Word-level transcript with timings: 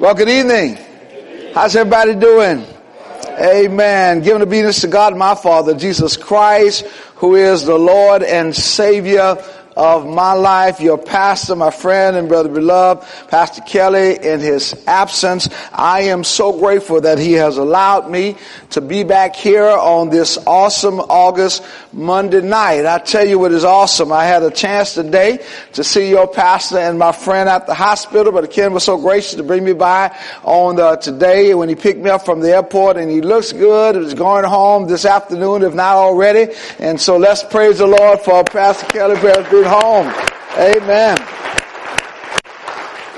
Well, 0.00 0.14
good 0.14 0.30
evening. 0.30 0.78
How's 1.52 1.76
everybody 1.76 2.14
doing? 2.14 2.64
Amen. 3.38 4.22
Giving 4.22 4.40
obedience 4.40 4.80
to 4.80 4.88
God, 4.88 5.14
my 5.14 5.34
Father, 5.34 5.74
Jesus 5.74 6.16
Christ, 6.16 6.86
who 7.16 7.34
is 7.34 7.66
the 7.66 7.78
Lord 7.78 8.22
and 8.22 8.56
Savior 8.56 9.36
of 9.80 10.06
my 10.06 10.34
life, 10.34 10.78
your 10.78 10.98
pastor, 10.98 11.56
my 11.56 11.70
friend 11.70 12.14
and 12.14 12.28
brother 12.28 12.50
beloved, 12.50 13.02
Pastor 13.28 13.62
Kelly, 13.62 14.14
in 14.22 14.38
his 14.38 14.74
absence. 14.86 15.48
I 15.72 16.02
am 16.02 16.22
so 16.22 16.60
grateful 16.60 17.00
that 17.00 17.18
he 17.18 17.32
has 17.32 17.56
allowed 17.56 18.10
me 18.10 18.36
to 18.70 18.82
be 18.82 19.04
back 19.04 19.34
here 19.34 19.64
on 19.64 20.10
this 20.10 20.36
awesome 20.46 21.00
August 21.00 21.64
Monday 21.94 22.42
night. 22.42 22.84
I 22.84 22.98
tell 22.98 23.26
you 23.26 23.38
what 23.38 23.52
is 23.52 23.64
awesome. 23.64 24.12
I 24.12 24.24
had 24.24 24.42
a 24.42 24.50
chance 24.50 24.92
today 24.92 25.42
to 25.72 25.82
see 25.82 26.10
your 26.10 26.28
pastor 26.28 26.76
and 26.76 26.98
my 26.98 27.12
friend 27.12 27.48
at 27.48 27.66
the 27.66 27.72
hospital, 27.72 28.32
but 28.32 28.50
Ken 28.50 28.74
was 28.74 28.84
so 28.84 28.98
gracious 28.98 29.36
to 29.36 29.42
bring 29.42 29.64
me 29.64 29.72
by 29.72 30.14
on 30.44 30.76
the, 30.76 30.96
today 30.96 31.54
when 31.54 31.70
he 31.70 31.74
picked 31.74 32.00
me 32.00 32.10
up 32.10 32.26
from 32.26 32.40
the 32.40 32.50
airport 32.50 32.98
and 32.98 33.10
he 33.10 33.22
looks 33.22 33.54
good. 33.54 33.96
He's 33.96 34.12
going 34.12 34.44
home 34.44 34.88
this 34.88 35.06
afternoon, 35.06 35.62
if 35.62 35.72
not 35.72 35.96
already. 35.96 36.52
And 36.78 37.00
so 37.00 37.16
let's 37.16 37.42
praise 37.42 37.78
the 37.78 37.86
Lord 37.86 38.20
for 38.20 38.44
Pastor 38.44 38.84
Kelly 38.86 39.18
being 39.22 39.69
home. 39.70 40.12
Amen. 40.58 41.16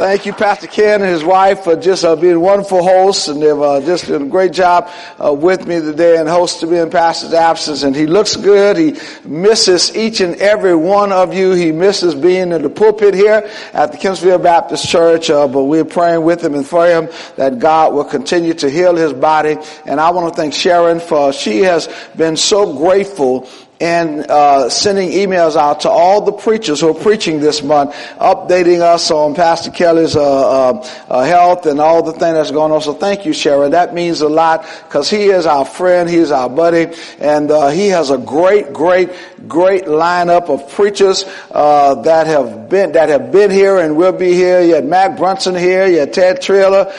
Thank 0.02 0.27
you, 0.27 0.33
Pastor 0.33 0.66
Ken 0.66 1.01
and 1.01 1.11
his 1.11 1.23
wife, 1.23 1.65
for 1.65 1.77
just 1.77 2.05
uh, 2.05 2.16
being 2.16 2.41
wonderful 2.41 2.83
hosts, 2.83 3.28
and 3.28 3.41
they've 3.41 3.56
uh, 3.56 3.80
just 3.83 4.09
done 4.09 4.23
a 4.23 4.27
great 4.27 4.52
job 4.52 4.91
uh, 5.23 5.33
with 5.33 5.66
me 5.66 5.80
today 5.80 6.16
and 6.16 6.28
hosting 6.28 6.70
me 6.70 6.78
in 6.78 6.91
Pastor's 6.91 7.33
absence. 7.33 7.84
And 7.84 7.95
he 7.95 8.06
looks 8.06 8.34
good. 8.34 8.77
He 8.77 8.97
misses 9.25 9.95
each 9.95 10.20
and 10.20 10.34
every 10.37 10.75
one 10.75 11.12
of 11.12 11.33
you. 11.33 11.52
He 11.52 11.73
misses 11.73 12.15
being 12.16 12.53
in 12.53 12.62
the 12.62 12.69
pulpit 12.69 13.14
here 13.14 13.48
at 13.73 13.92
the 13.92 13.98
Kempsville 13.98 14.42
Baptist 14.42 14.89
Church, 14.89 15.30
uh, 15.30 15.47
but 15.47 15.64
we're 15.64 15.84
praying 15.84 16.25
with 16.25 16.42
him 16.42 16.55
and 16.55 16.66
for 16.66 16.84
him 16.87 17.09
that 17.37 17.61
God 17.61 17.92
will 17.95 18.05
continue 18.05 18.55
to 18.55 18.69
heal 18.69 18.97
his 18.97 19.12
body. 19.12 19.56
And 19.87 20.00
I 20.00 20.11
want 20.11 20.34
to 20.34 20.37
thank 20.37 20.53
Sharon 20.53 20.98
for 20.98 21.33
she 21.33 21.61
has 21.61 21.89
been 22.17 22.36
so 22.36 22.77
grateful 22.77 23.48
and 23.83 24.30
uh, 24.30 24.69
sending 24.69 25.11
emails 25.11 25.56
out 25.56 25.80
to 25.80 25.91
all 25.91 26.20
the 26.20 26.30
preachers 26.30 26.80
who 26.80 26.88
are 26.88 27.02
preaching 27.02 27.41
this 27.41 27.64
month, 27.64 27.92
updating 28.20 28.80
us 28.80 29.11
on 29.11 29.34
Pastor 29.34 29.72
Kelly's 29.72 30.14
uh, 30.14 30.22
uh, 30.22 30.89
uh 31.08 31.24
health 31.24 31.66
and 31.66 31.80
all 31.80 32.00
the 32.05 32.12
things 32.12 32.34
that's 32.34 32.52
going 32.52 32.70
on. 32.70 32.80
So 32.80 32.94
thank 32.94 33.27
you, 33.27 33.33
Sharon. 33.33 33.72
That 33.72 33.92
means 33.92 34.20
a 34.20 34.28
lot 34.28 34.64
because 34.84 35.11
he 35.11 35.24
is 35.24 35.47
our 35.47 35.64
friend, 35.64 36.08
he 36.08 36.19
is 36.19 36.30
our 36.30 36.48
buddy, 36.48 36.94
and 37.19 37.50
uh, 37.50 37.70
he 37.70 37.89
has 37.89 38.11
a 38.11 38.19
great, 38.19 38.72
great, 38.72 39.11
great 39.48 39.86
lineup 39.86 40.48
of 40.48 40.70
preachers 40.70 41.24
uh, 41.50 41.96
that 42.02 42.28
have 42.28 42.69
been 42.69 42.92
that 42.92 43.08
have 43.08 43.33
been 43.33 43.50
here 43.50 43.78
and 43.78 43.96
will 43.96 44.12
be 44.12 44.33
here. 44.33 44.61
You 44.62 44.77
had 44.77 44.84
Mac 44.84 45.17
Brunson 45.17 45.56
here, 45.56 45.89
you 45.89 45.98
had 45.98 46.12
Ted 46.12 46.41
Traylor. 46.41 46.92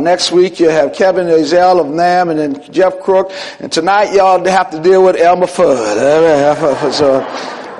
next 0.00 0.32
week 0.32 0.58
you 0.58 0.70
have 0.70 0.92
Kevin 0.92 1.28
Ezell 1.28 1.78
of 1.78 1.86
NAMB, 1.86 2.30
and 2.32 2.38
then 2.40 2.72
Jeff 2.72 2.98
Crook. 2.98 3.30
And 3.60 3.70
tonight 3.70 4.12
y'all 4.12 4.44
have 4.44 4.72
to 4.72 4.82
deal 4.82 5.04
with 5.04 5.14
Elmer 5.14 5.46
Fudd. 5.46 6.15
Amen. 6.16 6.92
So, 6.92 7.20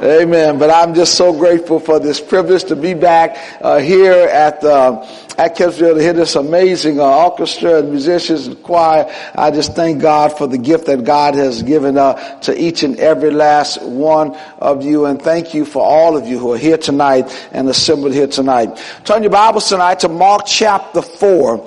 amen. 0.02 0.58
But 0.58 0.68
I'm 0.68 0.94
just 0.94 1.14
so 1.14 1.32
grateful 1.32 1.80
for 1.80 1.98
this 1.98 2.20
privilege 2.20 2.64
to 2.64 2.76
be 2.76 2.92
back 2.92 3.38
uh, 3.62 3.78
here 3.78 4.12
at 4.12 4.62
uh, 4.62 5.06
at 5.38 5.56
Kempsville 5.56 5.94
to 5.94 6.02
hear 6.02 6.12
this 6.12 6.34
amazing 6.34 7.00
uh, 7.00 7.04
orchestra 7.04 7.78
and 7.78 7.90
musicians 7.90 8.46
and 8.46 8.62
choir. 8.62 9.10
I 9.34 9.50
just 9.50 9.74
thank 9.74 10.02
God 10.02 10.36
for 10.36 10.46
the 10.46 10.58
gift 10.58 10.84
that 10.86 11.04
God 11.04 11.34
has 11.34 11.62
given 11.62 11.96
uh, 11.96 12.40
to 12.40 12.60
each 12.60 12.82
and 12.82 12.98
every 12.98 13.30
last 13.30 13.80
one 13.80 14.36
of 14.58 14.84
you, 14.84 15.06
and 15.06 15.20
thank 15.20 15.54
you 15.54 15.64
for 15.64 15.82
all 15.82 16.14
of 16.14 16.26
you 16.26 16.38
who 16.38 16.52
are 16.52 16.58
here 16.58 16.76
tonight 16.76 17.30
and 17.52 17.68
assembled 17.70 18.12
here 18.12 18.26
tonight. 18.26 18.78
Turn 19.04 19.22
your 19.22 19.32
Bibles 19.32 19.66
tonight 19.66 20.00
to 20.00 20.08
Mark 20.08 20.42
chapter 20.46 21.00
four. 21.00 21.58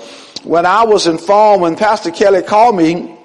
When 0.43 0.67
I 0.67 0.83
was 0.83 1.07
informed, 1.07 1.63
when 1.63 1.75
Pastor 1.75 2.11
Kelly 2.11 2.43
called 2.43 2.75
me 2.75 3.15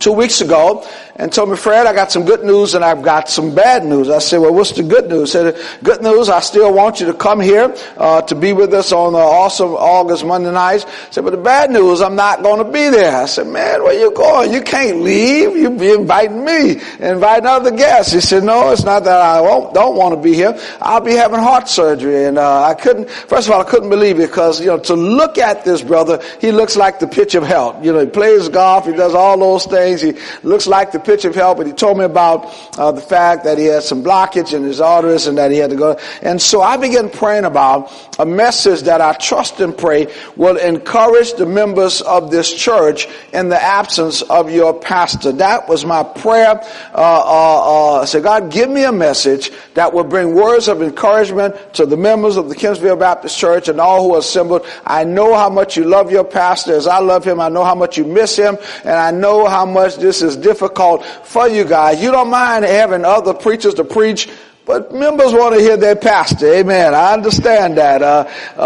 two 0.00 0.12
weeks 0.12 0.40
ago 0.40 0.84
and 1.16 1.32
told 1.32 1.50
me, 1.50 1.56
Fred, 1.56 1.86
I 1.86 1.94
got 1.94 2.10
some 2.10 2.24
good 2.24 2.42
news 2.42 2.74
and 2.74 2.84
I've 2.84 3.02
got 3.02 3.28
some 3.28 3.54
bad 3.54 3.84
news. 3.84 4.08
I 4.08 4.18
said, 4.18 4.38
well, 4.38 4.54
what's 4.54 4.72
the 4.72 4.82
good 4.82 5.08
news? 5.08 5.32
He 5.32 5.38
said, 5.38 5.60
good 5.82 6.02
news, 6.02 6.28
I 6.28 6.40
still 6.40 6.72
want 6.72 7.00
you 7.00 7.06
to 7.06 7.14
come 7.14 7.40
here 7.40 7.74
uh, 7.96 8.22
to 8.22 8.34
be 8.34 8.52
with 8.52 8.72
us 8.72 8.92
on 8.92 9.12
the 9.12 9.18
awesome 9.18 9.70
August 9.70 10.24
Monday 10.24 10.50
nights. 10.50 10.86
I 10.86 11.10
said, 11.10 11.24
but 11.24 11.30
the 11.30 11.36
bad 11.36 11.70
news, 11.70 12.00
I'm 12.00 12.16
not 12.16 12.42
going 12.42 12.64
to 12.64 12.72
be 12.72 12.88
there. 12.88 13.14
I 13.14 13.26
said, 13.26 13.46
man, 13.46 13.82
where 13.82 13.98
you 13.98 14.10
going? 14.12 14.52
You 14.52 14.62
can't 14.62 15.02
leave. 15.02 15.54
You 15.56 15.70
be 15.70 15.92
inviting 15.92 16.44
me, 16.44 16.80
inviting 16.98 17.46
other 17.46 17.70
guests. 17.70 18.12
He 18.12 18.20
said, 18.20 18.42
no, 18.42 18.70
it's 18.70 18.84
not 18.84 19.04
that 19.04 19.20
I 19.20 19.42
don't 19.72 19.96
want 19.96 20.14
to 20.14 20.20
be 20.20 20.34
here. 20.34 20.58
I'll 20.80 21.00
be 21.00 21.12
having 21.12 21.40
heart 21.40 21.68
surgery. 21.68 22.24
And 22.24 22.38
uh, 22.38 22.62
I 22.62 22.74
couldn't, 22.74 23.10
first 23.10 23.48
of 23.48 23.54
all, 23.54 23.60
I 23.60 23.64
couldn't 23.64 23.90
believe 23.90 24.18
it 24.18 24.28
because, 24.28 24.60
you 24.60 24.68
know, 24.68 24.78
to 24.78 24.94
look 24.94 25.36
at 25.36 25.64
this 25.64 25.82
brother, 25.82 26.22
he 26.40 26.52
looks 26.52 26.74
like 26.76 27.00
the 27.00 27.06
pitch 27.06 27.34
of 27.34 27.42
health. 27.42 27.84
You 27.84 27.92
know, 27.92 28.00
he 28.00 28.06
plays 28.06 28.48
golf, 28.48 28.86
he 28.86 28.92
does 28.92 29.14
all 29.14 29.38
those 29.38 29.66
things. 29.66 30.00
He 30.00 30.14
looks 30.42 30.66
like 30.66 30.92
the 30.92 31.01
pitch 31.04 31.24
of 31.24 31.34
help, 31.34 31.58
but 31.58 31.66
he 31.66 31.72
told 31.72 31.98
me 31.98 32.04
about 32.04 32.46
uh, 32.78 32.92
the 32.92 33.00
fact 33.00 33.44
that 33.44 33.58
he 33.58 33.66
had 33.66 33.82
some 33.82 34.02
blockage 34.02 34.54
in 34.54 34.62
his 34.62 34.80
arteries 34.80 35.26
and 35.26 35.38
that 35.38 35.50
he 35.50 35.58
had 35.58 35.70
to 35.70 35.76
go. 35.76 35.98
And 36.22 36.40
so 36.40 36.62
I 36.62 36.76
began 36.76 37.10
praying 37.10 37.44
about 37.44 37.92
a 38.18 38.26
message 38.26 38.82
that 38.82 39.00
I 39.00 39.14
trust 39.14 39.60
and 39.60 39.76
pray 39.76 40.12
will 40.36 40.56
encourage 40.56 41.34
the 41.34 41.46
members 41.46 42.02
of 42.02 42.30
this 42.30 42.52
church 42.52 43.08
in 43.32 43.48
the 43.48 43.62
absence 43.62 44.22
of 44.22 44.50
your 44.50 44.78
pastor. 44.78 45.32
That 45.32 45.68
was 45.68 45.84
my 45.84 46.02
prayer. 46.02 46.60
Uh, 46.94 46.96
uh, 46.96 48.00
uh, 48.02 48.06
so 48.06 48.20
God, 48.20 48.50
give 48.50 48.68
me 48.68 48.84
a 48.84 48.92
message 48.92 49.50
that 49.74 49.92
will 49.92 50.04
bring 50.04 50.34
words 50.34 50.68
of 50.68 50.82
encouragement 50.82 51.56
to 51.74 51.86
the 51.86 51.96
members 51.96 52.36
of 52.36 52.48
the 52.48 52.54
Kempsville 52.54 52.98
Baptist 52.98 53.38
Church 53.38 53.68
and 53.68 53.80
all 53.80 54.02
who 54.02 54.14
are 54.14 54.18
assembled. 54.18 54.66
I 54.84 55.04
know 55.04 55.34
how 55.34 55.48
much 55.48 55.76
you 55.76 55.84
love 55.84 56.12
your 56.12 56.24
pastor 56.24 56.74
as 56.74 56.86
I 56.86 56.98
love 56.98 57.24
him. 57.24 57.40
I 57.40 57.48
know 57.48 57.64
how 57.64 57.74
much 57.74 57.96
you 57.96 58.04
miss 58.04 58.36
him 58.36 58.58
and 58.84 58.92
I 58.92 59.10
know 59.10 59.46
how 59.46 59.64
much 59.64 59.96
this 59.96 60.22
is 60.22 60.36
difficult 60.36 60.91
for 60.98 61.48
you 61.48 61.64
guys. 61.64 62.02
You 62.02 62.10
don't 62.10 62.30
mind 62.30 62.64
having 62.64 63.04
other 63.04 63.34
preachers 63.34 63.74
to 63.74 63.84
preach 63.84 64.28
but 64.64 64.92
members 64.92 65.32
want 65.32 65.54
to 65.54 65.60
hear 65.60 65.76
their 65.76 65.96
pastor. 65.96 66.46
Amen. 66.54 66.94
I 66.94 67.12
understand 67.12 67.78
that. 67.78 68.00
Uh, 68.00 68.30
uh, 68.56 68.60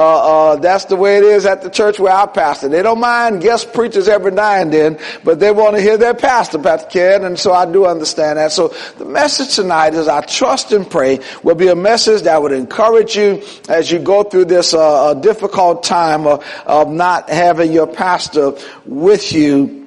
uh, 0.52 0.56
that's 0.56 0.84
the 0.86 0.96
way 0.96 1.16
it 1.16 1.24
is 1.24 1.46
at 1.46 1.62
the 1.62 1.70
church 1.70 1.98
where 1.98 2.12
I 2.12 2.26
pastor. 2.26 2.68
They 2.68 2.82
don't 2.82 3.00
mind 3.00 3.40
guest 3.40 3.72
preachers 3.72 4.06
every 4.06 4.32
now 4.32 4.56
and 4.56 4.72
then, 4.72 4.98
but 5.24 5.40
they 5.40 5.50
want 5.50 5.76
to 5.76 5.82
hear 5.82 5.96
their 5.96 6.14
pastor, 6.14 6.58
Pastor 6.58 6.88
Ken, 6.88 7.24
and 7.24 7.38
so 7.38 7.52
I 7.52 7.70
do 7.70 7.86
understand 7.86 8.38
that. 8.38 8.52
So 8.52 8.74
the 8.98 9.06
message 9.06 9.56
tonight 9.56 9.94
is 9.94 10.06
I 10.06 10.20
trust 10.20 10.72
and 10.72 10.88
pray 10.88 11.20
will 11.42 11.54
be 11.54 11.68
a 11.68 11.76
message 11.76 12.22
that 12.22 12.42
would 12.42 12.52
encourage 12.52 13.16
you 13.16 13.42
as 13.68 13.90
you 13.90 13.98
go 13.98 14.22
through 14.22 14.46
this 14.46 14.74
uh, 14.74 15.14
difficult 15.14 15.82
time 15.82 16.26
of, 16.26 16.44
of 16.66 16.90
not 16.90 17.30
having 17.30 17.72
your 17.72 17.86
pastor 17.86 18.52
with 18.84 19.32
you 19.32 19.85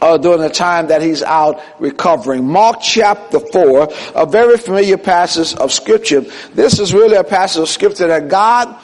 uh, 0.00 0.18
during 0.18 0.40
the 0.40 0.50
time 0.50 0.88
that 0.88 1.02
he's 1.02 1.22
out 1.22 1.60
recovering. 1.78 2.46
Mark 2.46 2.80
chapter 2.80 3.40
4, 3.40 3.88
a 4.14 4.26
very 4.26 4.56
familiar 4.56 4.98
passage 4.98 5.54
of 5.58 5.72
scripture. 5.72 6.20
This 6.54 6.78
is 6.78 6.94
really 6.94 7.16
a 7.16 7.24
passage 7.24 7.62
of 7.62 7.68
scripture 7.68 8.08
that 8.08 8.28
God 8.28 8.76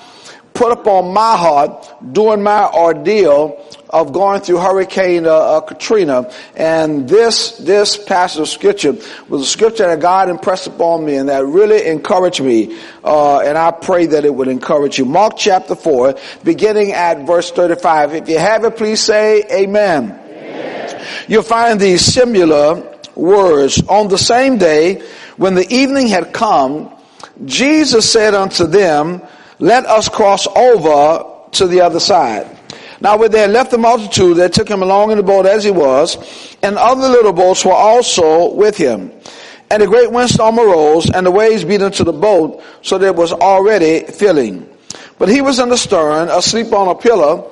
put 0.54 0.70
upon 0.70 1.12
my 1.12 1.36
heart 1.36 1.92
during 2.12 2.42
my 2.42 2.68
ordeal 2.68 3.60
of 3.90 4.12
going 4.12 4.40
through 4.40 4.58
Hurricane 4.58 5.26
uh, 5.26 5.30
uh, 5.30 5.60
Katrina. 5.60 6.30
And 6.56 7.08
this, 7.08 7.58
this 7.58 7.96
passage 7.96 8.40
of 8.40 8.48
scripture 8.48 8.96
was 9.28 9.42
a 9.42 9.46
scripture 9.46 9.86
that 9.86 10.00
God 10.00 10.28
impressed 10.28 10.66
upon 10.66 11.04
me 11.04 11.16
and 11.16 11.28
that 11.28 11.44
really 11.44 11.86
encouraged 11.86 12.42
me. 12.42 12.78
Uh, 13.04 13.40
and 13.40 13.58
I 13.58 13.70
pray 13.70 14.06
that 14.06 14.24
it 14.24 14.34
would 14.34 14.48
encourage 14.48 14.98
you. 14.98 15.04
Mark 15.04 15.34
chapter 15.36 15.74
4, 15.74 16.16
beginning 16.42 16.92
at 16.92 17.24
verse 17.26 17.50
35. 17.50 18.14
If 18.14 18.28
you 18.28 18.38
have 18.38 18.64
it, 18.64 18.76
please 18.76 19.00
say 19.00 19.44
amen. 19.50 20.23
You'll 21.28 21.42
find 21.42 21.80
these 21.80 22.02
similar 22.02 22.98
words. 23.14 23.82
On 23.88 24.08
the 24.08 24.18
same 24.18 24.58
day, 24.58 25.02
when 25.36 25.54
the 25.54 25.72
evening 25.72 26.08
had 26.08 26.32
come, 26.32 26.92
Jesus 27.44 28.10
said 28.10 28.34
unto 28.34 28.66
them, 28.66 29.22
let 29.58 29.86
us 29.86 30.08
cross 30.08 30.46
over 30.48 31.24
to 31.52 31.66
the 31.66 31.80
other 31.80 32.00
side. 32.00 32.50
Now 33.00 33.18
when 33.18 33.30
they 33.30 33.40
had 33.40 33.50
left 33.50 33.70
the 33.70 33.78
multitude, 33.78 34.36
they 34.36 34.48
took 34.48 34.68
him 34.68 34.82
along 34.82 35.10
in 35.10 35.16
the 35.16 35.22
boat 35.22 35.46
as 35.46 35.64
he 35.64 35.70
was, 35.70 36.16
and 36.62 36.76
other 36.76 37.08
little 37.08 37.32
boats 37.32 37.64
were 37.64 37.72
also 37.72 38.52
with 38.54 38.76
him. 38.76 39.12
And 39.70 39.82
a 39.82 39.86
great 39.86 40.12
windstorm 40.12 40.58
arose, 40.58 41.10
and 41.10 41.26
the 41.26 41.30
waves 41.30 41.64
beat 41.64 41.80
into 41.80 42.04
the 42.04 42.12
boat, 42.12 42.62
so 42.82 42.98
that 42.98 43.06
it 43.08 43.16
was 43.16 43.32
already 43.32 44.04
filling. 44.04 44.68
But 45.18 45.28
he 45.28 45.40
was 45.40 45.58
in 45.58 45.68
the 45.68 45.76
stern, 45.76 46.28
asleep 46.28 46.72
on 46.72 46.88
a 46.88 46.94
pillar, 46.94 47.44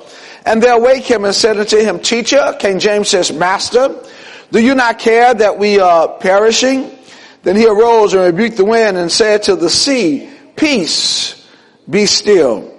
and 0.45 0.61
they 0.61 0.69
awake 0.69 1.03
him 1.03 1.25
and 1.25 1.33
said 1.33 1.57
unto 1.57 1.77
him, 1.77 1.99
Teacher, 1.99 2.55
King 2.59 2.79
James 2.79 3.09
says, 3.09 3.31
Master, 3.31 3.95
do 4.51 4.61
you 4.61 4.75
not 4.75 4.99
care 4.99 5.33
that 5.33 5.57
we 5.57 5.79
are 5.79 6.07
perishing? 6.19 6.91
Then 7.43 7.55
he 7.55 7.67
arose 7.67 8.13
and 8.13 8.23
rebuked 8.23 8.57
the 8.57 8.65
wind 8.65 8.97
and 8.97 9.11
said 9.11 9.43
to 9.43 9.55
the 9.55 9.69
sea, 9.69 10.29
Peace, 10.55 11.47
be 11.89 12.05
still. 12.05 12.69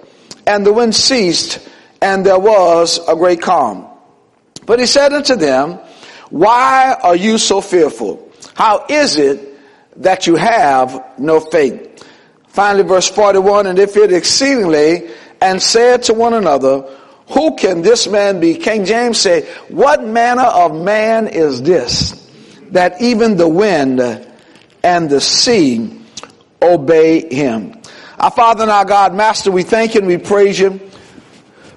And 0.47 0.65
the 0.65 0.73
wind 0.73 0.95
ceased, 0.95 1.67
and 2.01 2.25
there 2.25 2.39
was 2.39 2.99
a 3.07 3.15
great 3.15 3.41
calm. 3.41 3.87
But 4.65 4.79
he 4.79 4.85
said 4.85 5.13
unto 5.13 5.35
them, 5.35 5.79
Why 6.29 6.95
are 7.01 7.15
you 7.15 7.37
so 7.37 7.61
fearful? 7.61 8.31
How 8.53 8.85
is 8.89 9.17
it 9.17 9.59
that 9.97 10.27
you 10.27 10.35
have 10.35 11.03
no 11.17 11.39
faith? 11.39 12.03
Finally, 12.47 12.83
verse 12.83 13.09
41, 13.09 13.67
and 13.67 13.77
they 13.77 13.85
feared 13.85 14.13
exceedingly 14.13 15.09
and 15.41 15.61
said 15.61 16.03
to 16.03 16.13
one 16.13 16.33
another, 16.33 16.89
Who 17.29 17.55
can 17.55 17.81
this 17.81 18.07
man 18.07 18.39
be? 18.39 18.55
King 18.55 18.85
James 18.85 19.17
say, 19.17 19.43
what 19.69 20.03
manner 20.03 20.43
of 20.43 20.75
man 20.75 21.27
is 21.27 21.61
this 21.61 22.21
that 22.71 23.01
even 23.01 23.37
the 23.37 23.47
wind 23.47 23.99
and 24.83 25.09
the 25.09 25.21
sea 25.21 25.99
obey 26.61 27.33
him? 27.33 27.81
Our 28.19 28.31
Father 28.31 28.63
and 28.63 28.71
our 28.71 28.85
God, 28.85 29.15
Master, 29.15 29.51
we 29.51 29.63
thank 29.63 29.95
you 29.95 30.01
and 30.01 30.07
we 30.07 30.17
praise 30.17 30.59
you 30.59 30.79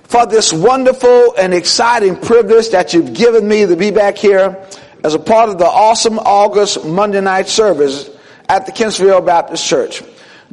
for 0.04 0.26
this 0.26 0.52
wonderful 0.52 1.34
and 1.36 1.52
exciting 1.52 2.16
privilege 2.16 2.70
that 2.70 2.94
you've 2.94 3.14
given 3.14 3.46
me 3.46 3.66
to 3.66 3.76
be 3.76 3.90
back 3.90 4.16
here 4.16 4.66
as 5.04 5.14
a 5.14 5.18
part 5.18 5.48
of 5.48 5.58
the 5.58 5.66
awesome 5.66 6.18
August 6.18 6.84
Monday 6.84 7.20
night 7.20 7.48
service 7.48 8.10
at 8.48 8.66
the 8.66 8.72
Kempsville 8.72 9.24
Baptist 9.24 9.66
Church. 9.66 10.02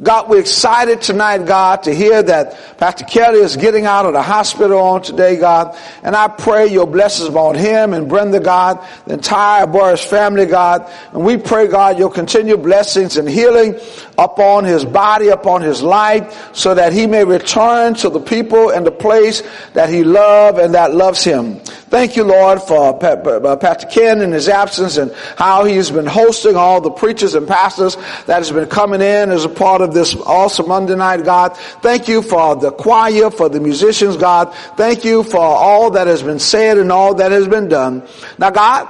God, 0.02 0.28
we're 0.28 0.40
excited 0.40 1.00
tonight, 1.00 1.46
God, 1.46 1.84
to 1.84 1.94
hear 1.94 2.22
that 2.22 2.76
Pastor 2.76 3.06
Kelly 3.06 3.38
is 3.38 3.56
getting 3.56 3.86
out 3.86 4.04
of 4.04 4.12
the 4.12 4.20
hospital 4.20 4.78
on 4.78 5.00
today, 5.00 5.36
God. 5.38 5.74
And 6.02 6.14
I 6.14 6.28
pray 6.28 6.66
your 6.66 6.86
blessings 6.86 7.30
upon 7.30 7.54
him 7.54 7.94
and 7.94 8.06
Brenda, 8.06 8.38
God, 8.38 8.86
the 9.06 9.14
entire 9.14 9.66
Burris 9.66 10.04
family, 10.04 10.44
God. 10.44 10.86
And 11.12 11.24
we 11.24 11.38
pray, 11.38 11.66
God, 11.66 11.98
your 11.98 12.10
continued 12.10 12.62
blessings 12.62 13.16
and 13.16 13.26
healing 13.26 13.80
upon 14.18 14.64
his 14.64 14.84
body, 14.84 15.28
upon 15.28 15.62
his 15.62 15.82
life, 15.82 16.54
so 16.54 16.74
that 16.74 16.92
he 16.92 17.06
may 17.06 17.24
return 17.24 17.94
to 17.94 18.08
the 18.08 18.20
people 18.20 18.70
and 18.70 18.86
the 18.86 18.90
place 18.90 19.42
that 19.74 19.88
he 19.88 20.04
loved 20.04 20.58
and 20.58 20.74
that 20.74 20.94
loves 20.94 21.22
him. 21.22 21.60
Thank 21.88 22.16
you, 22.16 22.24
Lord, 22.24 22.60
for 22.62 23.02
uh, 23.02 23.56
Pastor 23.56 23.86
Ken 23.86 24.20
in 24.20 24.32
his 24.32 24.48
absence 24.48 24.96
and 24.96 25.12
how 25.36 25.64
he's 25.64 25.90
been 25.90 26.06
hosting 26.06 26.56
all 26.56 26.80
the 26.80 26.90
preachers 26.90 27.34
and 27.34 27.46
pastors 27.46 27.96
that 28.26 28.38
has 28.38 28.50
been 28.50 28.68
coming 28.68 29.00
in 29.00 29.30
as 29.30 29.44
a 29.44 29.48
part 29.48 29.80
of 29.80 29.94
this 29.94 30.16
awesome 30.16 30.68
Monday 30.68 30.96
night, 30.96 31.24
God. 31.24 31.56
Thank 31.82 32.08
you 32.08 32.22
for 32.22 32.56
the 32.56 32.72
choir, 32.72 33.30
for 33.30 33.48
the 33.48 33.60
musicians, 33.60 34.16
God. 34.16 34.52
Thank 34.76 35.04
you 35.04 35.22
for 35.22 35.40
all 35.40 35.92
that 35.92 36.06
has 36.06 36.22
been 36.22 36.40
said 36.40 36.78
and 36.78 36.90
all 36.90 37.14
that 37.14 37.30
has 37.30 37.46
been 37.46 37.68
done. 37.68 38.06
Now, 38.36 38.50
God, 38.50 38.88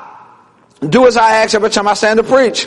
do 0.89 1.07
as 1.07 1.17
I 1.17 1.43
ask 1.43 1.55
every 1.55 1.71
time 1.71 1.89
I 1.89 1.95
stand 1.95 2.19
to 2.19 2.25
preach. 2.25 2.67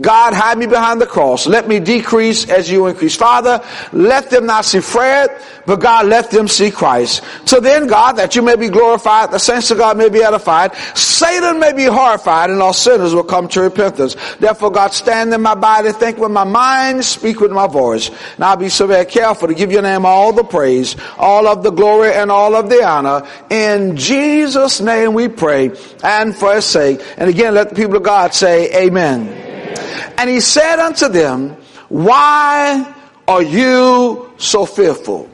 God, 0.00 0.34
hide 0.34 0.58
me 0.58 0.66
behind 0.66 1.00
the 1.00 1.06
cross. 1.06 1.46
Let 1.46 1.68
me 1.68 1.78
decrease 1.78 2.50
as 2.50 2.68
you 2.68 2.88
increase. 2.88 3.14
Father, 3.14 3.64
let 3.92 4.28
them 4.28 4.46
not 4.46 4.64
see 4.64 4.80
Fred, 4.80 5.30
but 5.66 5.76
God, 5.76 6.06
let 6.06 6.32
them 6.32 6.48
see 6.48 6.72
Christ. 6.72 7.22
So 7.44 7.60
then, 7.60 7.86
God, 7.86 8.12
that 8.14 8.34
you 8.34 8.42
may 8.42 8.56
be 8.56 8.68
glorified, 8.68 9.30
the 9.30 9.38
saints 9.38 9.70
of 9.70 9.78
God 9.78 9.96
may 9.96 10.08
be 10.08 10.22
edified, 10.22 10.74
Satan 10.96 11.60
may 11.60 11.72
be 11.72 11.84
horrified, 11.84 12.50
and 12.50 12.60
all 12.60 12.72
sinners 12.72 13.14
will 13.14 13.22
come 13.22 13.46
to 13.48 13.60
repentance. 13.60 14.16
Therefore, 14.40 14.72
God, 14.72 14.92
stand 14.92 15.32
in 15.32 15.40
my 15.40 15.54
body, 15.54 15.92
think 15.92 16.18
with 16.18 16.32
my 16.32 16.44
mind, 16.44 17.04
speak 17.04 17.38
with 17.38 17.52
my 17.52 17.68
voice. 17.68 18.10
And 18.34 18.44
I'll 18.44 18.56
be 18.56 18.70
so 18.70 18.88
very 18.88 19.06
careful 19.06 19.46
to 19.46 19.54
give 19.54 19.70
your 19.70 19.82
name 19.82 20.04
all 20.04 20.32
the 20.32 20.44
praise, 20.44 20.96
all 21.18 21.46
of 21.46 21.62
the 21.62 21.70
glory, 21.70 22.12
and 22.12 22.32
all 22.32 22.56
of 22.56 22.68
the 22.68 22.82
honor. 22.84 23.26
In 23.48 23.96
Jesus' 23.96 24.80
name 24.80 25.14
we 25.14 25.28
pray, 25.28 25.70
and 26.02 26.34
for 26.34 26.52
his 26.52 26.64
sake. 26.64 27.00
And 27.16 27.30
again, 27.30 27.54
let 27.54 27.68
the 27.68 27.76
people 27.76 27.96
of 27.96 28.02
God 28.02 28.34
say, 28.34 28.86
Amen. 28.86 29.43
And 30.18 30.30
he 30.30 30.40
said 30.40 30.78
unto 30.78 31.08
them, 31.08 31.50
Why 31.88 32.94
are 33.26 33.42
you 33.42 34.32
so 34.36 34.66
fearful? 34.66 35.28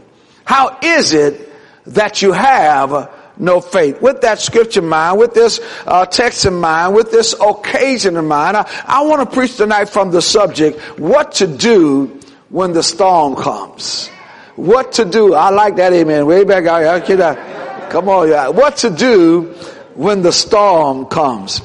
How 0.44 0.78
is 0.82 1.12
it 1.12 1.48
that 1.86 2.22
you 2.22 2.32
have 2.32 3.10
no 3.38 3.60
faith? 3.60 4.00
With 4.00 4.22
that 4.22 4.40
scripture 4.40 4.80
in 4.80 4.88
mind, 4.88 5.18
with 5.18 5.34
this 5.34 5.60
uh, 5.86 6.06
text 6.06 6.44
in 6.46 6.54
mind, 6.54 6.94
with 6.94 7.10
this 7.10 7.34
occasion 7.40 8.16
in 8.16 8.26
mind, 8.26 8.56
I, 8.56 8.68
I 8.84 9.02
want 9.02 9.28
to 9.28 9.34
preach 9.34 9.56
tonight 9.56 9.88
from 9.88 10.10
the 10.10 10.22
subject, 10.22 10.78
what 10.98 11.32
to 11.34 11.46
do 11.46 12.20
when 12.48 12.72
the 12.72 12.82
storm 12.82 13.36
comes. 13.36 14.08
What 14.56 14.92
to 14.92 15.04
do. 15.04 15.34
I 15.34 15.50
like 15.50 15.76
that 15.76 15.92
amen. 15.92 16.26
Way 16.26 16.44
back 16.44 16.66
out. 16.66 17.90
Come 17.90 18.08
on, 18.08 18.28
yeah. 18.28 18.48
What 18.48 18.78
to 18.78 18.90
do 18.90 19.54
when 19.94 20.22
the 20.22 20.32
storm 20.32 21.06
comes. 21.06 21.60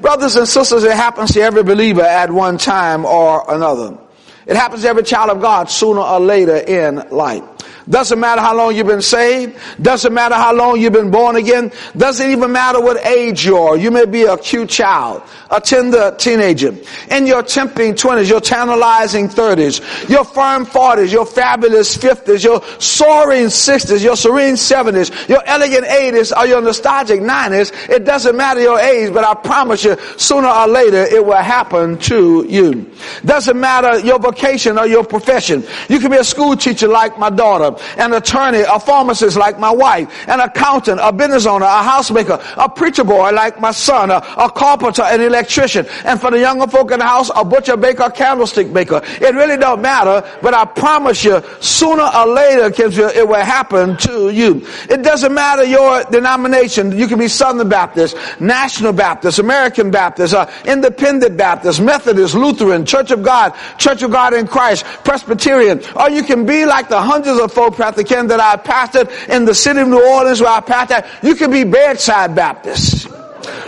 Brothers 0.00 0.36
and 0.36 0.48
sisters, 0.48 0.84
it 0.84 0.92
happens 0.92 1.32
to 1.32 1.40
every 1.40 1.62
believer 1.62 2.02
at 2.02 2.30
one 2.30 2.58
time 2.58 3.04
or 3.04 3.44
another. 3.52 3.98
It 4.46 4.56
happens 4.56 4.82
to 4.82 4.88
every 4.88 5.02
child 5.02 5.30
of 5.30 5.40
God 5.40 5.70
sooner 5.70 6.00
or 6.00 6.18
later 6.18 6.56
in 6.56 6.96
life. 7.10 7.44
Doesn't 7.88 8.20
matter 8.20 8.40
how 8.40 8.56
long 8.56 8.76
you've 8.76 8.86
been 8.86 9.02
saved. 9.02 9.58
Doesn't 9.80 10.12
matter 10.12 10.34
how 10.34 10.54
long 10.54 10.80
you've 10.80 10.92
been 10.92 11.10
born 11.10 11.36
again. 11.36 11.72
Doesn't 11.96 12.30
even 12.30 12.52
matter 12.52 12.80
what 12.80 13.04
age 13.04 13.44
you 13.44 13.56
are. 13.56 13.76
You 13.76 13.90
may 13.90 14.06
be 14.06 14.22
a 14.22 14.36
cute 14.36 14.68
child, 14.68 15.22
a 15.50 15.60
tender 15.60 16.14
teenager, 16.18 16.74
in 17.10 17.26
your 17.26 17.42
tempting 17.42 17.94
twenties, 17.94 18.28
your 18.28 18.40
tantalizing 18.40 19.28
thirties, 19.28 19.80
your 20.08 20.24
firm 20.24 20.64
forties, 20.64 21.12
your 21.12 21.26
fabulous 21.26 21.96
fifties, 21.96 22.44
your 22.44 22.62
soaring 22.78 23.48
sixties, 23.48 24.02
your 24.04 24.16
serene 24.16 24.56
seventies, 24.56 25.10
your 25.28 25.42
elegant 25.46 25.86
eighties, 25.86 26.32
or 26.32 26.46
your 26.46 26.60
nostalgic 26.60 27.20
nineties. 27.20 27.72
It 27.88 28.04
doesn't 28.04 28.36
matter 28.36 28.60
your 28.60 28.78
age, 28.78 29.12
but 29.12 29.24
I 29.24 29.34
promise 29.34 29.84
you, 29.84 29.96
sooner 30.16 30.48
or 30.48 30.68
later 30.68 31.02
it 31.02 31.24
will 31.24 31.34
happen 31.34 31.98
to 31.98 32.46
you. 32.48 32.90
Doesn't 33.24 33.58
matter 33.58 33.98
your 34.00 34.18
vocation 34.18 34.78
or 34.78 34.86
your 34.86 35.04
profession. 35.04 35.64
You 35.88 35.98
can 35.98 36.10
be 36.10 36.16
a 36.16 36.24
school 36.24 36.56
teacher 36.56 36.88
like 36.88 37.18
my 37.18 37.30
daughter 37.30 37.76
an 37.96 38.12
attorney, 38.12 38.60
a 38.60 38.78
pharmacist 38.78 39.36
like 39.36 39.58
my 39.58 39.70
wife, 39.70 40.28
an 40.28 40.40
accountant, 40.40 41.00
a 41.02 41.12
business 41.12 41.46
owner, 41.46 41.66
a 41.66 41.82
housemaker, 41.82 42.40
a 42.56 42.68
preacher 42.68 43.04
boy 43.04 43.30
like 43.30 43.60
my 43.60 43.70
son, 43.70 44.10
a, 44.10 44.16
a 44.36 44.50
carpenter, 44.50 45.02
an 45.02 45.20
electrician, 45.20 45.86
and 46.04 46.20
for 46.20 46.30
the 46.30 46.38
younger 46.38 46.66
folk 46.66 46.90
in 46.90 46.98
the 46.98 47.04
house, 47.04 47.30
a 47.34 47.44
butcher, 47.44 47.76
baker, 47.76 48.10
candlestick 48.10 48.68
maker. 48.68 49.00
It 49.04 49.34
really 49.34 49.56
don't 49.56 49.82
matter, 49.82 50.26
but 50.42 50.54
I 50.54 50.64
promise 50.64 51.24
you, 51.24 51.42
sooner 51.60 52.08
or 52.14 52.26
later, 52.26 52.72
it 52.76 53.28
will 53.28 53.34
happen 53.36 53.96
to 53.98 54.30
you. 54.30 54.66
It 54.88 55.02
doesn't 55.02 55.32
matter 55.32 55.64
your 55.64 56.04
denomination. 56.04 56.96
You 56.96 57.06
can 57.06 57.18
be 57.18 57.28
Southern 57.28 57.68
Baptist, 57.68 58.16
National 58.40 58.92
Baptist, 58.92 59.38
American 59.38 59.90
Baptist, 59.90 60.34
uh, 60.34 60.50
Independent 60.64 61.36
Baptist, 61.36 61.80
Methodist, 61.80 62.34
Lutheran, 62.34 62.84
Church 62.84 63.10
of 63.10 63.22
God, 63.22 63.54
Church 63.78 64.02
of 64.02 64.10
God 64.10 64.34
in 64.34 64.46
Christ, 64.46 64.84
Presbyterian, 65.04 65.80
or 65.96 66.10
you 66.10 66.22
can 66.22 66.46
be 66.46 66.64
like 66.66 66.88
the 66.88 67.00
hundreds 67.00 67.40
of 67.40 67.52
folk, 67.60 67.76
Pastor 67.76 68.04
Ken, 68.04 68.26
that 68.28 68.40
I 68.40 68.56
pastored 68.56 69.10
in 69.28 69.44
the 69.44 69.54
city 69.54 69.80
of 69.80 69.88
New 69.88 70.02
Orleans 70.02 70.40
where 70.40 70.50
I 70.50 70.60
pastored. 70.60 71.06
You 71.22 71.34
can 71.34 71.50
be 71.50 71.64
bedside 71.64 72.34
Baptist. 72.34 73.06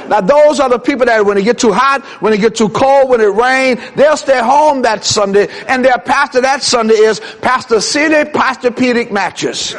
Now 0.09 0.21
those 0.23 0.61
are 0.61 0.71
the 0.71 0.79
people 0.79 1.07
that 1.07 1.25
when 1.27 1.37
it 1.37 1.43
get 1.43 1.59
too 1.59 1.73
hot, 1.73 2.03
when 2.23 2.33
it 2.33 2.41
get 2.41 2.55
too 2.55 2.71
cold, 2.71 3.11
when 3.11 3.21
it 3.21 3.35
rain, 3.35 3.79
they'll 3.95 4.17
stay 4.17 4.41
home 4.41 4.83
that 4.83 5.05
Sunday 5.05 5.49
and 5.69 5.85
their 5.85 5.99
pastor 5.99 6.41
that 6.41 6.63
Sunday 6.63 6.95
is 6.95 7.21
Pastor 7.43 7.81
Sealy 7.81 8.25
Posturepedic 8.25 9.11
Mattress. 9.11 9.75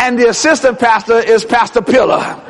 and 0.00 0.18
the 0.18 0.28
assistant 0.28 0.80
pastor 0.80 1.18
is 1.20 1.44
Pastor 1.44 1.82
Pillar. 1.82 2.40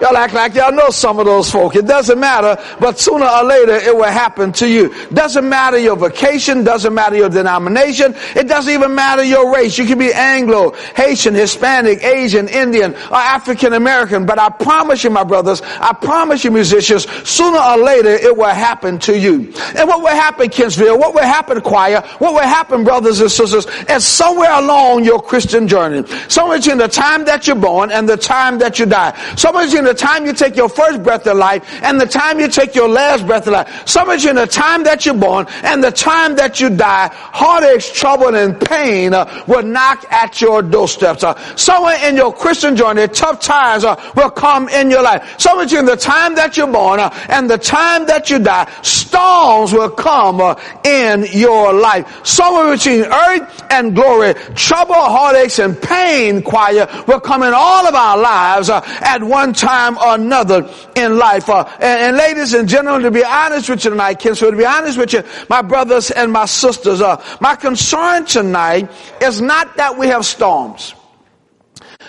Y'all 0.00 0.16
act 0.16 0.34
like 0.34 0.54
y'all 0.54 0.72
know 0.72 0.90
some 0.90 1.18
of 1.18 1.24
those 1.24 1.50
folk. 1.50 1.74
It 1.74 1.86
doesn't 1.86 2.20
matter, 2.20 2.60
but 2.78 2.98
sooner 2.98 3.26
or 3.26 3.44
later 3.44 3.76
it 3.76 3.96
will 3.96 4.04
happen 4.04 4.52
to 4.52 4.68
you. 4.68 4.92
Doesn't 5.08 5.48
matter 5.48 5.78
your 5.78 5.96
vocation, 5.96 6.64
doesn't 6.64 6.92
matter 6.92 7.16
your 7.16 7.30
denomination, 7.30 8.14
it 8.34 8.46
doesn't 8.46 8.72
even 8.72 8.94
matter 8.94 9.24
your 9.24 9.54
race. 9.54 9.78
You 9.78 9.86
can 9.86 9.98
be 9.98 10.12
Anglo, 10.12 10.72
Haitian, 10.94 11.34
Hispanic, 11.34 12.02
Asian, 12.04 12.48
Indian, 12.48 12.92
or 12.94 13.16
African 13.16 13.72
American, 13.72 14.26
but 14.26 14.38
I 14.38 14.50
promise 14.50 15.02
you, 15.02 15.10
my 15.10 15.24
brothers, 15.24 15.62
I 15.62 15.94
promise 15.94 16.44
you, 16.44 16.50
musicians, 16.50 17.10
sooner 17.26 17.58
or 17.58 17.78
later 17.78 18.10
it 18.10 18.36
will 18.36 18.46
happen 18.46 18.98
to 19.00 19.18
you. 19.18 19.52
And 19.76 19.88
what 19.88 20.00
will 20.00 20.08
happen, 20.08 20.48
Kempsville? 20.50 20.98
What 20.98 21.14
will 21.14 21.22
happen, 21.22 21.60
choir? 21.62 22.02
What 22.18 22.34
will 22.34 22.40
happen, 22.40 22.84
brothers 22.84 23.20
and 23.20 23.30
sisters? 23.30 23.66
And 23.88 24.02
somewhere 24.02 24.52
along 24.52 25.04
your 25.04 25.22
Christian 25.22 25.66
journey, 25.66 26.06
somewhere 26.28 26.58
between 26.58 26.78
the 26.78 26.88
time 26.88 27.24
that 27.24 27.46
you're 27.46 27.56
born 27.56 27.90
and 27.90 28.06
the 28.06 28.16
time 28.16 28.58
that 28.58 28.78
you 28.78 28.84
die, 28.84 29.16
somewhere 29.36 29.64
between 29.64 29.85
the 29.86 29.94
time 29.94 30.26
you 30.26 30.32
take 30.32 30.56
your 30.56 30.68
first 30.68 31.02
breath 31.02 31.26
of 31.26 31.36
life 31.36 31.62
and 31.82 32.00
the 32.00 32.06
time 32.06 32.40
you 32.40 32.48
take 32.48 32.74
your 32.74 32.88
last 32.88 33.26
breath 33.26 33.46
of 33.46 33.52
life. 33.52 33.88
Some 33.88 34.10
in 34.10 34.36
the 34.36 34.46
time 34.46 34.84
that 34.84 35.04
you're 35.04 35.14
born 35.14 35.46
and 35.62 35.82
the 35.82 35.90
time 35.90 36.36
that 36.36 36.60
you 36.60 36.70
die, 36.70 37.10
heartaches, 37.12 37.90
trouble, 37.92 38.34
and 38.34 38.58
pain 38.58 39.12
uh, 39.14 39.44
will 39.46 39.62
knock 39.62 40.04
at 40.10 40.40
your 40.40 40.62
doorsteps. 40.62 41.22
Uh, 41.22 41.34
somewhere 41.56 41.98
in 42.08 42.16
your 42.16 42.32
Christian 42.32 42.76
journey, 42.76 43.06
tough 43.08 43.40
times 43.40 43.84
uh, 43.84 43.94
will 44.16 44.30
come 44.30 44.68
in 44.68 44.90
your 44.90 45.02
life. 45.02 45.38
Some 45.38 45.58
of 45.58 45.70
you 45.70 45.80
in 45.80 45.86
the 45.86 45.96
time 45.96 46.34
that 46.36 46.56
you're 46.56 46.70
born 46.70 47.00
uh, 47.00 47.10
and 47.28 47.50
the 47.50 47.58
time 47.58 48.06
that 48.06 48.30
you 48.30 48.38
die, 48.38 48.70
storms 48.82 49.72
will 49.72 49.90
come 49.90 50.40
uh, 50.40 50.54
in 50.84 51.26
your 51.32 51.72
life. 51.72 52.24
Somewhere 52.24 52.74
between 52.74 53.02
earth 53.04 53.64
and 53.70 53.94
glory, 53.94 54.34
trouble, 54.54 54.94
heartaches, 54.94 55.58
and 55.58 55.80
pain, 55.80 56.42
choir, 56.42 56.86
will 57.06 57.20
come 57.20 57.42
in 57.42 57.52
all 57.54 57.86
of 57.86 57.94
our 57.94 58.18
lives 58.18 58.70
uh, 58.70 58.80
at 59.00 59.22
one 59.22 59.52
time 59.52 59.75
time 59.76 59.98
or 59.98 60.14
another 60.14 60.68
in 60.94 61.18
life. 61.18 61.48
Uh, 61.48 61.64
and, 61.80 62.00
and, 62.00 62.16
ladies 62.16 62.54
and 62.54 62.68
gentlemen, 62.68 63.02
to 63.02 63.10
be 63.10 63.24
honest 63.24 63.68
with 63.68 63.84
you 63.84 63.90
tonight, 63.90 64.18
kids, 64.18 64.38
so 64.38 64.50
to 64.50 64.56
be 64.56 64.64
honest 64.64 64.98
with 64.98 65.12
you, 65.12 65.22
my 65.48 65.62
brothers 65.62 66.10
and 66.10 66.32
my 66.32 66.46
sisters, 66.46 67.00
uh, 67.00 67.22
my 67.40 67.54
concern 67.54 68.24
tonight 68.24 68.90
is 69.20 69.40
not 69.40 69.76
that 69.76 69.98
we 69.98 70.06
have 70.08 70.24
storms. 70.24 70.94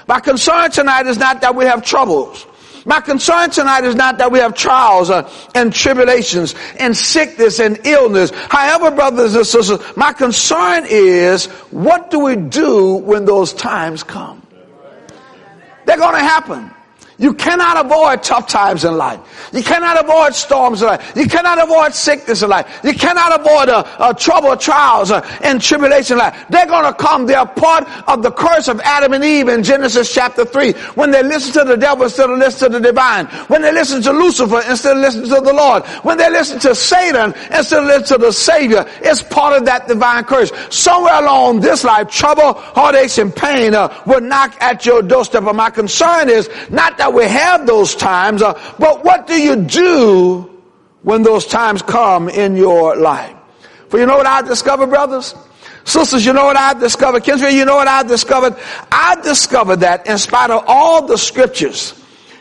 My 0.08 0.20
concern 0.20 0.72
tonight 0.72 1.06
is 1.08 1.18
not 1.18 1.42
that 1.42 1.56
we 1.56 1.66
have 1.66 1.84
troubles. 1.84 2.46
My 2.86 3.02
concern 3.02 3.50
tonight 3.50 3.84
is 3.84 3.96
not 3.96 4.18
that 4.20 4.32
we 4.32 4.40
have 4.40 4.54
trials 4.54 5.10
uh, 5.10 5.30
and 5.54 5.74
tribulations 5.74 6.56
and 6.80 6.96
sickness 6.96 7.60
and 7.60 7.86
illness. 7.86 8.32
However, 8.50 8.96
brothers 8.96 9.36
and 9.36 9.46
sisters, 9.46 9.82
my 9.98 10.14
concern 10.14 10.86
is 10.88 11.48
what 11.72 12.10
do 12.12 12.20
we 12.20 12.38
do 12.38 12.96
when 12.96 13.26
those 13.26 13.52
times 13.52 14.04
come? 14.04 14.42
They're 15.86 15.98
going 15.98 16.16
to 16.16 16.24
happen. 16.24 16.72
You 17.20 17.34
cannot 17.34 17.84
avoid 17.84 18.22
tough 18.22 18.48
times 18.48 18.86
in 18.86 18.96
life. 18.96 19.50
You 19.52 19.64
cannot 19.64 20.04
avoid 20.04 20.36
storms 20.36 20.84
in 20.84 20.88
life. 20.88 21.14
You 21.16 21.26
cannot 21.26 21.62
avoid 21.64 21.96
sickness 21.96 22.44
in 22.44 22.50
life. 22.50 22.80
You 22.84 22.94
cannot 22.94 23.40
avoid 23.40 23.70
uh, 23.70 23.84
uh, 23.98 24.14
trouble, 24.14 24.56
trials, 24.56 25.10
uh, 25.10 25.22
and 25.42 25.60
tribulation 25.60 26.14
in 26.14 26.20
life. 26.20 26.46
They're 26.50 26.68
going 26.68 26.86
to 26.86 26.94
come. 26.94 27.26
They're 27.26 27.46
part 27.46 27.88
of 28.08 28.22
the 28.22 28.30
curse 28.32 28.68
of 28.68 28.80
Adam 28.82 29.14
and 29.14 29.24
Eve 29.24 29.48
in 29.48 29.64
Genesis 29.64 30.14
chapter 30.14 30.46
3. 30.46 30.74
When 30.94 31.10
they 31.10 31.24
listen 31.24 31.54
to 31.54 31.68
the 31.68 31.76
devil 31.76 32.04
instead 32.04 32.30
of 32.30 32.38
listen 32.38 32.72
to 32.72 32.80
the 32.80 32.88
divine. 32.92 33.26
When 33.48 33.64
they 33.64 33.72
listen 33.72 34.04
to 34.04 34.12
Lucifer 34.12 34.62
instead 34.70 34.98
of 34.98 35.02
listening 35.02 35.30
to 35.30 35.42
the 35.42 35.54
Lord. 35.54 35.86
When 36.04 36.20
they 36.20 36.30
listen 36.30 36.60
to 36.60 36.76
Satan 36.76 37.34
instead 37.52 37.80
of 37.80 37.86
listening 37.86 38.20
to 38.20 38.26
the 38.26 38.32
Savior. 38.32 38.86
It's 39.02 39.24
part 39.24 39.58
of 39.58 39.66
that 39.66 39.88
divine 39.88 40.24
curse. 40.26 40.52
Somewhere 40.70 41.20
along 41.20 41.62
this 41.62 41.84
life, 41.84 42.10
trouble, 42.10 42.54
heartaches, 42.54 43.18
and 43.18 43.36
pain 43.36 43.74
uh, 43.74 44.04
will 44.06 44.22
knock 44.22 44.56
at 44.62 44.86
your 44.86 45.02
doorstep. 45.02 45.46
But 45.46 45.56
my 45.56 45.72
concern 45.72 46.30
is 46.30 46.48
not 46.70 46.98
that 47.00 47.07
we 47.14 47.26
have 47.26 47.66
those 47.68 47.96
times, 47.96 48.42
uh, 48.42 48.54
but 48.80 49.04
what 49.04 49.28
do 49.28 49.42
you 49.42 49.56
do 49.56 50.62
when 51.04 51.24
those 51.24 51.46
times 51.46 51.82
come 51.82 52.30
in 52.30 52.56
your 52.56 52.96
life? 52.96 53.36
For 53.90 54.00
you 54.00 54.06
know 54.06 54.18
what 54.18 54.26
I 54.26 54.42
discovered, 54.42 54.88
brothers? 54.88 55.36
Sisters, 55.86 56.26
you 56.26 56.34
know 56.34 56.46
what 56.46 56.58
I 56.58 56.74
discovered? 56.74 57.24
Kinsman, 57.24 57.56
you 57.56 57.64
know 57.64 57.78
what 57.78 57.88
I 57.88 58.04
discovered? 58.04 58.58
I 58.92 59.22
discovered 59.22 59.78
that 59.78 60.06
in 60.06 60.18
spite 60.18 60.50
of 60.50 60.66
all 60.68 61.06
the 61.08 61.18
scriptures, 61.18 61.94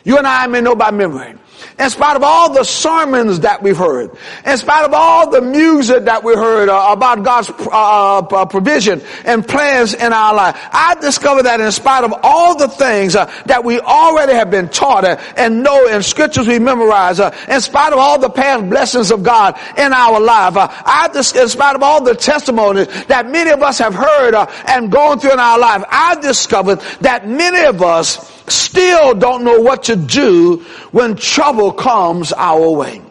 you 0.03 0.19
and 0.19 0.27
I 0.27 0.49
may 0.49 0.61
know 0.61 0.75
by 0.75 0.91
memory, 0.91 1.35
in 1.79 1.91
spite 1.91 2.17
of 2.17 2.23
all 2.23 2.55
the 2.55 2.65
sermons 2.65 3.41
that 3.41 3.63
we've 3.63 3.77
heard, 3.77 4.11
in 4.47 4.57
spite 4.57 4.85
of 4.85 4.95
all 4.95 5.31
the 5.31 5.43
music 5.43 6.05
that 6.05 6.25
we 6.25 6.35
heard 6.35 6.71
uh, 6.71 6.89
about 6.91 7.23
God's 7.23 7.51
uh, 7.51 8.19
uh, 8.19 8.47
provision 8.47 9.03
and 9.25 9.47
plans 9.47 9.93
in 9.93 10.13
our 10.13 10.35
life, 10.35 10.57
I 10.73 10.97
discovered 11.01 11.43
that 11.43 11.61
in 11.61 11.71
spite 11.73 12.05
of 12.05 12.15
all 12.23 12.57
the 12.57 12.69
things 12.69 13.15
uh, 13.15 13.31
that 13.45 13.63
we 13.63 13.79
already 13.81 14.33
have 14.33 14.51
been 14.51 14.71
taught 14.71 15.05
uh, 15.05 15.21
and 15.37 15.63
know 15.63 15.87
in 15.87 16.03
scriptures 16.03 16.49
we 16.49 16.59
memorize, 16.59 17.21
uh, 17.21 17.37
in 17.49 17.61
spite 17.61 17.93
of 17.93 17.99
all 17.99 18.19
the 18.19 18.31
past 18.31 18.71
blessings 18.71 19.11
of 19.11 19.23
God 19.23 19.59
in 19.77 19.93
our 19.93 20.19
life, 20.19 20.55
I, 20.57 21.11
in 21.15 21.49
spite 21.49 21.77
of 21.77 21.83
all 21.83 22.03
the 22.03 22.15
testimonies 22.15 22.87
that 23.07 23.31
many 23.31 23.51
of 23.51 23.63
us 23.63 23.79
have 23.79 23.95
heard 23.95 24.35
and 24.67 24.91
gone 24.91 25.19
through 25.19 25.33
in 25.33 25.41
our 25.41 25.59
life, 25.59 25.85
I 25.89 26.19
discovered 26.21 26.81
that 27.01 27.29
many 27.29 27.67
of 27.67 27.83
us 27.83 28.36
still 28.49 29.15
don't 29.15 29.45
know 29.45 29.61
what 29.61 29.85
to 29.85 29.97
do 29.97 30.59
when 30.93 31.17
trouble 31.17 31.73
comes 31.73 32.33
our 32.33 32.71
way. 32.71 33.03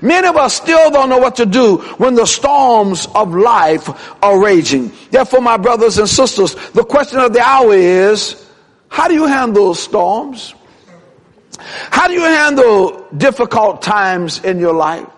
Many 0.00 0.26
of 0.28 0.36
us 0.36 0.54
still 0.54 0.90
don't 0.90 1.08
know 1.08 1.18
what 1.18 1.36
to 1.36 1.46
do 1.46 1.78
when 1.98 2.14
the 2.14 2.26
storms 2.26 3.08
of 3.14 3.34
life 3.34 3.88
are 4.22 4.38
raging. 4.42 4.92
Therefore, 5.10 5.40
my 5.40 5.56
brothers 5.56 5.98
and 5.98 6.08
sisters, 6.08 6.54
the 6.70 6.84
question 6.84 7.18
of 7.18 7.32
the 7.32 7.40
hour 7.40 7.74
is, 7.74 8.48
how 8.88 9.08
do 9.08 9.14
you 9.14 9.26
handle 9.26 9.74
storms? 9.74 10.54
How 11.58 12.08
do 12.08 12.14
you 12.14 12.22
handle 12.22 13.06
difficult 13.16 13.82
times 13.82 14.44
in 14.44 14.58
your 14.58 14.74
life? 14.74 15.08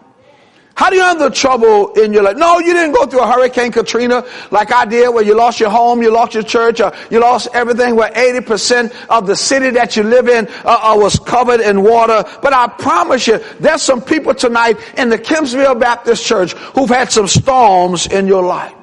How 0.77 0.91
do 0.91 0.97
you 0.97 1.03
handle 1.03 1.31
trouble 1.31 1.95
in 1.95 2.13
your 2.13 2.23
life? 2.23 2.37
No, 2.37 2.59
you 2.59 2.75
didn't 2.75 2.93
go 2.93 3.07
through 3.07 3.23
a 3.23 3.27
Hurricane 3.27 3.73
Katrina 3.73 4.27
like 4.51 4.71
I 4.71 4.85
did 4.85 5.09
where 5.09 5.25
you 5.25 5.35
lost 5.35 5.59
your 5.59 5.71
home, 5.71 6.03
you 6.03 6.11
lost 6.11 6.35
your 6.35 6.43
church, 6.43 6.81
you 7.11 7.19
lost 7.19 7.49
everything 7.55 7.97
where 7.97 8.11
80% 8.11 8.95
of 9.09 9.27
the 9.27 9.35
city 9.35 9.71
that 9.71 9.97
you 9.97 10.03
live 10.03 10.29
in 10.29 10.47
uh, 10.67 10.79
uh, 10.83 10.95
was 10.99 11.19
covered 11.19 11.63
in 11.63 11.83
water. 11.83 12.23
But 12.43 12.53
I 12.53 12.69
promise 12.69 13.27
you, 13.27 13.39
there's 13.59 13.81
some 13.81 14.03
people 14.03 14.35
tonight 14.35 14.77
in 14.99 15.09
the 15.09 15.17
Kempsville 15.17 15.81
Baptist 15.81 16.27
Church 16.27 16.53
who've 16.53 16.91
had 16.91 17.11
some 17.11 17.27
storms 17.27 18.07
in 18.09 18.27
your 18.27 18.45
life. 18.45 18.75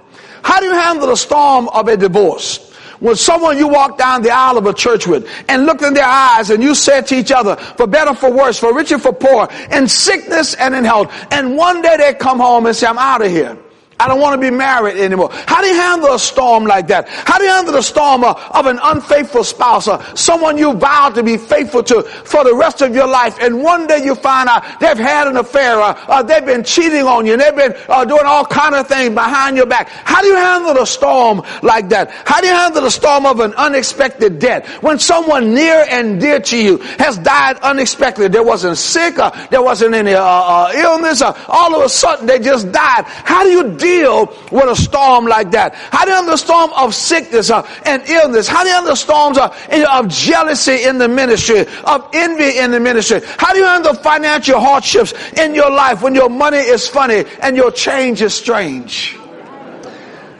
How 0.43 0.59
do 0.59 0.65
you 0.65 0.73
handle 0.73 1.07
the 1.07 1.15
storm 1.15 1.69
of 1.69 1.88
a 1.88 1.95
divorce? 1.95 2.73
When 3.03 3.17
someone 3.17 3.57
you 3.57 3.67
walk 3.67 3.98
down 3.98 4.22
the 4.22 4.31
aisle 4.31 4.57
of 4.57 4.65
a 4.65 4.74
church 4.74 5.05
with 5.05 5.29
and 5.50 5.65
look 5.65 5.81
in 5.81 5.93
their 5.93 6.07
eyes 6.07 6.50
and 6.50 6.63
you 6.63 6.74
said 6.74 7.05
to 7.07 7.15
each 7.15 7.33
other, 7.33 7.57
for 7.57 7.86
better, 7.86 8.13
for 8.13 8.31
worse, 8.31 8.57
for 8.57 8.74
richer, 8.74 8.98
for 8.98 9.12
poor, 9.12 9.50
in 9.72 9.89
sickness 9.89 10.53
and 10.55 10.74
in 10.74 10.86
health, 10.86 11.12
and 11.29 11.57
one 11.57 11.81
day 11.81 11.98
they 11.98 12.13
come 12.13 12.39
home 12.39 12.65
and 12.65 12.74
say, 12.74 12.88
I'm 12.88 12.98
out 12.98 13.22
of 13.22 13.29
here. 13.29 13.57
I 14.00 14.07
don't 14.07 14.19
want 14.19 14.39
to 14.39 14.51
be 14.51 14.55
married 14.55 14.97
anymore. 14.97 15.29
How 15.31 15.62
do 15.62 15.67
you 15.67 15.75
handle 15.75 16.13
a 16.13 16.19
storm 16.19 16.65
like 16.65 16.88
that? 16.88 17.07
How 17.07 17.38
do 17.38 17.45
you 17.45 17.51
handle 17.51 17.73
the 17.73 17.81
storm 17.81 18.23
uh, 18.23 18.33
of 18.51 18.65
an 18.65 18.79
unfaithful 18.81 19.43
spouse 19.43 19.88
or 19.88 19.93
uh, 19.93 20.15
someone 20.15 20.57
you 20.57 20.73
vowed 20.73 21.15
to 21.15 21.23
be 21.23 21.38
faithful 21.38 21.83
to 21.83 22.03
for 22.03 22.43
the 22.43 22.53
rest 22.53 22.81
of 22.81 22.93
your 22.93 23.07
life 23.07 23.38
and 23.39 23.63
one 23.63 23.88
day 23.88 24.03
you 24.03 24.15
find 24.15 24.50
out 24.50 24.63
they've 24.79 24.97
had 24.97 25.27
an 25.27 25.38
affair 25.38 25.77
or, 25.77 25.95
uh, 26.12 26.23
they've 26.23 26.45
been 26.45 26.63
cheating 26.63 27.03
on 27.03 27.25
you 27.25 27.33
and 27.33 27.41
they've 27.41 27.55
been 27.55 27.75
uh, 27.88 28.03
doing 28.05 28.25
all 28.25 28.45
kind 28.45 28.75
of 28.75 28.88
things 28.88 29.13
behind 29.13 29.55
your 29.55 29.65
back. 29.65 29.89
How 29.89 30.21
do 30.21 30.27
you 30.27 30.35
handle 30.35 30.81
a 30.81 30.88
storm 30.88 31.41
like 31.62 31.89
that? 31.89 32.12
How 32.25 32.41
do 32.41 32.47
you 32.47 32.53
handle 32.53 32.81
the 32.81 32.91
storm 32.91 33.25
of 33.25 33.39
an 33.39 33.53
unexpected 33.53 34.39
death? 34.39 34.67
When 34.83 35.00
someone 35.00 35.53
near 35.53 35.85
and 35.89 36.19
dear 36.19 36.39
to 36.39 36.57
you 36.57 36.77
has 37.00 37.17
died 37.17 37.57
unexpectedly. 37.57 38.29
There 38.29 38.43
wasn't 38.43 38.77
sick, 38.77 39.19
or 39.19 39.31
there 39.50 39.62
wasn't 39.62 39.95
any 39.95 40.13
uh, 40.13 40.71
illness, 40.73 41.21
or 41.21 41.35
all 41.47 41.75
of 41.75 41.83
a 41.83 41.89
sudden 41.89 42.25
they 42.25 42.39
just 42.39 42.71
died. 42.71 43.03
How 43.05 43.43
do 43.43 43.50
you 43.50 43.77
deal 43.83 44.25
with 44.51 44.69
a 44.69 44.75
storm 44.75 45.25
like 45.25 45.51
that? 45.51 45.75
How 45.75 46.05
do 46.05 46.11
you 46.11 46.15
handle 46.15 46.31
the 46.31 46.37
storm 46.37 46.71
of 46.75 46.95
sickness 46.95 47.49
uh, 47.49 47.67
and 47.85 48.01
illness? 48.07 48.47
How 48.47 48.63
do 48.63 48.69
you 48.69 48.75
handle 48.75 48.93
the 48.93 48.95
storms 48.95 49.37
uh, 49.37 49.53
of 49.91 50.07
jealousy 50.07 50.83
in 50.83 50.97
the 50.97 51.07
ministry, 51.07 51.65
of 51.83 52.09
envy 52.13 52.57
in 52.57 52.71
the 52.71 52.79
ministry? 52.79 53.21
How 53.37 53.51
do 53.53 53.59
you 53.59 53.65
handle 53.65 53.93
financial 53.93 54.59
hardships 54.59 55.13
in 55.33 55.53
your 55.53 55.69
life 55.69 56.01
when 56.01 56.15
your 56.15 56.29
money 56.29 56.57
is 56.57 56.87
funny 56.87 57.25
and 57.41 57.57
your 57.57 57.71
change 57.71 58.21
is 58.21 58.33
strange? 58.33 59.17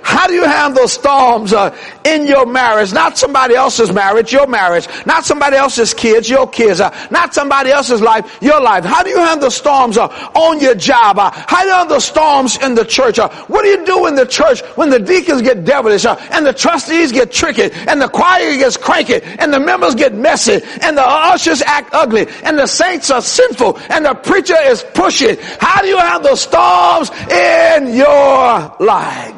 How 0.04 0.28
do 0.28 0.34
you 0.34 0.44
handle 0.44 0.88
storms 0.88 1.54
uh, 1.54 1.76
in 2.04 2.28
your 2.28 2.46
marriage? 2.46 2.94
Not 2.94 3.18
somebody 3.18 3.56
else's 3.56 3.92
marriage, 3.92 4.34
your 4.34 4.48
marriage. 4.48 4.88
Not 5.06 5.26
somebody 5.26 5.56
else's 5.56 5.94
kids, 5.94 6.30
your 6.30 6.48
kids. 6.48 6.82
Uh, 6.82 6.94
not 7.10 7.34
somebody 7.34 7.72
else's 7.72 8.02
life, 8.02 8.38
your 8.42 8.62
life. 8.62 8.84
How 8.84 9.02
do 9.02 9.10
you 9.10 9.18
handle 9.18 9.50
storms 9.50 9.98
uh, 9.98 10.08
on 10.36 10.60
your 10.60 10.76
job? 10.76 11.18
Uh, 11.18 11.32
how 11.34 11.62
do 11.62 11.68
you 11.70 11.74
handle 11.74 12.02
storms 12.02 12.58
in 12.62 12.76
the 12.76 12.84
church? 12.84 13.18
Uh, 13.18 13.30
what 13.48 13.64
do 13.64 13.70
you 13.70 13.86
do 13.86 14.06
in 14.08 14.16
the 14.16 14.26
church 14.26 14.62
when 14.76 14.90
the 14.90 15.00
deacons 15.00 15.42
get 15.42 15.64
devilish 15.64 16.06
uh, 16.06 16.18
and 16.32 16.46
the 16.46 16.54
trustees 16.54 17.12
get 17.12 17.32
tricky 17.32 17.70
and 17.88 18.02
the 18.02 18.10
choir 18.10 18.58
gets 18.58 18.76
cranky 18.76 19.22
and 19.24 19.54
the 19.54 19.60
members 19.60 19.96
get 19.96 20.14
messy 20.14 20.60
and 20.82 20.98
the 20.98 21.04
ushers 21.04 21.62
act 21.62 21.90
ugly 21.94 22.28
and 22.44 22.58
the 22.60 22.68
saints 22.68 23.10
are 23.10 23.22
sinful 23.22 23.80
and 23.90 24.06
the 24.06 24.14
preacher 24.16 24.58
is 24.64 24.84
pushy? 24.84 25.40
How 25.60 25.82
do 25.82 25.88
you 25.88 25.98
handle 25.98 26.36
storms 26.36 27.10
in 27.32 27.96
your 27.96 28.76
life? 28.80 29.33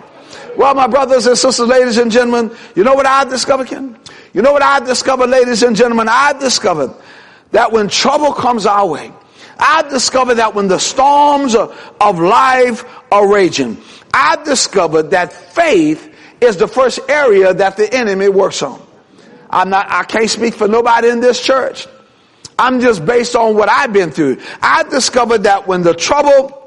Well, 0.57 0.73
my 0.73 0.87
brothers 0.87 1.25
and 1.25 1.37
sisters, 1.37 1.67
ladies 1.67 1.97
and 1.97 2.11
gentlemen, 2.11 2.55
you 2.75 2.83
know 2.83 2.93
what 2.93 3.05
I 3.05 3.25
discovered, 3.25 3.67
Ken? 3.67 3.97
You 4.33 4.41
know 4.41 4.53
what 4.53 4.61
I 4.63 4.79
discovered, 4.79 5.27
ladies 5.27 5.63
and 5.63 5.75
gentlemen? 5.75 6.07
I 6.09 6.33
discovered 6.33 6.93
that 7.51 7.71
when 7.71 7.87
trouble 7.89 8.33
comes 8.33 8.65
our 8.65 8.87
way, 8.87 9.11
I 9.57 9.83
discovered 9.89 10.35
that 10.35 10.53
when 10.55 10.67
the 10.67 10.79
storms 10.79 11.55
of 11.55 12.19
life 12.19 12.83
are 13.11 13.31
raging, 13.31 13.77
I 14.13 14.37
discovered 14.43 15.11
that 15.11 15.31
faith 15.31 16.13
is 16.41 16.57
the 16.57 16.67
first 16.67 16.99
area 17.09 17.53
that 17.53 17.77
the 17.77 17.93
enemy 17.93 18.29
works 18.29 18.61
on. 18.61 18.81
I'm 19.49 19.69
not, 19.69 19.87
I 19.89 20.03
can't 20.03 20.29
speak 20.29 20.53
for 20.53 20.67
nobody 20.67 21.09
in 21.09 21.19
this 21.19 21.39
church. 21.39 21.87
I'm 22.57 22.79
just 22.79 23.05
based 23.05 23.35
on 23.35 23.55
what 23.55 23.69
I've 23.69 23.93
been 23.93 24.11
through. 24.11 24.41
I 24.61 24.83
discovered 24.83 25.43
that 25.43 25.67
when 25.67 25.81
the 25.81 25.93
trouble 25.93 26.64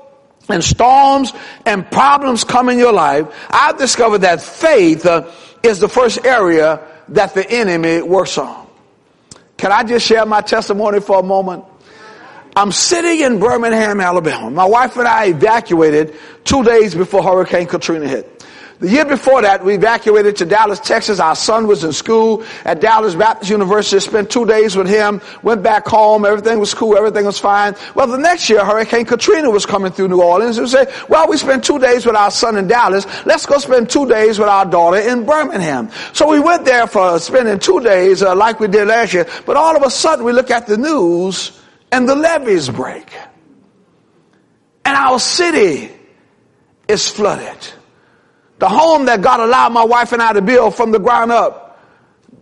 and 0.48 0.62
storms 0.62 1.32
and 1.66 1.90
problems 1.90 2.44
come 2.44 2.68
in 2.68 2.78
your 2.78 2.92
life, 2.92 3.26
I've 3.50 3.78
discovered 3.78 4.18
that 4.18 4.40
faith 4.40 5.06
uh, 5.06 5.30
is 5.62 5.80
the 5.80 5.88
first 5.88 6.24
area 6.24 6.80
that 7.08 7.34
the 7.34 7.48
enemy 7.50 8.02
works 8.02 8.38
on. 8.38 8.66
Can 9.56 9.72
I 9.72 9.82
just 9.82 10.06
share 10.06 10.24
my 10.24 10.40
testimony 10.40 11.00
for 11.00 11.18
a 11.18 11.22
moment? 11.22 11.64
I'm 12.56 12.72
sitting 12.72 13.20
in 13.20 13.38
Birmingham, 13.38 14.00
Alabama. 14.00 14.50
My 14.50 14.64
wife 14.64 14.96
and 14.96 15.06
I 15.06 15.26
evacuated 15.26 16.16
two 16.44 16.64
days 16.64 16.94
before 16.94 17.22
Hurricane 17.22 17.66
Katrina 17.66 18.08
hit. 18.08 18.37
The 18.80 18.88
year 18.88 19.04
before 19.04 19.42
that, 19.42 19.64
we 19.64 19.74
evacuated 19.74 20.36
to 20.36 20.44
Dallas, 20.44 20.78
Texas. 20.78 21.18
Our 21.18 21.34
son 21.34 21.66
was 21.66 21.82
in 21.82 21.92
school 21.92 22.44
at 22.64 22.80
Dallas 22.80 23.16
Baptist 23.16 23.50
University. 23.50 23.98
Spent 23.98 24.30
two 24.30 24.46
days 24.46 24.76
with 24.76 24.86
him. 24.86 25.20
Went 25.42 25.64
back 25.64 25.84
home. 25.88 26.24
Everything 26.24 26.60
was 26.60 26.74
cool. 26.74 26.96
Everything 26.96 27.24
was 27.24 27.40
fine. 27.40 27.74
Well, 27.96 28.06
the 28.06 28.18
next 28.18 28.48
year, 28.48 28.64
Hurricane 28.64 29.04
Katrina 29.04 29.50
was 29.50 29.66
coming 29.66 29.90
through 29.90 30.08
New 30.08 30.22
Orleans. 30.22 30.60
We 30.60 30.68
said, 30.68 30.92
well, 31.08 31.28
we 31.28 31.36
spent 31.36 31.64
two 31.64 31.80
days 31.80 32.06
with 32.06 32.14
our 32.14 32.30
son 32.30 32.56
in 32.56 32.68
Dallas. 32.68 33.04
Let's 33.26 33.46
go 33.46 33.58
spend 33.58 33.90
two 33.90 34.06
days 34.08 34.38
with 34.38 34.48
our 34.48 34.64
daughter 34.64 34.98
in 34.98 35.26
Birmingham. 35.26 35.90
So 36.12 36.28
we 36.28 36.38
went 36.38 36.64
there 36.64 36.86
for 36.86 37.18
spending 37.18 37.58
two 37.58 37.80
days, 37.80 38.22
uh, 38.22 38.36
like 38.36 38.60
we 38.60 38.68
did 38.68 38.86
last 38.86 39.12
year. 39.12 39.26
But 39.44 39.56
all 39.56 39.76
of 39.76 39.82
a 39.82 39.90
sudden, 39.90 40.24
we 40.24 40.30
look 40.30 40.52
at 40.52 40.68
the 40.68 40.76
news 40.76 41.60
and 41.90 42.08
the 42.08 42.14
levees 42.14 42.68
break. 42.68 43.12
And 44.84 44.96
our 44.96 45.18
city 45.18 45.90
is 46.86 47.08
flooded. 47.08 47.77
The 48.58 48.68
home 48.68 49.06
that 49.06 49.22
God 49.22 49.40
allowed 49.40 49.72
my 49.72 49.84
wife 49.84 50.12
and 50.12 50.22
I 50.22 50.32
to 50.32 50.42
build 50.42 50.74
from 50.74 50.92
the 50.92 50.98
ground 50.98 51.32
up, 51.32 51.67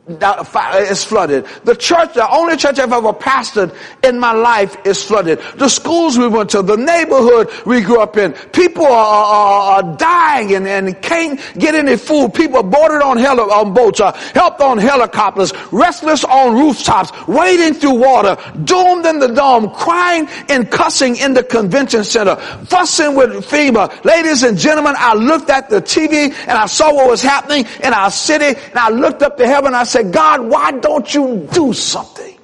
is 0.08 1.04
flooded. 1.04 1.46
The 1.64 1.74
church, 1.74 2.14
the 2.14 2.30
only 2.30 2.56
church 2.56 2.78
I've 2.78 2.92
ever 2.92 3.12
pastored 3.12 3.74
in 4.04 4.20
my 4.20 4.32
life 4.32 4.76
is 4.84 5.02
flooded. 5.02 5.40
The 5.56 5.68
schools 5.68 6.16
we 6.16 6.28
went 6.28 6.50
to, 6.50 6.62
the 6.62 6.76
neighborhood 6.76 7.50
we 7.66 7.80
grew 7.80 8.00
up 8.00 8.16
in, 8.16 8.32
people 8.52 8.86
are, 8.86 8.92
are, 8.92 9.82
are 9.82 9.96
dying 9.96 10.54
and, 10.54 10.68
and 10.68 11.02
can't 11.02 11.40
get 11.58 11.74
any 11.74 11.96
food. 11.96 12.34
People 12.34 12.62
boarded 12.62 13.02
on, 13.02 13.16
heli- 13.16 13.50
on 13.50 13.74
boats, 13.74 14.00
uh, 14.00 14.12
helped 14.34 14.60
on 14.60 14.78
helicopters, 14.78 15.52
restless 15.72 16.22
on 16.24 16.54
rooftops, 16.54 17.10
wading 17.26 17.74
through 17.74 17.98
water, 17.98 18.36
doomed 18.62 19.06
in 19.06 19.18
the 19.18 19.28
dome, 19.28 19.70
crying 19.70 20.28
and 20.48 20.70
cussing 20.70 21.16
in 21.16 21.34
the 21.34 21.42
convention 21.42 22.04
center, 22.04 22.36
fussing 22.66 23.16
with 23.16 23.30
FEMA. 23.44 24.04
Ladies 24.04 24.44
and 24.44 24.56
gentlemen, 24.56 24.94
I 24.96 25.14
looked 25.14 25.50
at 25.50 25.68
the 25.68 25.82
TV 25.82 26.32
and 26.32 26.52
I 26.52 26.66
saw 26.66 26.94
what 26.94 27.10
was 27.10 27.22
happening 27.22 27.66
in 27.82 27.92
our 27.92 28.10
city 28.10 28.58
and 28.70 28.78
I 28.78 28.90
looked 28.90 29.22
up 29.22 29.36
to 29.38 29.46
heaven 29.46 29.68
and 29.68 29.76
I 29.76 29.82
said, 29.84 29.95
said, 29.96 30.12
God, 30.12 30.42
why 30.42 30.72
don't 30.72 31.12
you 31.14 31.48
do 31.52 31.72
something? 31.72 32.38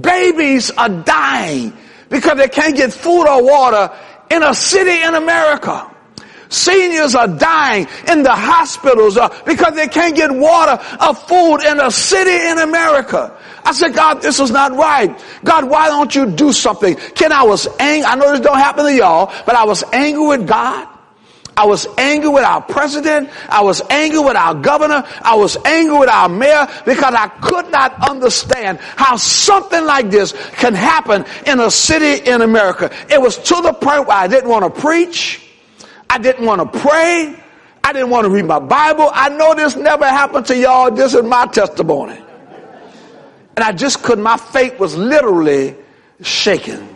Babies 0.00 0.70
are 0.70 0.88
dying 0.88 1.72
because 2.08 2.38
they 2.38 2.48
can't 2.48 2.76
get 2.76 2.92
food 2.92 3.26
or 3.26 3.42
water 3.42 3.92
in 4.30 4.44
a 4.44 4.54
city 4.54 5.02
in 5.02 5.14
America. 5.14 5.90
Seniors 6.48 7.16
are 7.16 7.26
dying 7.26 7.88
in 8.08 8.22
the 8.22 8.30
hospitals 8.30 9.16
uh, 9.16 9.28
because 9.44 9.74
they 9.74 9.88
can't 9.88 10.14
get 10.14 10.30
water 10.30 10.80
or 11.04 11.14
food 11.14 11.62
in 11.62 11.80
a 11.80 11.90
city 11.90 12.48
in 12.48 12.58
America. 12.58 13.36
I 13.64 13.72
said, 13.72 13.94
God, 13.94 14.22
this 14.22 14.38
is 14.38 14.52
not 14.52 14.70
right. 14.76 15.20
God, 15.42 15.68
why 15.68 15.88
don't 15.88 16.14
you 16.14 16.30
do 16.30 16.52
something? 16.52 16.94
Ken, 16.94 17.32
I 17.32 17.42
was 17.42 17.66
angry. 17.80 18.06
I 18.06 18.14
know 18.14 18.30
this 18.30 18.40
don't 18.40 18.56
happen 18.56 18.84
to 18.84 18.94
y'all, 18.94 19.32
but 19.44 19.56
I 19.56 19.64
was 19.64 19.82
angry 19.92 20.24
with 20.24 20.46
God. 20.46 20.86
I 21.56 21.64
was 21.64 21.86
angry 21.96 22.28
with 22.28 22.44
our 22.44 22.60
president. 22.60 23.30
I 23.48 23.62
was 23.62 23.80
angry 23.88 24.18
with 24.18 24.36
our 24.36 24.54
governor. 24.54 25.04
I 25.22 25.36
was 25.36 25.56
angry 25.64 25.98
with 25.98 26.10
our 26.10 26.28
mayor 26.28 26.68
because 26.84 27.14
I 27.14 27.28
could 27.28 27.70
not 27.70 28.08
understand 28.08 28.78
how 28.78 29.16
something 29.16 29.82
like 29.84 30.10
this 30.10 30.32
can 30.52 30.74
happen 30.74 31.24
in 31.46 31.58
a 31.58 31.70
city 31.70 32.28
in 32.28 32.42
America. 32.42 32.94
It 33.08 33.20
was 33.20 33.38
to 33.38 33.62
the 33.62 33.72
point 33.72 34.06
where 34.06 34.18
I 34.18 34.28
didn't 34.28 34.50
want 34.50 34.74
to 34.74 34.80
preach. 34.80 35.42
I 36.10 36.18
didn't 36.18 36.44
want 36.44 36.60
to 36.72 36.78
pray. 36.78 37.42
I 37.82 37.92
didn't 37.92 38.10
want 38.10 38.26
to 38.26 38.30
read 38.30 38.44
my 38.44 38.58
Bible. 38.58 39.10
I 39.12 39.30
know 39.30 39.54
this 39.54 39.76
never 39.76 40.06
happened 40.06 40.46
to 40.46 40.56
y'all. 40.56 40.90
This 40.90 41.14
is 41.14 41.22
my 41.22 41.46
testimony. 41.46 42.20
And 43.56 43.64
I 43.64 43.72
just 43.72 44.02
couldn't, 44.02 44.24
my 44.24 44.36
faith 44.36 44.78
was 44.78 44.94
literally 44.94 45.74
shaken. 46.20 46.95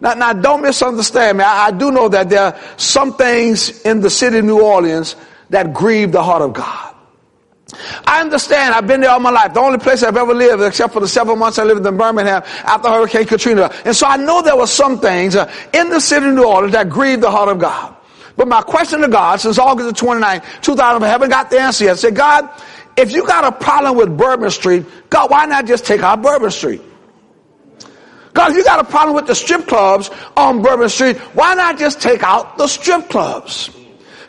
Now, 0.00 0.14
now 0.14 0.32
don't 0.32 0.62
misunderstand 0.62 1.38
me. 1.38 1.44
I, 1.44 1.66
I 1.66 1.70
do 1.70 1.90
know 1.90 2.08
that 2.08 2.28
there 2.30 2.42
are 2.42 2.60
some 2.76 3.14
things 3.14 3.82
in 3.82 4.00
the 4.00 4.10
city 4.10 4.38
of 4.38 4.44
New 4.44 4.60
Orleans 4.60 5.16
that 5.50 5.74
grieve 5.74 6.12
the 6.12 6.22
heart 6.22 6.42
of 6.42 6.52
God. 6.52 6.94
I 8.04 8.20
understand. 8.20 8.74
I've 8.74 8.86
been 8.86 9.00
there 9.00 9.10
all 9.10 9.20
my 9.20 9.30
life. 9.30 9.54
The 9.54 9.60
only 9.60 9.78
place 9.78 10.02
I've 10.02 10.16
ever 10.16 10.34
lived, 10.34 10.62
except 10.62 10.92
for 10.92 11.00
the 11.00 11.08
several 11.08 11.36
months 11.36 11.58
I 11.58 11.64
lived 11.64 11.86
in 11.86 11.96
Birmingham 11.96 12.42
after 12.64 12.88
Hurricane 12.88 13.26
Katrina. 13.26 13.70
And 13.84 13.94
so 13.94 14.06
I 14.06 14.16
know 14.16 14.42
there 14.42 14.56
were 14.56 14.66
some 14.66 14.98
things 14.98 15.36
uh, 15.36 15.52
in 15.72 15.90
the 15.90 16.00
city 16.00 16.26
of 16.26 16.34
New 16.34 16.44
Orleans 16.44 16.72
that 16.72 16.88
grieve 16.88 17.20
the 17.20 17.30
heart 17.30 17.48
of 17.48 17.58
God. 17.58 17.94
But 18.36 18.48
my 18.48 18.62
question 18.62 19.00
to 19.02 19.08
God 19.08 19.40
since 19.40 19.58
August 19.58 19.88
the 19.88 20.06
29th, 20.06 20.62
2000, 20.62 21.02
I 21.02 21.08
haven't 21.08 21.30
got 21.30 21.50
the 21.50 21.60
answer 21.60 21.84
yet. 21.84 21.92
I 21.92 21.96
said, 21.96 22.16
God, 22.16 22.48
if 22.96 23.12
you 23.12 23.26
got 23.26 23.44
a 23.44 23.52
problem 23.52 23.96
with 23.96 24.16
Bourbon 24.16 24.50
Street, 24.50 24.86
God, 25.10 25.30
why 25.30 25.46
not 25.46 25.66
just 25.66 25.84
take 25.84 26.00
out 26.00 26.22
Bourbon 26.22 26.50
Street? 26.50 26.82
God, 28.32 28.52
if 28.52 28.56
you 28.56 28.64
got 28.64 28.80
a 28.80 28.84
problem 28.84 29.16
with 29.16 29.26
the 29.26 29.34
strip 29.34 29.66
clubs 29.66 30.10
on 30.36 30.62
Bourbon 30.62 30.88
Street, 30.88 31.16
why 31.34 31.54
not 31.54 31.78
just 31.78 32.00
take 32.00 32.22
out 32.22 32.58
the 32.58 32.66
strip 32.68 33.08
clubs? 33.08 33.70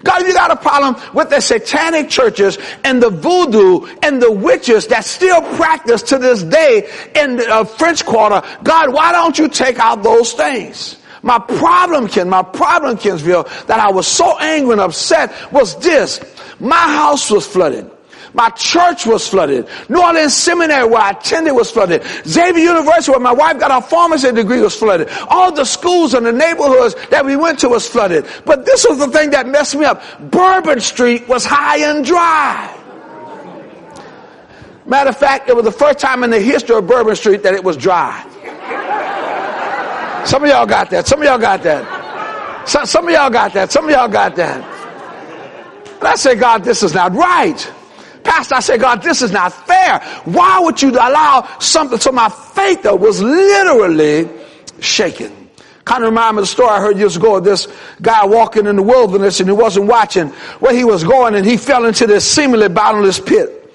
God, 0.04 0.22
if 0.22 0.28
you 0.28 0.34
got 0.34 0.52
a 0.52 0.56
problem 0.56 0.96
with 1.14 1.30
the 1.30 1.40
satanic 1.40 2.10
churches 2.10 2.58
and 2.84 3.02
the 3.02 3.10
voodoo 3.10 3.86
and 4.02 4.22
the 4.22 4.32
witches 4.32 4.88
that 4.88 5.06
still 5.06 5.42
practice 5.56 6.02
to 6.04 6.18
this 6.18 6.44
day 6.44 6.90
in 7.16 7.38
the 7.38 7.48
uh, 7.48 7.64
French 7.64 8.04
Quarter, 8.06 8.42
God, 8.64 8.94
why 8.94 9.12
don't 9.12 9.38
you 9.38 9.48
take 9.48 9.78
out 9.78 10.02
those 10.02 10.34
things? 10.34 10.98
My 11.22 11.38
problem, 11.38 12.08
Ken, 12.08 12.30
my 12.30 12.42
problem, 12.42 12.98
Kempsville, 12.98 13.68
that 13.68 13.80
I 13.80 13.92
was 13.92 14.08
so 14.08 14.40
angry 14.40 14.72
and 14.72 14.82
upset 14.82 15.32
was 15.52 15.78
this. 15.80 16.20
My 16.60 16.76
house 16.76 17.30
was 17.30 17.46
flooded. 17.46 17.90
My 18.34 18.50
church 18.52 19.06
was 19.06 19.28
flooded. 19.28 19.68
New 19.90 20.02
Orleans 20.02 20.34
Seminary 20.34 20.88
where 20.88 21.02
I 21.02 21.12
attended 21.12 21.54
was 21.54 21.70
flooded. 21.70 22.04
Xavier 22.26 22.64
University 22.64 23.12
where 23.12 23.20
my 23.20 23.34
wife 23.34 23.60
got 23.60 23.72
her 23.72 23.88
pharmacy 23.88 24.32
degree 24.32 24.62
was 24.62 24.76
flooded. 24.76 25.10
All 25.28 25.52
the 25.52 25.66
schools 25.66 26.14
and 26.14 26.26
the 26.26 26.32
neighborhoods 26.32 26.96
that 27.10 27.26
we 27.26 27.36
went 27.36 27.60
to 27.60 27.70
was 27.70 27.88
flooded. 27.88 28.26
But 28.46 28.66
this 28.66 28.86
was 28.88 29.00
the 29.00 29.08
thing 29.08 29.32
that 29.32 29.48
messed 29.48 29.76
me 29.76 29.86
up. 29.86 30.02
Bourbon 30.32 30.80
Street 30.80 31.28
was 31.28 31.46
high 31.46 31.80
and 31.90 32.06
dry. 32.06 32.78
Matter 34.86 35.10
of 35.10 35.18
fact, 35.18 35.50
it 35.50 35.56
was 35.56 35.66
the 35.66 35.72
first 35.72 36.00
time 36.00 36.24
in 36.24 36.30
the 36.30 36.40
history 36.40 36.76
of 36.76 36.88
Bourbon 36.88 37.16
Street 37.16 37.44
that 37.44 37.54
it 37.54 37.64
was 37.64 37.78
dry. 37.78 38.28
Some 40.26 40.44
of 40.44 40.50
y'all 40.50 40.66
got 40.66 40.90
that. 40.92 41.08
Some 41.08 41.20
of 41.20 41.26
y'all 41.26 41.38
got 41.38 41.64
that. 41.64 42.68
Some, 42.68 42.86
some 42.86 43.08
of 43.08 43.14
y'all 43.14 43.30
got 43.30 43.54
that. 43.54 43.72
Some 43.72 43.86
of 43.86 43.92
y'all 43.92 44.08
got 44.08 44.36
that. 44.36 44.64
And 46.00 46.08
I 46.08 46.16
say, 46.16 46.36
God, 46.36 46.64
this 46.64 46.84
is 46.84 46.94
not 46.94 47.14
right. 47.14 47.72
Pastor, 48.24 48.56
I 48.56 48.60
said, 48.60 48.80
God, 48.80 49.02
this 49.02 49.22
is 49.22 49.32
not 49.32 49.54
fair. 49.68 50.00
Why 50.26 50.60
would 50.60 50.82
you 50.82 50.92
allow 50.92 51.48
something? 51.60 52.00
So 52.00 52.12
my 52.12 52.30
faith 52.30 52.84
though 52.84 52.96
was 52.96 53.22
literally 53.22 54.30
shaken. 54.80 55.50
Kind 55.86 56.04
of 56.04 56.10
remind 56.10 56.36
me 56.36 56.42
of 56.42 56.44
the 56.44 56.48
story 56.48 56.70
I 56.70 56.80
heard 56.80 56.98
years 56.98 57.18
ago 57.18 57.38
of 57.38 57.44
this 57.44 57.68
guy 58.02 58.26
walking 58.26 58.68
in 58.68 58.76
the 58.76 58.84
wilderness 58.84 59.40
and 59.40 59.50
he 59.50 59.54
wasn't 59.54 59.88
watching 59.88 60.28
where 60.60 60.76
he 60.76 60.84
was 60.84 61.04
going 61.04 61.36
and 61.36 61.46
he 61.46 61.58
fell 61.58 61.86
into 61.86 62.06
this 62.06 62.30
seemingly 62.30 62.70
bottomless 62.70 63.20
pit. 63.20 63.74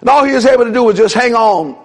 And 0.00 0.08
all 0.08 0.24
he 0.24 0.34
was 0.34 0.46
able 0.46 0.64
to 0.64 0.72
do 0.72 0.84
was 0.84 0.96
just 0.96 1.14
hang 1.14 1.34
on 1.34 1.76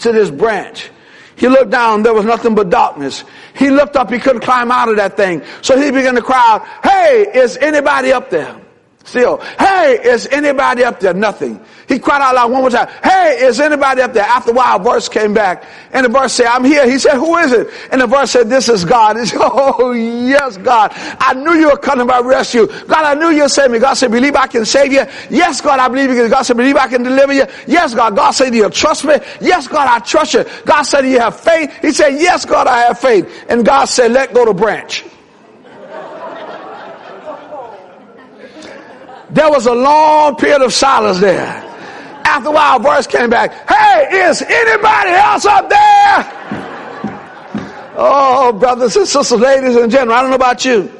to 0.00 0.12
this 0.12 0.30
branch. 0.30 0.90
He 1.36 1.48
looked 1.48 1.70
down, 1.70 2.02
there 2.02 2.14
was 2.14 2.24
nothing 2.24 2.54
but 2.54 2.70
darkness. 2.70 3.22
He 3.54 3.70
looked 3.70 3.94
up, 3.94 4.10
he 4.10 4.18
couldn't 4.18 4.40
climb 4.40 4.72
out 4.72 4.88
of 4.88 4.96
that 4.96 5.16
thing. 5.16 5.42
So 5.62 5.80
he 5.80 5.90
began 5.90 6.14
to 6.14 6.22
cry 6.22 6.42
out, 6.54 6.66
hey, 6.82 7.26
is 7.34 7.56
anybody 7.58 8.12
up 8.12 8.30
there? 8.30 8.60
Still, 9.06 9.38
hey, 9.58 10.00
is 10.02 10.26
anybody 10.26 10.82
up 10.82 10.98
there? 10.98 11.14
Nothing. 11.14 11.64
He 11.88 12.00
cried 12.00 12.20
out 12.20 12.34
loud 12.34 12.50
one 12.50 12.62
more 12.62 12.70
time. 12.70 12.88
Hey, 13.04 13.38
is 13.42 13.60
anybody 13.60 14.02
up 14.02 14.12
there? 14.12 14.24
After 14.24 14.50
a 14.50 14.54
while, 14.54 14.80
a 14.80 14.82
verse 14.82 15.08
came 15.08 15.32
back, 15.32 15.64
and 15.92 16.04
the 16.04 16.08
verse 16.08 16.32
said, 16.32 16.46
I'm 16.46 16.64
here. 16.64 16.90
He 16.90 16.98
said, 16.98 17.14
who 17.14 17.36
is 17.36 17.52
it? 17.52 17.68
And 17.92 18.00
the 18.00 18.08
verse 18.08 18.32
said, 18.32 18.50
this 18.50 18.68
is 18.68 18.84
God. 18.84 19.16
He 19.16 19.26
said, 19.26 19.38
oh, 19.42 19.92
yes, 19.92 20.56
God. 20.56 20.90
I 20.94 21.34
knew 21.34 21.52
you 21.52 21.70
were 21.70 21.76
coming 21.76 22.08
by 22.08 22.18
rescue. 22.18 22.66
God, 22.66 23.04
I 23.04 23.14
knew 23.14 23.30
you 23.30 23.42
would 23.42 23.50
save 23.52 23.70
me. 23.70 23.78
God 23.78 23.94
said, 23.94 24.10
believe 24.10 24.34
I 24.34 24.48
can 24.48 24.64
save 24.64 24.92
you. 24.92 25.04
Yes, 25.30 25.60
God, 25.60 25.78
I 25.78 25.86
believe 25.86 26.10
you. 26.10 26.28
God 26.28 26.42
said, 26.42 26.56
believe 26.56 26.76
I 26.76 26.88
can 26.88 27.04
deliver 27.04 27.32
you. 27.32 27.46
Yes, 27.68 27.94
God. 27.94 28.16
God 28.16 28.32
said, 28.32 28.50
do 28.50 28.58
you 28.58 28.70
trust 28.70 29.04
me? 29.04 29.14
Yes, 29.40 29.68
God, 29.68 29.86
I 29.86 30.00
trust 30.00 30.34
you. 30.34 30.44
God 30.64 30.82
said, 30.82 31.02
do 31.02 31.08
you 31.08 31.20
have 31.20 31.38
faith? 31.38 31.72
He 31.80 31.92
said, 31.92 32.10
yes, 32.10 32.44
God, 32.44 32.66
I 32.66 32.80
have 32.80 32.98
faith. 32.98 33.46
And 33.48 33.64
God 33.64 33.84
said, 33.84 34.10
let 34.10 34.34
go 34.34 34.46
the 34.46 34.54
branch. 34.54 35.04
There 39.36 39.50
was 39.50 39.66
a 39.66 39.74
long 39.74 40.36
period 40.36 40.62
of 40.62 40.72
silence 40.72 41.20
there. 41.20 41.62
After 42.24 42.48
a 42.48 42.52
while, 42.52 42.78
a 42.78 42.80
voice 42.80 43.06
came 43.06 43.28
back. 43.28 43.68
Hey, 43.68 44.28
is 44.28 44.40
anybody 44.40 45.10
else 45.10 45.44
up 45.44 45.68
there? 45.68 46.32
Oh, 47.98 48.56
brothers 48.58 48.96
and 48.96 49.06
sisters, 49.06 49.38
ladies 49.38 49.76
and 49.76 49.92
gentlemen, 49.92 50.16
I 50.16 50.20
don't 50.22 50.30
know 50.30 50.36
about 50.36 50.64
you, 50.64 50.90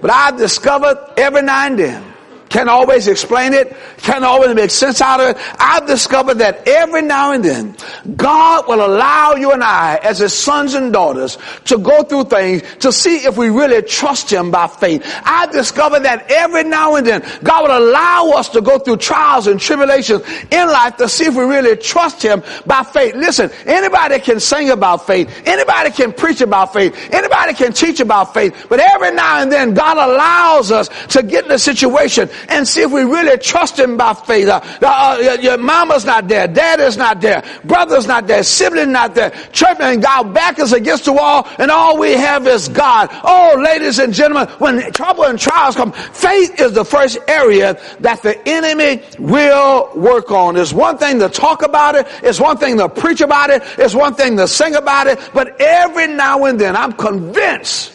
but 0.00 0.10
I've 0.10 0.36
discovered 0.36 0.98
every 1.16 1.42
now 1.42 1.66
and 1.66 1.78
then 1.78 2.07
can't 2.48 2.68
always 2.68 3.08
explain 3.08 3.52
it. 3.52 3.76
Can't 3.98 4.24
always 4.24 4.54
make 4.54 4.70
sense 4.70 5.00
out 5.00 5.20
of 5.20 5.28
it. 5.30 5.36
I've 5.58 5.86
discovered 5.86 6.36
that 6.36 6.66
every 6.66 7.02
now 7.02 7.32
and 7.32 7.44
then, 7.44 7.76
God 8.16 8.66
will 8.66 8.84
allow 8.84 9.34
you 9.34 9.52
and 9.52 9.62
I, 9.62 9.96
as 10.02 10.18
his 10.18 10.32
sons 10.32 10.74
and 10.74 10.92
daughters, 10.92 11.36
to 11.66 11.78
go 11.78 12.02
through 12.02 12.24
things 12.24 12.62
to 12.80 12.92
see 12.92 13.18
if 13.18 13.36
we 13.36 13.50
really 13.50 13.82
trust 13.82 14.32
him 14.32 14.50
by 14.50 14.66
faith. 14.66 15.02
I've 15.24 15.52
discovered 15.52 16.00
that 16.00 16.30
every 16.30 16.64
now 16.64 16.94
and 16.96 17.06
then, 17.06 17.26
God 17.42 17.68
will 17.68 17.78
allow 17.78 18.30
us 18.36 18.48
to 18.50 18.60
go 18.60 18.78
through 18.78 18.98
trials 18.98 19.46
and 19.46 19.60
tribulations 19.60 20.22
in 20.50 20.68
life 20.68 20.96
to 20.96 21.08
see 21.08 21.24
if 21.24 21.34
we 21.34 21.44
really 21.44 21.76
trust 21.76 22.22
him 22.22 22.42
by 22.64 22.82
faith. 22.82 23.14
Listen, 23.14 23.50
anybody 23.66 24.20
can 24.20 24.40
sing 24.40 24.70
about 24.70 25.06
faith. 25.06 25.28
Anybody 25.44 25.90
can 25.90 26.12
preach 26.12 26.40
about 26.40 26.72
faith. 26.72 26.94
Anybody 27.12 27.54
can 27.54 27.72
teach 27.72 28.00
about 28.00 28.32
faith. 28.32 28.66
But 28.68 28.80
every 28.80 29.12
now 29.12 29.42
and 29.42 29.52
then, 29.52 29.74
God 29.74 29.98
allows 29.98 30.72
us 30.72 30.88
to 31.08 31.22
get 31.22 31.44
in 31.44 31.50
a 31.50 31.58
situation 31.58 32.30
and 32.48 32.66
see 32.66 32.82
if 32.82 32.90
we 32.90 33.02
really 33.02 33.38
trust 33.38 33.78
Him 33.78 33.96
by 33.96 34.14
faith. 34.14 34.48
Uh, 34.48 34.60
uh, 34.82 35.36
your 35.40 35.58
mama's 35.58 36.04
not 36.04 36.28
there, 36.28 36.46
dad 36.46 36.80
is 36.80 36.96
not 36.96 37.20
there, 37.20 37.42
brother's 37.64 38.06
not 38.06 38.26
there, 38.26 38.42
sibling 38.42 38.92
not 38.92 39.14
there, 39.14 39.30
church 39.52 39.76
and 39.80 40.02
God 40.02 40.34
back 40.34 40.58
us 40.58 40.72
against 40.72 41.04
the 41.06 41.12
wall, 41.12 41.46
and 41.58 41.70
all 41.70 41.98
we 41.98 42.12
have 42.12 42.46
is 42.46 42.68
God. 42.68 43.08
Oh, 43.24 43.60
ladies 43.62 43.98
and 43.98 44.12
gentlemen, 44.12 44.48
when 44.58 44.92
trouble 44.92 45.24
and 45.24 45.38
trials 45.38 45.76
come, 45.76 45.92
faith 45.92 46.60
is 46.60 46.72
the 46.72 46.84
first 46.84 47.18
area 47.28 47.80
that 48.00 48.22
the 48.22 48.40
enemy 48.48 49.02
will 49.18 49.90
work 49.94 50.30
on. 50.30 50.56
It's 50.56 50.72
one 50.72 50.98
thing 50.98 51.18
to 51.20 51.28
talk 51.28 51.62
about 51.62 51.94
it, 51.94 52.06
it's 52.22 52.40
one 52.40 52.56
thing 52.56 52.78
to 52.78 52.88
preach 52.88 53.20
about 53.20 53.50
it, 53.50 53.62
it's 53.78 53.94
one 53.94 54.14
thing 54.14 54.36
to 54.36 54.48
sing 54.48 54.74
about 54.74 55.06
it, 55.06 55.18
but 55.32 55.60
every 55.60 56.06
now 56.06 56.44
and 56.44 56.60
then 56.60 56.76
I'm 56.76 56.92
convinced 56.92 57.94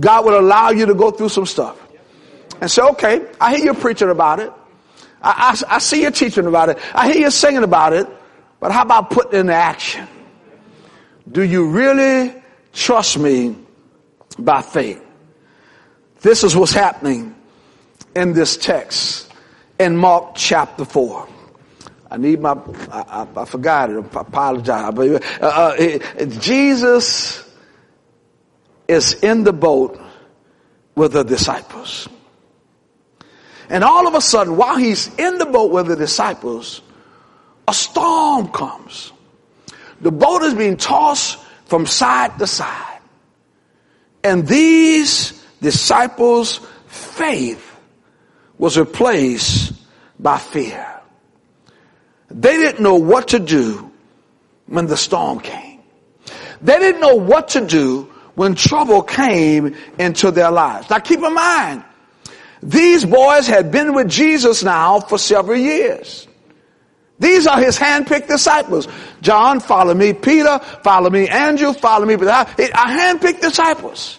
God 0.00 0.24
will 0.24 0.38
allow 0.38 0.70
you 0.70 0.86
to 0.86 0.94
go 0.94 1.10
through 1.10 1.28
some 1.28 1.46
stuff 1.46 1.83
and 2.60 2.70
say, 2.70 2.82
okay, 2.82 3.26
I 3.40 3.56
hear 3.56 3.66
you 3.66 3.74
preaching 3.74 4.10
about 4.10 4.40
it. 4.40 4.52
I, 5.22 5.56
I, 5.68 5.76
I 5.76 5.78
see 5.78 6.02
you 6.02 6.10
teaching 6.10 6.46
about 6.46 6.68
it. 6.68 6.78
I 6.94 7.12
hear 7.12 7.22
you 7.22 7.30
singing 7.30 7.62
about 7.62 7.92
it. 7.92 8.06
But 8.60 8.72
how 8.72 8.82
about 8.82 9.10
putting 9.10 9.34
it 9.34 9.40
into 9.40 9.54
action? 9.54 10.08
Do 11.30 11.42
you 11.42 11.68
really 11.68 12.34
trust 12.72 13.18
me 13.18 13.56
by 14.38 14.62
faith? 14.62 15.02
This 16.20 16.44
is 16.44 16.56
what's 16.56 16.72
happening 16.72 17.34
in 18.16 18.32
this 18.32 18.56
text 18.56 19.32
in 19.78 19.96
Mark 19.96 20.34
chapter 20.34 20.84
4. 20.84 21.28
I 22.10 22.16
need 22.16 22.40
my, 22.40 22.52
I, 22.90 23.26
I, 23.36 23.40
I 23.42 23.44
forgot 23.44 23.90
it. 23.90 23.96
I 23.96 24.20
apologize. 24.20 24.94
Uh, 25.40 25.44
uh, 25.44 26.24
Jesus 26.24 27.44
is 28.86 29.14
in 29.14 29.44
the 29.44 29.52
boat 29.52 30.00
with 30.94 31.12
the 31.12 31.24
disciples. 31.24 32.08
And 33.68 33.82
all 33.82 34.06
of 34.06 34.14
a 34.14 34.20
sudden, 34.20 34.56
while 34.56 34.76
he's 34.76 35.14
in 35.16 35.38
the 35.38 35.46
boat 35.46 35.70
with 35.70 35.86
the 35.86 35.96
disciples, 35.96 36.82
a 37.66 37.74
storm 37.74 38.48
comes. 38.48 39.12
The 40.00 40.12
boat 40.12 40.42
is 40.42 40.54
being 40.54 40.76
tossed 40.76 41.38
from 41.66 41.86
side 41.86 42.38
to 42.38 42.46
side. 42.46 43.00
And 44.22 44.46
these 44.46 45.42
disciples' 45.60 46.60
faith 46.86 47.76
was 48.58 48.78
replaced 48.78 49.72
by 50.18 50.38
fear. 50.38 50.86
They 52.30 52.56
didn't 52.56 52.82
know 52.82 52.96
what 52.96 53.28
to 53.28 53.38
do 53.38 53.90
when 54.66 54.86
the 54.86 54.96
storm 54.96 55.40
came. 55.40 55.80
They 56.60 56.78
didn't 56.78 57.00
know 57.00 57.16
what 57.16 57.48
to 57.48 57.66
do 57.66 58.10
when 58.34 58.54
trouble 58.54 59.02
came 59.02 59.76
into 59.98 60.30
their 60.30 60.50
lives. 60.50 60.90
Now 60.90 60.98
keep 60.98 61.20
in 61.20 61.34
mind, 61.34 61.84
these 62.64 63.04
boys 63.04 63.46
had 63.46 63.70
been 63.70 63.92
with 63.92 64.08
Jesus 64.08 64.64
now 64.64 64.98
for 64.98 65.18
several 65.18 65.58
years. 65.58 66.26
These 67.18 67.46
are 67.46 67.60
his 67.60 67.78
handpicked 67.78 68.26
disciples. 68.26 68.88
John, 69.20 69.60
follow 69.60 69.92
me. 69.92 70.14
Peter, 70.14 70.58
follow 70.82 71.10
me. 71.10 71.28
Andrew, 71.28 71.74
follow 71.74 72.06
me. 72.06 72.16
But 72.16 72.28
I, 72.28 73.14
handpicked 73.14 73.42
disciples. 73.42 74.18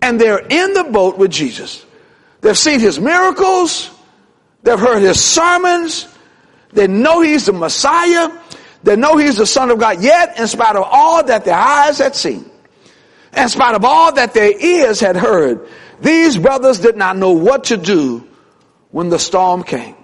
And 0.00 0.18
they're 0.18 0.38
in 0.38 0.72
the 0.72 0.84
boat 0.84 1.18
with 1.18 1.30
Jesus. 1.30 1.84
They've 2.40 2.56
seen 2.56 2.80
his 2.80 2.98
miracles. 2.98 3.90
They've 4.62 4.78
heard 4.78 5.02
his 5.02 5.22
sermons. 5.22 6.08
They 6.72 6.86
know 6.86 7.20
he's 7.20 7.44
the 7.44 7.52
Messiah. 7.52 8.30
They 8.82 8.96
know 8.96 9.18
he's 9.18 9.36
the 9.36 9.46
Son 9.46 9.70
of 9.70 9.78
God. 9.78 10.02
Yet, 10.02 10.38
in 10.38 10.48
spite 10.48 10.74
of 10.74 10.86
all 10.90 11.22
that 11.22 11.44
their 11.44 11.54
eyes 11.54 11.98
had 11.98 12.16
seen, 12.16 12.50
in 13.36 13.48
spite 13.50 13.74
of 13.74 13.84
all 13.84 14.12
that 14.14 14.32
their 14.32 14.58
ears 14.58 15.00
had 15.00 15.16
heard, 15.16 15.68
these 16.02 16.36
brothers 16.36 16.80
did 16.80 16.96
not 16.96 17.16
know 17.16 17.32
what 17.32 17.64
to 17.64 17.76
do 17.76 18.26
when 18.90 19.08
the 19.08 19.18
storm 19.18 19.62
came. 19.62 19.94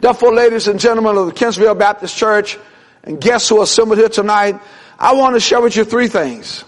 Therefore, 0.00 0.34
ladies 0.34 0.68
and 0.68 0.78
gentlemen 0.78 1.16
of 1.16 1.26
the 1.26 1.32
Kempsville 1.32 1.78
Baptist 1.78 2.16
Church 2.16 2.58
and 3.02 3.20
guests 3.20 3.48
who 3.48 3.58
are 3.58 3.64
assembled 3.64 3.98
here 3.98 4.08
tonight, 4.08 4.60
I 4.98 5.14
want 5.14 5.34
to 5.34 5.40
share 5.40 5.60
with 5.60 5.76
you 5.76 5.84
three 5.84 6.08
things 6.08 6.64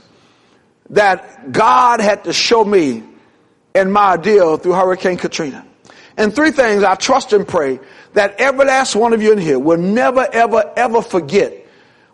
that 0.90 1.52
God 1.52 2.00
had 2.00 2.24
to 2.24 2.32
show 2.32 2.64
me 2.64 3.02
in 3.74 3.90
my 3.90 4.16
deal 4.16 4.56
through 4.56 4.72
Hurricane 4.72 5.16
Katrina. 5.16 5.66
And 6.16 6.34
three 6.34 6.50
things 6.50 6.82
I 6.82 6.94
trust 6.94 7.32
and 7.32 7.46
pray 7.46 7.80
that 8.14 8.36
every 8.38 8.64
last 8.64 8.94
one 8.96 9.12
of 9.12 9.22
you 9.22 9.32
in 9.32 9.38
here 9.38 9.58
will 9.58 9.78
never, 9.78 10.26
ever, 10.32 10.72
ever 10.76 11.02
forget 11.02 11.63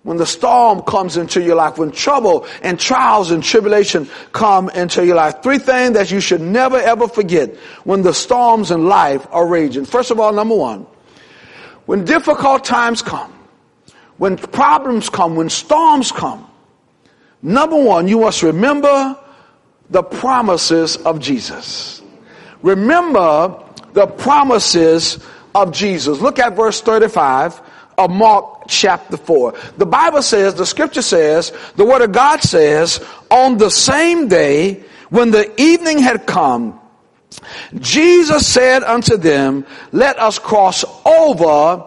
when 0.03 0.17
the 0.17 0.27
storm 0.27 0.83
comes 0.83 1.17
into 1.17 1.43
your 1.43 1.57
life, 1.57 1.77
when 1.77 1.91
trouble 1.91 2.47
and 2.63 2.81
trials 2.81 3.31
and 3.31 3.43
tribulation 3.43 4.09
come 4.33 4.71
into 4.71 5.05
your 5.05 5.17
life. 5.17 5.43
Three 5.43 5.59
things 5.59 5.93
that 5.95 6.11
you 6.11 6.21
should 6.21 6.41
never 6.41 6.79
ever 6.79 7.07
forget 7.07 7.55
when 7.85 8.03
the 8.03 8.15
storms 8.15 8.71
in 8.71 8.87
life 8.87 9.27
are 9.31 9.47
raging. 9.47 9.85
First 9.85 10.11
of 10.11 10.19
all, 10.19 10.33
number 10.33 10.55
one, 10.55 10.87
when 11.87 12.05
difficult 12.05 12.65
times 12.65 13.03
come, 13.03 13.33
when 14.17 14.37
problems 14.37 15.11
come, 15.11 15.37
when 15.37 15.51
storms 15.51 16.13
come, 16.13 16.47
number 17.43 17.77
one, 17.77 18.09
you 18.09 18.21
must 18.21 18.43
remember 18.43 19.19
the 19.91 20.03
promises 20.03 20.97
of 20.99 21.21
Jesus. 21.21 22.01
Remember 22.63 23.63
the 23.93 24.07
promises 24.07 25.19
of 25.55 25.73
Jesus. 25.73 26.21
Look 26.21 26.39
at 26.39 26.57
verse 26.57 26.81
35 26.81 27.61
of 28.01 28.11
Mark 28.11 28.63
chapter 28.67 29.17
4. 29.17 29.55
The 29.77 29.87
Bible 29.87 30.23
says, 30.23 30.55
the 30.55 30.65
scripture 30.65 31.03
says, 31.03 31.53
the 31.77 31.85
word 31.85 32.03
of 32.03 32.13
God 32.13 32.41
says, 32.41 33.05
on 33.31 33.59
the 33.59 33.71
same 33.71 34.29
day 34.29 34.83
when 35.11 35.31
the 35.31 35.61
evening 35.61 35.99
had 35.99 36.27
come, 36.27 36.81
Jesus 37.79 38.47
said 38.47 38.83
unto 38.83 39.17
them, 39.17 39.67
let 39.93 40.19
us 40.19 40.39
cross 40.39 40.85
over 41.05 41.87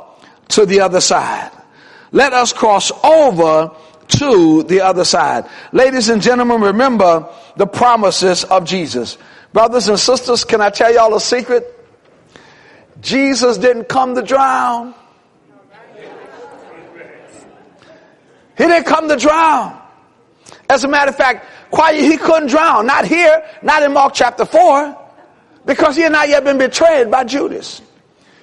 to 0.50 0.66
the 0.66 0.82
other 0.82 1.02
side. 1.02 1.52
Let 2.12 2.32
us 2.34 2.54
cross 2.54 2.92
over 3.04 3.72
to 4.20 4.64
the 4.64 4.82
other 4.82 5.04
side. 5.04 5.50
Ladies 5.72 6.10
and 6.10 6.22
gentlemen, 6.22 6.62
remember 6.62 7.28
the 7.58 7.66
promises 7.66 8.44
of 8.44 8.66
Jesus. 8.66 9.18
Brothers 9.52 9.90
and 9.90 10.00
sisters, 10.00 10.44
can 10.44 10.62
I 10.62 10.70
tell 10.70 10.94
y'all 10.94 11.16
a 11.16 11.22
secret? 11.22 11.70
Jesus 13.02 13.58
didn't 13.58 13.86
come 13.86 14.16
to 14.16 14.22
drown. 14.22 14.94
He 18.58 18.66
didn't 18.66 18.86
come 18.86 19.10
to 19.10 19.16
drown. 19.16 19.80
As 20.70 20.84
a 20.84 20.88
matter 20.88 21.10
of 21.10 21.16
fact, 21.16 21.46
quiet, 21.72 22.02
he 22.02 22.18
couldn't 22.18 22.50
drown. 22.50 22.86
Not 22.86 23.06
here, 23.06 23.44
not 23.62 23.84
in 23.84 23.94
Mark 23.94 24.14
chapter 24.14 24.46
4, 24.46 24.98
because 25.66 25.96
he 25.96 26.04
had 26.04 26.12
not 26.12 26.30
yet 26.30 26.44
been 26.44 26.58
betrayed 26.58 27.10
by 27.10 27.24
Judas. 27.24 27.82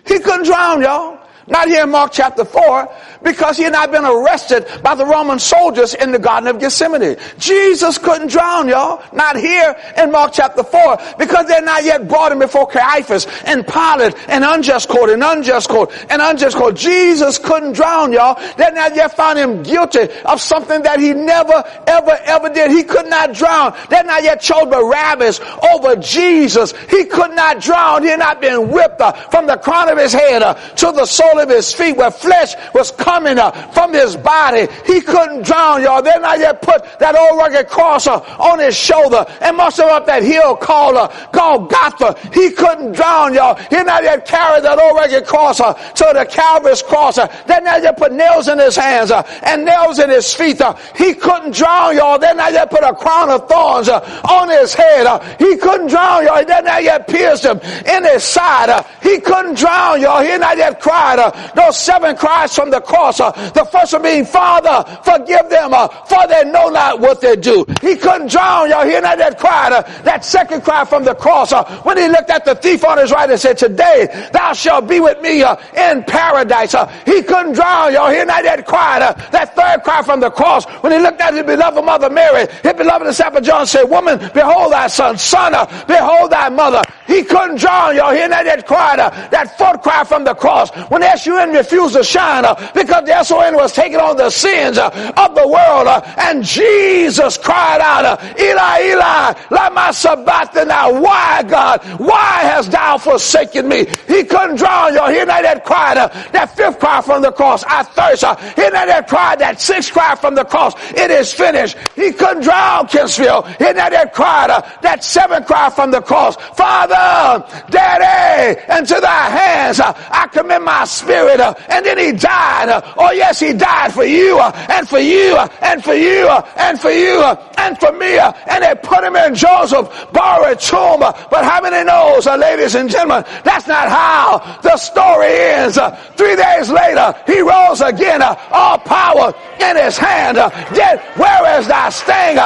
He 0.06 0.18
couldn't 0.18 0.44
drown, 0.44 0.82
y'all. 0.82 1.18
Not 1.46 1.68
here 1.68 1.84
in 1.84 1.90
Mark 1.90 2.12
chapter 2.12 2.44
4, 2.44 2.92
because 3.22 3.56
he 3.56 3.64
had 3.64 3.72
not 3.72 3.90
been 3.90 4.04
arrested 4.04 4.66
by 4.82 4.94
the 4.94 5.04
Roman 5.04 5.38
soldiers 5.38 5.94
in 5.94 6.12
the 6.12 6.18
Garden 6.18 6.48
of 6.48 6.58
Gethsemane. 6.58 7.16
Jesus 7.38 7.98
couldn't 7.98 8.28
drown, 8.28 8.68
y'all. 8.68 9.02
Not 9.12 9.36
here 9.36 9.76
in 9.96 10.10
Mark 10.10 10.32
chapter 10.32 10.62
4, 10.62 10.98
because 11.18 11.46
they're 11.46 11.62
not 11.62 11.84
yet 11.84 12.08
brought 12.08 12.32
him 12.32 12.38
before 12.38 12.66
Caiaphas 12.66 13.26
and 13.44 13.66
Pilate 13.66 14.14
and 14.28 14.44
unjust 14.44 14.88
court 14.88 15.10
and 15.10 15.22
unjust 15.22 15.68
court 15.68 15.90
and 16.08 16.22
unjust 16.22 16.56
court. 16.56 16.76
Jesus 16.76 17.38
couldn't 17.38 17.72
drown, 17.72 18.12
y'all. 18.12 18.40
They're 18.56 18.72
not 18.72 18.94
yet 18.94 19.16
found 19.16 19.38
him 19.38 19.62
guilty 19.62 20.08
of 20.24 20.40
something 20.40 20.82
that 20.82 21.00
he 21.00 21.12
never, 21.12 21.64
ever, 21.86 22.18
ever 22.24 22.48
did. 22.48 22.70
He 22.70 22.82
could 22.82 23.06
not 23.06 23.34
drown. 23.34 23.76
They're 23.88 24.04
not 24.04 24.22
yet 24.22 24.40
chose 24.40 24.66
Barabbas 24.66 25.40
over 25.72 25.96
Jesus. 25.96 26.72
He 26.88 27.04
could 27.04 27.32
not 27.32 27.60
drown. 27.60 28.02
He 28.02 28.08
had 28.08 28.18
not 28.18 28.40
been 28.40 28.70
whipped 28.70 29.00
uh, 29.00 29.12
from 29.12 29.46
the 29.46 29.56
crown 29.56 29.88
of 29.88 29.98
his 29.98 30.12
head 30.12 30.42
uh, 30.42 30.54
to 30.54 30.92
the 30.92 31.06
sole 31.06 31.38
of 31.38 31.48
his 31.48 31.72
feet 31.72 31.96
where 31.96 32.10
flesh 32.10 32.54
was 32.74 32.92
coming 33.10 33.38
from 33.72 33.92
his 33.92 34.16
body. 34.16 34.68
He 34.86 35.00
couldn't 35.00 35.42
drown, 35.42 35.82
y'all. 35.82 36.00
They 36.02 36.16
not 36.20 36.38
yet 36.38 36.62
put 36.62 36.84
that 37.00 37.16
old 37.16 37.38
rugged 37.38 37.68
cross 37.68 38.06
on 38.06 38.60
his 38.60 38.76
shoulder 38.76 39.24
and 39.40 39.56
muscle 39.56 39.86
up 39.86 40.06
that 40.06 40.22
hill 40.22 40.54
called 40.54 40.96
uh, 40.96 41.08
Golgotha. 41.32 42.16
He 42.32 42.50
couldn't 42.50 42.92
drown, 42.92 43.34
y'all. 43.34 43.56
He 43.68 43.82
not 43.82 44.04
yet 44.04 44.26
carried 44.26 44.62
that 44.62 44.78
old 44.78 44.94
rugged 44.94 45.26
cross 45.26 45.60
uh, 45.60 45.72
to 45.74 46.06
the 46.14 46.24
Calvary's 46.24 46.82
cross. 46.82 47.18
Uh, 47.18 47.26
they 47.46 47.58
not 47.60 47.82
yet 47.82 47.96
put 47.96 48.12
nails 48.12 48.46
in 48.46 48.58
his 48.58 48.76
hands 48.76 49.10
uh, 49.10 49.22
and 49.42 49.64
nails 49.64 49.98
in 49.98 50.08
his 50.08 50.32
feet. 50.32 50.60
He 50.96 51.14
couldn't 51.14 51.54
drown, 51.54 51.96
y'all. 51.96 52.18
They 52.18 52.32
not 52.34 52.52
yet 52.52 52.70
put 52.70 52.84
a 52.84 52.94
crown 52.94 53.30
of 53.30 53.48
thorns 53.48 53.88
on 53.88 54.48
his 54.50 54.72
head. 54.74 55.06
He 55.38 55.56
couldn't 55.56 55.88
drown, 55.88 56.26
y'all. 56.26 56.44
They 56.44 56.62
not 56.62 56.84
yet 56.84 57.08
pierced 57.08 57.44
him 57.44 57.58
in 57.86 58.04
his 58.04 58.22
side. 58.22 58.84
He 59.02 59.18
couldn't 59.20 59.56
drown, 59.56 60.00
y'all. 60.00 60.22
He 60.22 60.36
not 60.38 60.56
yet 60.56 60.80
cried 60.80 61.18
those 61.54 61.76
seven 61.78 62.16
cries 62.16 62.54
from 62.54 62.70
the 62.70 62.80
cross. 62.80 62.99
Uh, 63.00 63.32
the 63.50 63.64
first 63.64 63.92
one 63.92 64.02
being, 64.02 64.24
Father, 64.24 64.84
forgive 65.02 65.48
them, 65.48 65.72
uh, 65.72 65.88
for 66.04 66.26
they 66.28 66.44
know 66.44 66.68
not 66.68 67.00
what 67.00 67.20
they 67.20 67.34
do. 67.36 67.64
He 67.80 67.96
couldn't 67.96 68.30
drown, 68.30 68.68
y'all. 68.68 68.84
Hear 68.84 69.00
that, 69.00 69.16
that 69.18 69.38
cry, 69.38 69.70
that 70.04 70.24
second 70.24 70.62
cry 70.62 70.84
from 70.84 71.04
the 71.04 71.14
cross, 71.14 71.52
uh, 71.52 71.64
when 71.82 71.96
he 71.96 72.08
looked 72.08 72.30
at 72.30 72.44
the 72.44 72.54
thief 72.54 72.84
on 72.84 72.98
his 72.98 73.10
right 73.10 73.30
and 73.30 73.40
said, 73.40 73.56
Today 73.56 74.28
thou 74.32 74.52
shalt 74.52 74.86
be 74.88 75.00
with 75.00 75.20
me 75.22 75.42
in 75.42 76.04
paradise. 76.04 76.74
He 77.06 77.22
couldn't 77.22 77.54
drown, 77.54 77.94
y'all. 77.94 78.10
Hear 78.10 78.26
that, 78.26 78.42
that 78.42 78.66
cry, 78.66 78.98
that 78.98 79.56
third 79.56 79.82
cry 79.82 80.02
from 80.02 80.20
the 80.20 80.30
cross, 80.30 80.66
when 80.82 80.92
he 80.92 80.98
looked 80.98 81.20
at 81.20 81.32
his 81.32 81.44
beloved 81.44 81.84
mother 81.84 82.10
Mary, 82.10 82.46
his 82.62 82.74
beloved 82.74 83.06
disciple 83.06 83.40
John 83.40 83.66
said, 83.66 83.84
Woman, 83.84 84.18
behold 84.34 84.72
thy 84.72 84.88
son, 84.88 85.16
son, 85.16 85.52
behold 85.86 86.30
thy 86.30 86.48
mother. 86.50 86.82
He 87.06 87.22
couldn't 87.24 87.58
drown, 87.58 87.96
y'all. 87.96 88.12
Hear 88.12 88.28
that, 88.28 88.44
that 88.44 88.66
cry, 88.66 88.96
that 88.96 89.58
fourth 89.58 89.82
cry 89.82 90.04
from 90.04 90.24
the 90.24 90.34
cross, 90.34 90.70
when 90.90 91.02
S-U-N 91.02 91.52
refused 91.52 91.94
to 91.94 92.04
shine 92.04 92.44
uh, 92.44 92.54
because 92.90 93.04
the 93.06 93.14
S-O-N 93.14 93.54
was 93.54 93.72
taking 93.72 94.00
on 94.00 94.16
the 94.16 94.30
sins 94.30 94.76
uh, 94.76 94.90
of 95.16 95.36
the 95.36 95.46
world. 95.46 95.86
Uh, 95.86 96.02
and 96.18 96.42
Jesus 96.42 97.38
cried 97.38 97.80
out, 97.80 98.04
uh, 98.04 98.34
Eli, 98.36 98.90
Eli, 98.90 99.32
lama 99.50 99.92
sabachthani. 99.92 100.98
Why, 101.00 101.44
God? 101.46 101.84
Why 102.00 102.42
hast 102.42 102.72
thou 102.72 102.98
forsaken 102.98 103.68
me? 103.68 103.86
He 104.08 104.24
couldn't 104.24 104.56
drown 104.56 104.94
you 104.94 105.06
Hear 105.06 105.24
that 105.26 105.64
cry, 105.64 105.94
that 105.94 106.56
fifth 106.56 106.80
cry 106.80 107.00
from 107.00 107.22
the 107.22 107.30
cross. 107.30 107.62
I 107.62 107.84
thirst. 107.84 108.24
Hear 108.56 108.70
that 108.72 109.06
cry, 109.08 109.36
that 109.36 109.60
sixth 109.60 109.92
cry 109.92 110.16
from 110.16 110.34
the 110.34 110.44
cross. 110.44 110.74
It 110.90 111.12
is 111.12 111.32
finished. 111.32 111.76
He 111.94 112.10
couldn't 112.12 112.42
drown 112.42 112.88
Kempsville. 112.88 113.46
Hear 113.58 113.72
that 113.74 114.12
cry, 114.12 114.48
that 114.82 115.04
seventh 115.04 115.46
cry 115.46 115.70
from 115.70 115.92
the 115.92 116.02
cross. 116.02 116.34
Father, 116.56 117.46
Daddy, 117.70 118.60
into 118.76 119.00
thy 119.00 119.30
hands 119.30 119.78
I 119.78 120.28
commit 120.32 120.62
my 120.62 120.84
spirit. 120.84 121.40
And 121.68 121.86
then 121.86 121.98
he 121.98 122.12
died. 122.12 122.79
Oh 122.96 123.10
yes, 123.12 123.40
he 123.40 123.52
died 123.52 123.92
for 123.92 124.04
you 124.04 124.38
uh, 124.38 124.50
and 124.70 124.88
for 124.88 124.98
you 124.98 125.36
uh, 125.36 125.48
and 125.60 125.82
for 125.82 125.94
you 125.94 126.26
uh, 126.28 126.46
and 126.56 126.80
for 126.80 126.90
you 126.90 127.20
uh, 127.20 127.52
and 127.58 127.78
for 127.78 127.92
me. 127.92 128.18
Uh, 128.18 128.32
and 128.46 128.64
they 128.64 128.74
put 128.82 129.04
him 129.04 129.16
in 129.16 129.34
Joseph 129.34 129.88
borrowed 130.12 130.60
tomb. 130.60 131.02
Uh, 131.02 131.12
but 131.30 131.44
how 131.44 131.60
many 131.60 131.84
knows, 131.84 132.26
ladies 132.26 132.74
and 132.74 132.90
gentlemen, 132.90 133.24
that's 133.44 133.66
not 133.66 133.88
how 133.88 134.60
the 134.62 134.76
story 134.76 135.28
ends. 135.28 135.78
Three 136.16 136.36
days 136.36 136.70
later, 136.70 137.14
he 137.26 137.40
rose 137.40 137.80
again, 137.80 138.22
all 138.22 138.78
power 138.78 139.32
in 139.60 139.76
his 139.76 139.96
hand. 139.96 140.36
Dead, 140.74 141.00
where 141.16 141.60
is 141.60 141.66
thy 141.66 141.90
sting? 141.90 142.38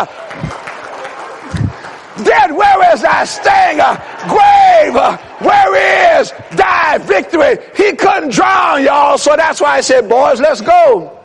Dead, 2.23 2.53
where 2.53 2.95
is 2.95 3.03
thy 3.03 3.25
sting? 3.25 3.79
Grave, 4.29 4.95
where 5.41 6.21
is 6.21 6.33
thy 6.53 6.99
victory? 6.99 7.59
He 7.77 7.97
couldn't 7.97 8.33
drown, 8.33 8.85
y'all. 8.85 9.19
So 9.19 9.35
that's 9.37 9.61
why 9.61 9.79
I 9.79 9.81
said, 9.81 10.09
boys, 10.09 10.41
let's 10.41 10.61
go 10.61 11.19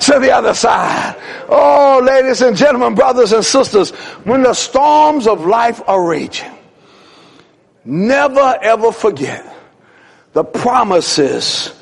to 0.00 0.18
the 0.18 0.32
other 0.32 0.52
side. 0.52 1.16
Oh, 1.48 2.02
ladies 2.04 2.42
and 2.42 2.56
gentlemen, 2.56 2.94
brothers 2.94 3.32
and 3.32 3.44
sisters, 3.44 3.90
when 4.24 4.42
the 4.42 4.54
storms 4.54 5.28
of 5.28 5.46
life 5.46 5.80
are 5.86 6.08
raging, 6.08 6.50
never 7.84 8.58
ever 8.60 8.90
forget 8.90 9.44
the 10.32 10.44
promises 10.44 11.72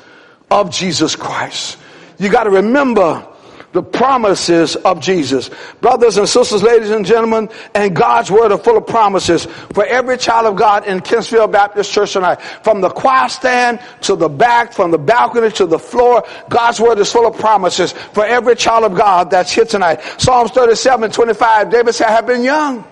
of 0.51 0.69
Jesus 0.71 1.15
Christ. 1.15 1.77
You 2.19 2.29
got 2.29 2.43
to 2.43 2.51
remember 2.51 3.27
the 3.75 3.83
promises 3.83 4.77
of 4.77 5.01
Jesus. 5.01 5.49
Brothers 5.81 6.15
and 6.15 6.27
sisters, 6.27 6.63
ladies 6.63 6.91
and 6.91 7.05
gentlemen, 7.05 7.49
and 7.73 7.93
God's 7.93 8.31
word 8.31 8.53
are 8.53 8.57
full 8.57 8.77
of 8.77 8.87
promises 8.87 9.45
for 9.73 9.85
every 9.85 10.17
child 10.17 10.47
of 10.47 10.55
God 10.55 10.87
in 10.87 11.01
Kempsville 11.01 11.51
Baptist 11.51 11.91
Church 11.91 12.13
tonight. 12.13 12.41
From 12.63 12.79
the 12.79 12.89
choir 12.89 13.27
stand 13.27 13.81
to 14.01 14.15
the 14.15 14.29
back, 14.29 14.71
from 14.71 14.91
the 14.91 14.97
balcony 14.97 15.51
to 15.51 15.65
the 15.65 15.77
floor, 15.77 16.23
God's 16.49 16.79
word 16.79 16.99
is 16.99 17.11
full 17.11 17.27
of 17.27 17.37
promises 17.37 17.91
for 17.91 18.25
every 18.25 18.55
child 18.55 18.85
of 18.85 18.95
God 18.95 19.29
that's 19.29 19.51
here 19.51 19.65
tonight. 19.65 20.01
Psalms 20.17 20.51
37, 20.51 21.11
25, 21.11 21.69
David 21.69 21.93
said, 21.93 22.07
I 22.07 22.11
have 22.11 22.25
been 22.25 22.43
young 22.43 22.85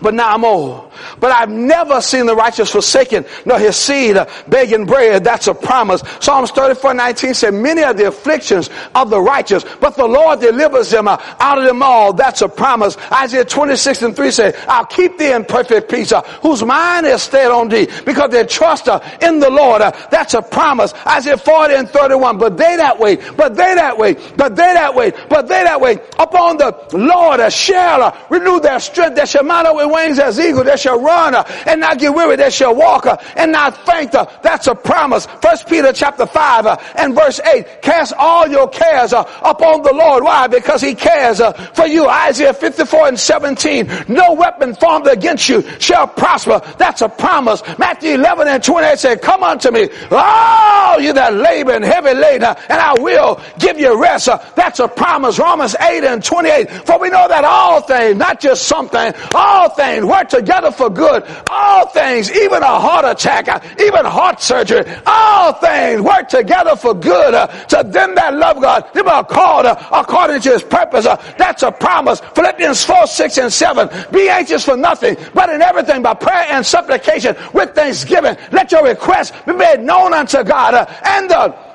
but 0.00 0.14
now 0.14 0.34
I'm 0.34 0.44
old. 0.44 0.92
But 1.18 1.32
I've 1.32 1.50
never 1.50 2.00
seen 2.00 2.26
the 2.26 2.36
righteous 2.36 2.70
forsaken, 2.70 3.24
nor 3.44 3.58
his 3.58 3.76
seed 3.76 4.16
begging 4.48 4.86
bread. 4.86 5.24
That's 5.24 5.46
a 5.46 5.54
promise. 5.54 6.02
Psalms 6.20 6.50
34, 6.50 6.94
19 6.94 7.34
said, 7.34 7.54
many 7.54 7.82
are 7.82 7.94
the 7.94 8.08
afflictions 8.08 8.70
of 8.94 9.10
the 9.10 9.20
righteous, 9.20 9.64
but 9.80 9.96
the 9.96 10.06
Lord 10.06 10.40
delivers 10.40 10.90
them 10.90 11.08
out 11.08 11.58
of 11.58 11.64
them 11.64 11.82
all. 11.82 12.12
That's 12.12 12.42
a 12.42 12.48
promise. 12.48 12.96
Isaiah 13.12 13.44
26 13.44 14.02
and 14.02 14.16
3 14.16 14.30
said, 14.30 14.56
I'll 14.68 14.86
keep 14.86 15.18
thee 15.18 15.32
in 15.32 15.44
perfect 15.44 15.90
peace, 15.90 16.12
uh, 16.12 16.22
whose 16.42 16.62
mind 16.64 17.06
is 17.06 17.22
stayed 17.22 17.50
on 17.50 17.68
thee, 17.68 17.88
because 18.04 18.30
they 18.30 18.44
trust 18.44 18.88
uh, 18.88 19.00
in 19.22 19.40
the 19.40 19.50
Lord. 19.50 19.82
Uh, 19.82 19.92
that's 20.10 20.34
a 20.34 20.42
promise. 20.42 20.92
Isaiah 21.06 21.36
40 21.36 21.74
and 21.74 21.88
31, 21.88 22.38
but 22.38 22.56
they 22.56 22.76
that 22.76 22.98
way, 22.98 23.16
but 23.36 23.54
they 23.54 23.74
that 23.74 23.96
way, 23.96 24.14
but 24.36 24.56
they 24.56 24.72
that 24.72 24.94
way, 24.94 25.12
but 25.28 25.48
they 25.48 25.62
that 25.64 25.80
way, 25.80 25.98
upon 26.18 26.56
the 26.56 26.74
Lord 26.92 27.40
shall 27.52 28.16
renew 28.30 28.60
their 28.60 28.80
strength, 28.80 29.16
they 29.16 29.26
shall 29.26 29.44
up 29.66 29.76
with 29.76 29.90
wings 29.92 30.18
as 30.18 30.38
eagles, 30.38 30.64
they 30.64 30.76
shall 30.76 31.00
run 31.00 31.34
uh, 31.34 31.44
and 31.66 31.80
not 31.80 31.98
get 31.98 32.14
weary, 32.14 32.36
they 32.36 32.50
shall 32.50 32.74
walk 32.74 33.06
uh, 33.06 33.16
and 33.36 33.52
not 33.52 33.76
faint. 33.86 34.14
Uh, 34.14 34.26
that's 34.42 34.66
a 34.66 34.74
promise. 34.74 35.26
First 35.42 35.68
Peter 35.68 35.92
chapter 35.92 36.26
5 36.26 36.66
uh, 36.66 36.76
and 36.96 37.14
verse 37.14 37.40
8, 37.40 37.82
cast 37.82 38.12
all 38.14 38.48
your 38.48 38.68
cares 38.68 39.12
upon 39.12 39.82
the 39.82 39.92
Lord. 39.92 40.24
Why? 40.24 40.46
Because 40.46 40.80
he 40.80 40.94
cares 40.94 41.40
for 41.74 41.86
you. 41.86 42.08
Isaiah 42.08 42.54
54 42.54 43.08
and 43.08 43.18
17, 43.18 43.90
no 44.08 44.34
weapon 44.34 44.74
formed 44.74 45.06
against 45.06 45.48
you 45.48 45.62
shall 45.78 46.06
prosper. 46.06 46.60
That's 46.78 47.02
a 47.02 47.08
promise. 47.08 47.62
Matthew 47.78 48.14
11 48.14 48.48
and 48.48 48.62
28 48.62 48.98
said, 48.98 49.22
come 49.22 49.42
unto 49.42 49.70
me, 49.70 49.88
all 50.10 51.00
you 51.00 51.12
that 51.12 51.34
labor 51.34 51.72
and 51.72 51.84
heavy 51.84 52.14
laden, 52.14 52.54
and 52.68 52.80
I 52.80 52.94
will 52.98 53.40
give 53.58 53.78
you 53.78 54.00
rest. 54.00 54.28
That's 54.54 54.78
a 54.78 54.88
promise. 54.88 55.38
Romans 55.38 55.74
8 55.80 56.04
and 56.04 56.22
28, 56.24 56.70
for 56.86 56.98
we 56.98 57.10
know 57.10 57.26
that 57.28 57.44
all 57.44 57.80
things, 57.82 58.16
not 58.16 58.40
just 58.40 58.66
something, 58.66 59.12
all 59.34 59.49
things 59.70 60.04
work 60.04 60.28
together 60.28 60.70
for 60.70 60.90
good. 60.90 61.24
All 61.50 61.86
things, 61.88 62.30
even 62.32 62.62
a 62.62 62.78
heart 62.78 63.04
attack, 63.04 63.48
uh, 63.48 63.60
even 63.80 64.04
heart 64.04 64.40
surgery, 64.40 64.84
all 65.06 65.52
things 65.54 66.00
work 66.00 66.28
together 66.28 66.76
for 66.76 66.94
good 66.94 67.34
uh, 67.34 67.46
to 67.46 67.82
them 67.82 68.14
that 68.14 68.34
love 68.34 68.60
God. 68.60 68.92
Them 68.94 69.08
are 69.08 69.24
called 69.24 69.66
uh, 69.66 69.76
according 69.92 70.40
to 70.42 70.50
his 70.50 70.62
purpose. 70.62 71.06
Uh, 71.06 71.16
that's 71.38 71.62
a 71.62 71.72
promise. 71.72 72.20
Philippians 72.34 72.84
4, 72.84 73.06
6, 73.06 73.38
and 73.38 73.52
7. 73.52 73.88
Be 74.12 74.28
anxious 74.28 74.64
for 74.64 74.76
nothing, 74.76 75.16
but 75.34 75.50
in 75.50 75.62
everything 75.62 76.02
by 76.02 76.14
prayer 76.14 76.46
and 76.50 76.64
supplication 76.64 77.36
with 77.52 77.74
thanksgiving. 77.74 78.36
Let 78.52 78.72
your 78.72 78.84
requests 78.84 79.32
be 79.46 79.52
made 79.52 79.80
known 79.80 80.14
unto 80.14 80.42
God. 80.44 80.74
Uh, 80.74 80.86
and 81.04 81.30
the 81.30 81.69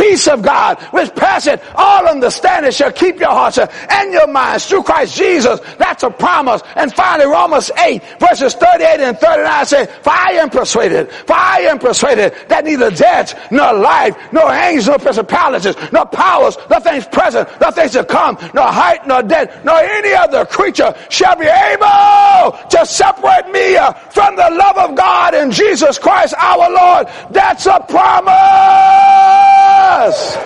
peace 0.00 0.26
of 0.28 0.42
God, 0.42 0.80
which 0.92 1.14
passeth 1.14 1.62
all 1.74 2.08
understanding, 2.08 2.72
shall 2.72 2.92
keep 2.92 3.20
your 3.20 3.30
hearts 3.30 3.58
and 3.58 4.12
your 4.12 4.26
minds 4.26 4.66
through 4.66 4.82
Christ 4.82 5.16
Jesus. 5.16 5.60
That's 5.78 6.02
a 6.02 6.10
promise. 6.10 6.62
And 6.74 6.92
finally, 6.94 7.30
Romans 7.30 7.70
8, 7.78 8.02
verses 8.18 8.54
38 8.54 9.00
and 9.00 9.18
39 9.18 9.66
say, 9.66 9.86
For 10.02 10.10
I 10.10 10.32
am 10.32 10.48
persuaded, 10.48 11.10
for 11.10 11.34
I 11.34 11.60
am 11.70 11.78
persuaded 11.78 12.34
that 12.48 12.64
neither 12.64 12.90
death, 12.90 13.34
nor 13.52 13.74
life, 13.74 14.16
nor 14.32 14.50
angels, 14.50 14.88
nor 14.88 14.98
principalities, 14.98 15.76
nor 15.92 16.06
powers, 16.06 16.56
nor 16.70 16.80
things 16.80 17.06
present, 17.06 17.48
nor 17.60 17.70
things 17.72 17.92
to 17.92 18.04
come, 18.04 18.38
nor 18.54 18.66
height, 18.66 19.06
nor 19.06 19.22
depth, 19.22 19.64
nor 19.64 19.78
any 19.78 20.14
other 20.14 20.46
creature 20.46 20.94
shall 21.10 21.36
be 21.36 21.46
able 21.46 22.58
to 22.70 22.86
separate 22.86 23.46
me 23.52 23.76
from 24.10 24.36
the 24.36 24.48
love 24.50 24.78
of 24.78 24.96
God 24.96 25.34
in 25.34 25.50
Jesus 25.50 25.98
Christ 25.98 26.34
our 26.38 26.70
Lord. 26.70 27.08
That's 27.30 27.66
a 27.66 27.84
promise. 27.86 29.89
Yes. 29.90 30.36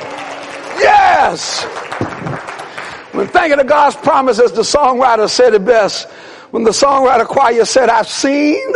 Yes. 0.81 1.65
When 3.13 3.29
thinking 3.29 3.61
of 3.61 3.67
God's 3.67 3.95
promises, 3.97 4.53
the 4.53 4.63
songwriter 4.63 5.29
said 5.29 5.53
it 5.53 5.65
best. 5.67 6.09
When 6.51 6.65
the 6.65 6.71
songwriter 6.71 7.27
choir 7.27 7.65
said, 7.67 7.91
I've 7.91 8.09
seen 8.09 8.73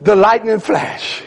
the 0.00 0.16
lightning 0.16 0.58
flash. 0.58 1.22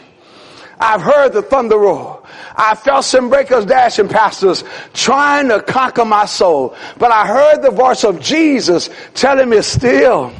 I've 0.80 1.02
heard 1.02 1.32
the 1.34 1.42
thunder 1.42 1.78
roar. 1.78 2.26
I 2.56 2.74
felt 2.74 3.04
some 3.04 3.28
breakers 3.30 3.64
dashing 3.64 4.08
past 4.08 4.42
us, 4.42 4.64
trying 4.92 5.48
to 5.48 5.62
conquer 5.62 6.04
my 6.04 6.26
soul. 6.26 6.76
But 6.98 7.12
I 7.12 7.28
heard 7.28 7.62
the 7.62 7.70
voice 7.70 8.02
of 8.02 8.20
Jesus 8.20 8.90
telling 9.14 9.50
me 9.50 9.62
still, 9.62 10.32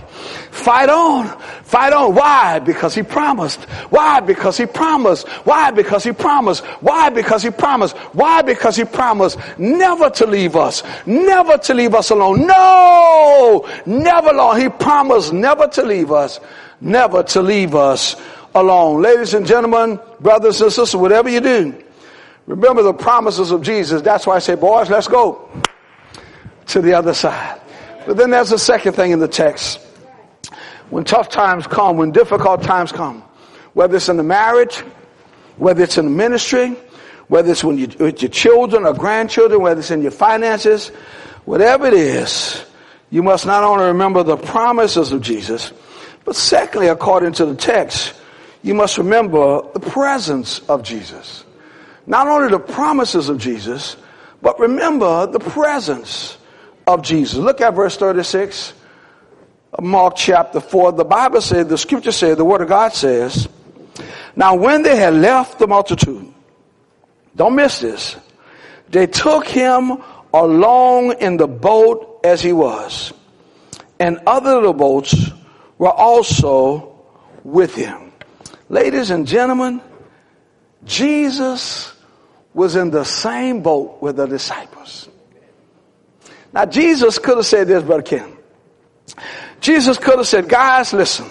Fight 0.54 0.88
on. 0.88 1.26
Fight 1.64 1.92
on. 1.92 2.14
Why? 2.14 2.60
Because 2.60 2.94
he 2.94 3.02
promised. 3.02 3.64
Why? 3.90 4.20
Because 4.20 4.56
he 4.56 4.66
promised. 4.66 5.26
Why? 5.44 5.72
Because 5.72 6.04
he 6.04 6.12
promised. 6.12 6.64
Why? 6.80 7.10
Because 7.10 7.42
he 7.42 7.50
promised. 7.50 7.96
Why? 8.14 8.40
Because 8.40 8.76
he 8.76 8.84
promised 8.84 9.36
never 9.58 10.08
to 10.10 10.26
leave 10.26 10.54
us. 10.54 10.84
Never 11.06 11.58
to 11.58 11.74
leave 11.74 11.92
us 11.92 12.10
alone. 12.10 12.46
No! 12.46 13.68
Never 13.84 14.30
alone. 14.30 14.60
He 14.60 14.68
promised 14.68 15.32
never 15.32 15.66
to 15.66 15.82
leave 15.82 16.12
us. 16.12 16.38
Never 16.80 17.24
to 17.24 17.42
leave 17.42 17.74
us 17.74 18.14
alone. 18.54 19.02
Ladies 19.02 19.34
and 19.34 19.44
gentlemen, 19.44 19.98
brothers 20.20 20.60
and 20.60 20.72
sisters, 20.72 20.94
whatever 20.94 21.28
you 21.28 21.40
do, 21.40 21.84
remember 22.46 22.84
the 22.84 22.94
promises 22.94 23.50
of 23.50 23.60
Jesus. 23.60 24.02
That's 24.02 24.24
why 24.24 24.36
I 24.36 24.38
say, 24.38 24.54
boys, 24.54 24.88
let's 24.88 25.08
go 25.08 25.50
to 26.68 26.80
the 26.80 26.94
other 26.94 27.12
side. 27.12 27.60
But 28.06 28.16
then 28.16 28.30
there's 28.30 28.52
a 28.52 28.58
second 28.58 28.92
thing 28.92 29.10
in 29.10 29.18
the 29.18 29.28
text 29.28 29.80
when 30.94 31.02
tough 31.02 31.28
times 31.28 31.66
come, 31.66 31.96
when 31.96 32.12
difficult 32.12 32.62
times 32.62 32.92
come, 32.92 33.20
whether 33.72 33.96
it's 33.96 34.08
in 34.08 34.16
the 34.16 34.22
marriage, 34.22 34.76
whether 35.56 35.82
it's 35.82 35.98
in 35.98 36.04
the 36.04 36.10
ministry, 36.12 36.76
whether 37.26 37.50
it's 37.50 37.64
when 37.64 37.76
you, 37.76 37.88
with 37.98 38.22
your 38.22 38.30
children 38.30 38.86
or 38.86 38.94
grandchildren, 38.94 39.60
whether 39.60 39.80
it's 39.80 39.90
in 39.90 40.02
your 40.02 40.12
finances, 40.12 40.90
whatever 41.46 41.88
it 41.88 41.94
is, 41.94 42.64
you 43.10 43.24
must 43.24 43.44
not 43.44 43.64
only 43.64 43.86
remember 43.86 44.22
the 44.22 44.36
promises 44.36 45.10
of 45.10 45.20
Jesus, 45.20 45.72
but 46.24 46.36
secondly, 46.36 46.86
according 46.86 47.32
to 47.32 47.44
the 47.44 47.56
text, 47.56 48.14
you 48.62 48.72
must 48.72 48.96
remember 48.96 49.62
the 49.72 49.80
presence 49.80 50.60
of 50.68 50.84
Jesus. 50.84 51.42
Not 52.06 52.28
only 52.28 52.50
the 52.50 52.60
promises 52.60 53.28
of 53.28 53.38
Jesus, 53.38 53.96
but 54.42 54.60
remember 54.60 55.26
the 55.26 55.40
presence 55.40 56.38
of 56.86 57.02
Jesus. 57.02 57.36
Look 57.36 57.60
at 57.60 57.74
verse 57.74 57.96
36. 57.96 58.74
Mark 59.80 60.14
chapter 60.16 60.60
4, 60.60 60.92
the 60.92 61.04
Bible 61.04 61.40
says, 61.40 61.66
the 61.66 61.78
scripture 61.78 62.12
says, 62.12 62.36
the 62.36 62.44
word 62.44 62.60
of 62.60 62.68
God 62.68 62.92
says, 62.92 63.48
Now 64.36 64.54
when 64.54 64.82
they 64.82 64.96
had 64.96 65.14
left 65.14 65.58
the 65.58 65.66
multitude, 65.66 66.32
don't 67.34 67.56
miss 67.56 67.80
this, 67.80 68.16
they 68.88 69.06
took 69.06 69.46
him 69.46 70.02
along 70.32 71.14
in 71.20 71.36
the 71.36 71.48
boat 71.48 72.20
as 72.24 72.40
he 72.40 72.52
was, 72.52 73.12
and 73.98 74.20
other 74.26 74.54
little 74.54 74.72
boats 74.72 75.30
were 75.78 75.90
also 75.90 77.00
with 77.42 77.74
him. 77.74 78.12
Ladies 78.68 79.10
and 79.10 79.26
gentlemen, 79.26 79.80
Jesus 80.84 81.92
was 82.52 82.76
in 82.76 82.90
the 82.90 83.04
same 83.04 83.62
boat 83.62 84.00
with 84.00 84.16
the 84.16 84.26
disciples. 84.26 85.08
Now 86.52 86.66
Jesus 86.66 87.18
could 87.18 87.36
have 87.36 87.46
said 87.46 87.66
this, 87.66 87.82
Brother 87.82 88.02
Ken. 88.02 88.36
Jesus 89.64 89.96
could 89.96 90.18
have 90.18 90.26
said, 90.26 90.46
guys, 90.46 90.92
listen, 90.92 91.24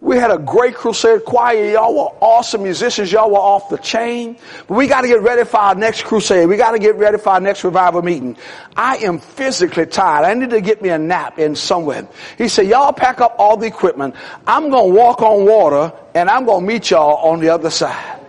we 0.00 0.16
had 0.16 0.30
a 0.30 0.38
great 0.38 0.76
crusade 0.76 1.24
choir. 1.24 1.72
Y'all 1.72 1.92
were 1.92 2.16
awesome 2.20 2.62
musicians. 2.62 3.10
Y'all 3.10 3.32
were 3.32 3.38
off 3.38 3.68
the 3.68 3.78
chain. 3.78 4.38
But 4.68 4.74
we 4.74 4.86
got 4.86 5.00
to 5.00 5.08
get 5.08 5.22
ready 5.22 5.44
for 5.44 5.56
our 5.56 5.74
next 5.74 6.04
crusade. 6.04 6.48
We 6.48 6.56
got 6.56 6.70
to 6.70 6.78
get 6.78 6.94
ready 6.94 7.18
for 7.18 7.30
our 7.30 7.40
next 7.40 7.64
revival 7.64 8.02
meeting. 8.02 8.36
I 8.76 8.98
am 8.98 9.18
physically 9.18 9.86
tired. 9.86 10.24
I 10.24 10.34
need 10.34 10.50
to 10.50 10.60
get 10.60 10.80
me 10.82 10.90
a 10.90 10.98
nap 10.98 11.40
in 11.40 11.56
somewhere. 11.56 12.06
He 12.38 12.46
said, 12.46 12.68
y'all 12.68 12.92
pack 12.92 13.20
up 13.20 13.34
all 13.40 13.56
the 13.56 13.66
equipment. 13.66 14.14
I'm 14.46 14.70
going 14.70 14.90
to 14.90 14.94
walk 14.94 15.20
on 15.20 15.46
water 15.46 15.92
and 16.14 16.30
I'm 16.30 16.44
going 16.44 16.60
to 16.60 16.66
meet 16.72 16.90
y'all 16.90 17.28
on 17.28 17.40
the 17.40 17.48
other 17.48 17.70
side. 17.70 18.20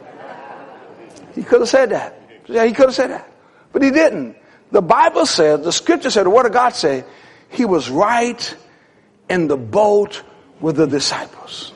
He 1.35 1.43
could 1.43 1.59
have 1.59 1.69
said 1.69 1.91
that. 1.91 2.19
Yeah, 2.47 2.65
he 2.65 2.73
could 2.73 2.87
have 2.87 2.95
said 2.95 3.11
that. 3.11 3.31
But 3.71 3.83
he 3.83 3.91
didn't. 3.91 4.37
The 4.71 4.81
Bible 4.81 5.27
says, 5.27 5.63
the 5.63 5.71
scripture 5.71 6.09
said, 6.09 6.25
the 6.25 6.31
word 6.31 6.47
of 6.47 6.51
God 6.51 6.69
said, 6.69 7.05
he 7.51 7.63
was 7.63 7.91
right 7.91 8.55
in 9.29 9.47
the 9.47 9.57
boat 9.57 10.23
with 10.59 10.77
the 10.77 10.87
disciples. 10.87 11.73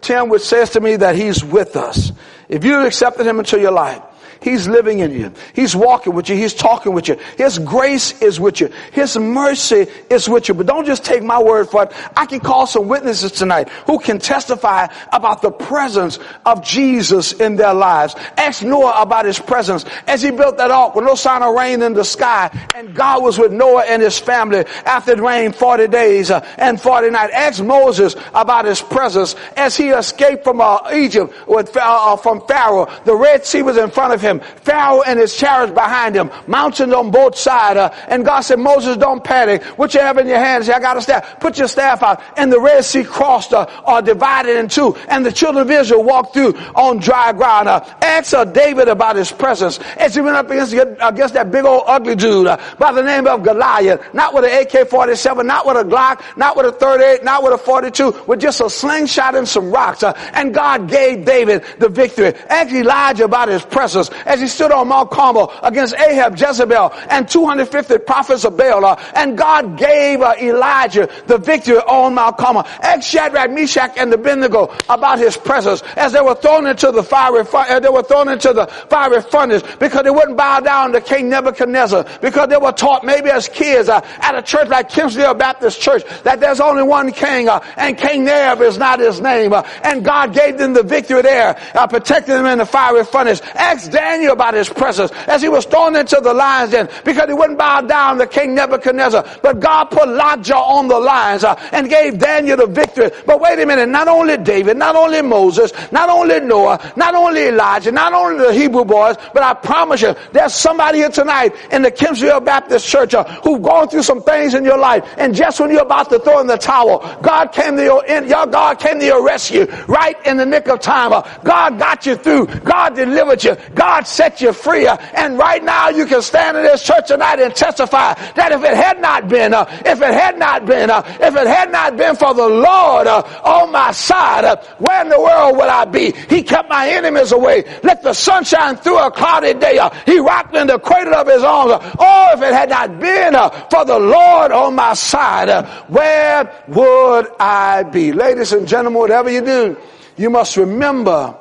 Tim, 0.00 0.28
which 0.28 0.42
says 0.42 0.70
to 0.70 0.80
me 0.80 0.96
that 0.96 1.16
he's 1.16 1.44
with 1.44 1.76
us. 1.76 2.12
If 2.48 2.64
you 2.64 2.84
accepted 2.86 3.26
him 3.26 3.38
into 3.38 3.60
your 3.60 3.72
life, 3.72 4.02
He's 4.42 4.66
living 4.66 4.98
in 4.98 5.12
you. 5.12 5.32
He's 5.54 5.76
walking 5.76 6.14
with 6.14 6.28
you. 6.28 6.34
He's 6.34 6.52
talking 6.52 6.92
with 6.92 7.06
you. 7.06 7.16
His 7.38 7.58
grace 7.60 8.20
is 8.20 8.40
with 8.40 8.60
you. 8.60 8.70
His 8.92 9.16
mercy 9.16 9.86
is 10.10 10.28
with 10.28 10.48
you. 10.48 10.54
But 10.54 10.66
don't 10.66 10.84
just 10.84 11.04
take 11.04 11.22
my 11.22 11.40
word 11.40 11.70
for 11.70 11.84
it. 11.84 11.92
I 12.16 12.26
can 12.26 12.40
call 12.40 12.66
some 12.66 12.88
witnesses 12.88 13.30
tonight 13.30 13.68
who 13.86 14.00
can 14.00 14.18
testify 14.18 14.88
about 15.12 15.42
the 15.42 15.52
presence 15.52 16.18
of 16.44 16.64
Jesus 16.64 17.32
in 17.32 17.54
their 17.54 17.72
lives. 17.72 18.16
Ask 18.36 18.64
Noah 18.64 19.00
about 19.00 19.26
his 19.26 19.38
presence 19.38 19.84
as 20.08 20.22
he 20.22 20.32
built 20.32 20.58
that 20.58 20.72
ark 20.72 20.96
with 20.96 21.04
no 21.04 21.14
sign 21.14 21.42
of 21.42 21.54
rain 21.54 21.80
in 21.80 21.94
the 21.94 22.04
sky. 22.04 22.50
And 22.74 22.94
God 22.94 23.22
was 23.22 23.38
with 23.38 23.52
Noah 23.52 23.84
and 23.86 24.02
his 24.02 24.18
family 24.18 24.64
after 24.84 25.12
it 25.12 25.20
rained 25.20 25.54
40 25.54 25.86
days 25.86 26.30
uh, 26.32 26.44
and 26.58 26.80
40 26.80 27.10
nights. 27.10 27.32
Ask 27.32 27.62
Moses 27.62 28.16
about 28.34 28.64
his 28.64 28.82
presence 28.82 29.36
as 29.56 29.76
he 29.76 29.90
escaped 29.90 30.42
from 30.42 30.60
uh, 30.60 30.90
Egypt 30.92 31.32
with, 31.46 31.76
uh, 31.76 32.16
from 32.16 32.44
Pharaoh. 32.48 32.92
The 33.04 33.14
Red 33.14 33.46
Sea 33.46 33.62
was 33.62 33.76
in 33.76 33.90
front 33.90 34.12
of 34.12 34.20
him 34.20 34.31
him. 34.32 34.40
Pharaoh 34.62 35.02
and 35.02 35.18
his 35.18 35.36
chariots 35.36 35.72
behind 35.72 36.14
him. 36.14 36.30
Mountains 36.46 36.92
on 36.92 37.10
both 37.10 37.36
sides. 37.36 37.78
Uh, 37.78 37.94
and 38.08 38.24
God 38.24 38.40
said, 38.40 38.58
Moses, 38.58 38.96
don't 38.96 39.22
panic. 39.22 39.62
What 39.78 39.94
you 39.94 40.00
have 40.00 40.18
in 40.18 40.26
your 40.26 40.38
hands, 40.38 40.68
I 40.68 40.80
got 40.80 40.96
a 40.96 41.02
staff. 41.02 41.40
Put 41.40 41.58
your 41.58 41.68
staff 41.68 42.02
out. 42.02 42.22
And 42.36 42.52
the 42.52 42.60
Red 42.60 42.84
Sea 42.84 43.04
crossed 43.04 43.52
uh, 43.52 44.00
divided 44.00 44.56
in 44.58 44.68
two. 44.68 44.94
And 45.08 45.24
the 45.24 45.32
children 45.32 45.62
of 45.62 45.70
Israel 45.70 46.02
walked 46.02 46.34
through 46.34 46.54
on 46.74 46.98
dry 46.98 47.32
ground. 47.32 47.68
Uh, 47.68 47.84
ask 48.00 48.34
uh, 48.34 48.44
David 48.44 48.88
about 48.88 49.16
his 49.16 49.30
presence 49.30 49.78
as 49.96 50.14
he 50.14 50.20
went 50.20 50.36
up 50.36 50.50
against, 50.50 50.72
against 50.72 51.34
that 51.34 51.50
big 51.50 51.64
old 51.64 51.84
ugly 51.86 52.16
dude 52.16 52.46
uh, 52.46 52.58
by 52.78 52.92
the 52.92 53.02
name 53.02 53.26
of 53.26 53.42
Goliath. 53.42 54.02
Not 54.14 54.34
with 54.34 54.44
an 54.44 54.62
AK-47, 54.62 55.44
not 55.46 55.66
with 55.66 55.76
a 55.76 55.84
Glock, 55.84 56.22
not 56.36 56.56
with 56.56 56.66
a 56.66 56.72
38, 56.72 57.24
not 57.24 57.42
with 57.42 57.52
a 57.52 57.58
42, 57.58 58.24
with 58.26 58.40
just 58.40 58.60
a 58.60 58.70
slingshot 58.70 59.34
and 59.34 59.46
some 59.46 59.70
rocks. 59.70 60.02
Uh, 60.02 60.12
and 60.32 60.54
God 60.54 60.88
gave 60.88 61.24
David 61.24 61.64
the 61.78 61.88
victory. 61.88 62.34
Ask 62.48 62.72
Elijah 62.72 63.24
about 63.24 63.48
his 63.48 63.64
presence 63.64 64.10
as 64.26 64.40
he 64.40 64.46
stood 64.46 64.72
on 64.72 64.88
Mount 64.88 65.10
Carmel 65.10 65.52
against 65.62 65.94
Ahab, 65.94 66.38
Jezebel, 66.38 66.92
and 67.10 67.28
250 67.28 67.98
prophets 67.98 68.44
of 68.44 68.56
Baal. 68.56 68.84
Uh, 68.84 68.96
and 69.14 69.36
God 69.36 69.78
gave 69.78 70.20
uh, 70.20 70.34
Elijah 70.40 71.08
the 71.26 71.38
victory 71.38 71.78
on 71.78 72.14
Mount 72.14 72.38
Carmel. 72.38 72.66
Ex 72.82 73.06
Shadrach, 73.06 73.50
Meshach, 73.50 73.92
and 73.96 74.12
Abednego 74.12 74.74
about 74.88 75.18
his 75.18 75.36
presence 75.36 75.82
as 75.96 76.12
they 76.12 76.20
were 76.20 76.34
thrown 76.34 76.66
into 76.66 76.90
the 76.90 77.02
fiery, 77.02 77.44
uh, 77.52 77.80
they 77.80 77.88
were 77.88 78.02
thrown 78.02 78.28
into 78.28 78.52
the 78.52 78.66
fiery 78.88 79.22
furnace 79.22 79.62
because 79.78 80.02
they 80.02 80.10
wouldn't 80.10 80.36
bow 80.36 80.60
down 80.60 80.92
to 80.92 81.00
King 81.00 81.28
Nebuchadnezzar 81.28 82.06
because 82.20 82.48
they 82.48 82.56
were 82.56 82.72
taught 82.72 83.04
maybe 83.04 83.30
as 83.30 83.48
kids 83.48 83.88
uh, 83.88 84.00
at 84.20 84.34
a 84.34 84.42
church 84.42 84.68
like 84.68 84.88
Kempsville 84.88 85.38
Baptist 85.38 85.80
Church 85.80 86.02
that 86.24 86.40
there's 86.40 86.60
only 86.60 86.82
one 86.82 87.12
king 87.12 87.48
uh, 87.48 87.60
and 87.76 87.96
King 87.96 88.24
Neb 88.24 88.60
is 88.60 88.78
not 88.78 89.00
his 89.00 89.20
name. 89.20 89.52
Uh, 89.52 89.62
and 89.82 90.04
God 90.04 90.34
gave 90.34 90.58
them 90.58 90.72
the 90.72 90.82
victory 90.82 91.22
there, 91.22 91.54
protecting 91.88 92.34
them 92.34 92.46
in 92.46 92.58
the 92.58 92.66
fiery 92.66 93.04
furnace. 93.04 93.40
Ex 93.54 93.88
Daniel 93.88 94.11
about 94.20 94.54
his 94.54 94.68
presence 94.68 95.10
as 95.26 95.42
he 95.42 95.48
was 95.48 95.64
thrown 95.64 95.96
into 95.96 96.20
the 96.22 96.32
lion's 96.32 96.72
den 96.72 96.88
because 97.04 97.28
he 97.28 97.34
wouldn't 97.34 97.58
bow 97.58 97.80
down 97.80 98.18
to 98.18 98.26
King 98.26 98.54
Nebuchadnezzar. 98.54 99.24
But 99.42 99.60
God 99.60 99.86
put 99.86 100.08
lockjaw 100.08 100.62
on 100.62 100.88
the 100.88 100.98
lions 100.98 101.44
uh, 101.44 101.54
and 101.72 101.88
gave 101.88 102.18
Daniel 102.18 102.56
the 102.56 102.66
victory. 102.66 103.10
But 103.26 103.40
wait 103.40 103.58
a 103.58 103.66
minute, 103.66 103.88
not 103.88 104.08
only 104.08 104.36
David, 104.36 104.76
not 104.76 104.96
only 104.96 105.22
Moses, 105.22 105.72
not 105.90 106.08
only 106.08 106.40
Noah, 106.40 106.92
not 106.96 107.14
only 107.14 107.48
Elijah, 107.48 107.92
not 107.92 108.12
only 108.12 108.44
the 108.44 108.52
Hebrew 108.52 108.84
boys, 108.84 109.16
but 109.32 109.42
I 109.42 109.54
promise 109.54 110.02
you, 110.02 110.14
there's 110.32 110.54
somebody 110.54 110.98
here 110.98 111.10
tonight 111.10 111.54
in 111.72 111.82
the 111.82 111.90
Kempsville 111.90 112.44
Baptist 112.44 112.86
Church 112.86 113.14
uh, 113.14 113.24
who've 113.42 113.62
gone 113.62 113.88
through 113.88 114.02
some 114.02 114.22
things 114.22 114.54
in 114.54 114.64
your 114.64 114.78
life. 114.78 115.04
And 115.18 115.34
just 115.34 115.60
when 115.60 115.70
you're 115.70 115.82
about 115.82 116.10
to 116.10 116.18
throw 116.18 116.40
in 116.40 116.46
the 116.46 116.56
towel, 116.56 116.98
God 117.22 117.52
came 117.52 117.76
to 117.76 117.82
your, 117.82 118.04
in, 118.04 118.28
your 118.28 118.46
God 118.46 118.78
came 118.78 118.98
to 118.98 119.06
your 119.06 119.24
rescue 119.24 119.66
right 119.86 120.16
in 120.26 120.36
the 120.36 120.46
nick 120.46 120.68
of 120.68 120.80
time. 120.80 121.12
Uh, 121.12 121.22
God 121.44 121.78
got 121.78 122.06
you 122.06 122.16
through. 122.16 122.46
God 122.46 122.94
delivered 122.94 123.42
you. 123.42 123.56
God 123.74 124.01
God 124.02 124.08
set 124.08 124.40
you 124.40 124.52
free. 124.52 124.86
Uh, 124.86 124.96
and 125.14 125.38
right 125.38 125.62
now 125.62 125.88
you 125.88 126.06
can 126.06 126.22
stand 126.22 126.56
in 126.56 126.64
this 126.64 126.82
church 126.82 127.08
tonight 127.08 127.38
and 127.40 127.54
testify 127.54 128.14
that 128.34 128.52
if 128.52 128.62
it 128.62 128.76
had 128.76 129.00
not 129.00 129.28
been, 129.28 129.54
uh, 129.54 129.64
if 129.86 130.00
it 130.00 130.14
had 130.14 130.38
not 130.38 130.66
been, 130.66 130.90
uh, 130.90 131.02
if 131.20 131.36
it 131.36 131.46
had 131.46 131.70
not 131.70 131.96
been 131.96 132.16
for 132.16 132.34
the 132.34 132.48
Lord 132.48 133.06
on 133.06 133.70
my 133.70 133.92
side, 133.92 134.44
where 134.78 135.02
in 135.02 135.08
the 135.08 135.20
world 135.20 135.56
would 135.56 135.68
I 135.68 135.84
be? 135.84 136.12
He 136.28 136.42
kept 136.42 136.68
my 136.68 136.88
enemies 136.88 137.32
away. 137.32 137.64
Let 137.82 138.02
the 138.02 138.12
sunshine 138.12 138.76
through 138.76 138.98
a 138.98 139.10
cloudy 139.10 139.54
day. 139.54 139.78
He 140.06 140.18
rocked 140.18 140.56
in 140.56 140.66
the 140.66 140.78
cradle 140.78 141.14
of 141.14 141.28
his 141.28 141.42
arms. 141.42 141.72
Oh, 141.98 142.28
if 142.34 142.42
it 142.42 142.52
had 142.52 142.70
not 142.70 142.98
been 142.98 143.34
for 143.70 143.84
the 143.84 143.98
Lord 143.98 144.50
on 144.52 144.74
my 144.74 144.94
side, 144.94 145.48
where 145.88 146.64
would 146.68 147.28
I 147.38 147.84
be? 147.84 148.12
Ladies 148.12 148.52
and 148.52 148.66
gentlemen, 148.66 148.98
whatever 148.98 149.30
you 149.30 149.42
do, 149.42 149.76
you 150.16 150.30
must 150.30 150.56
remember 150.56 151.36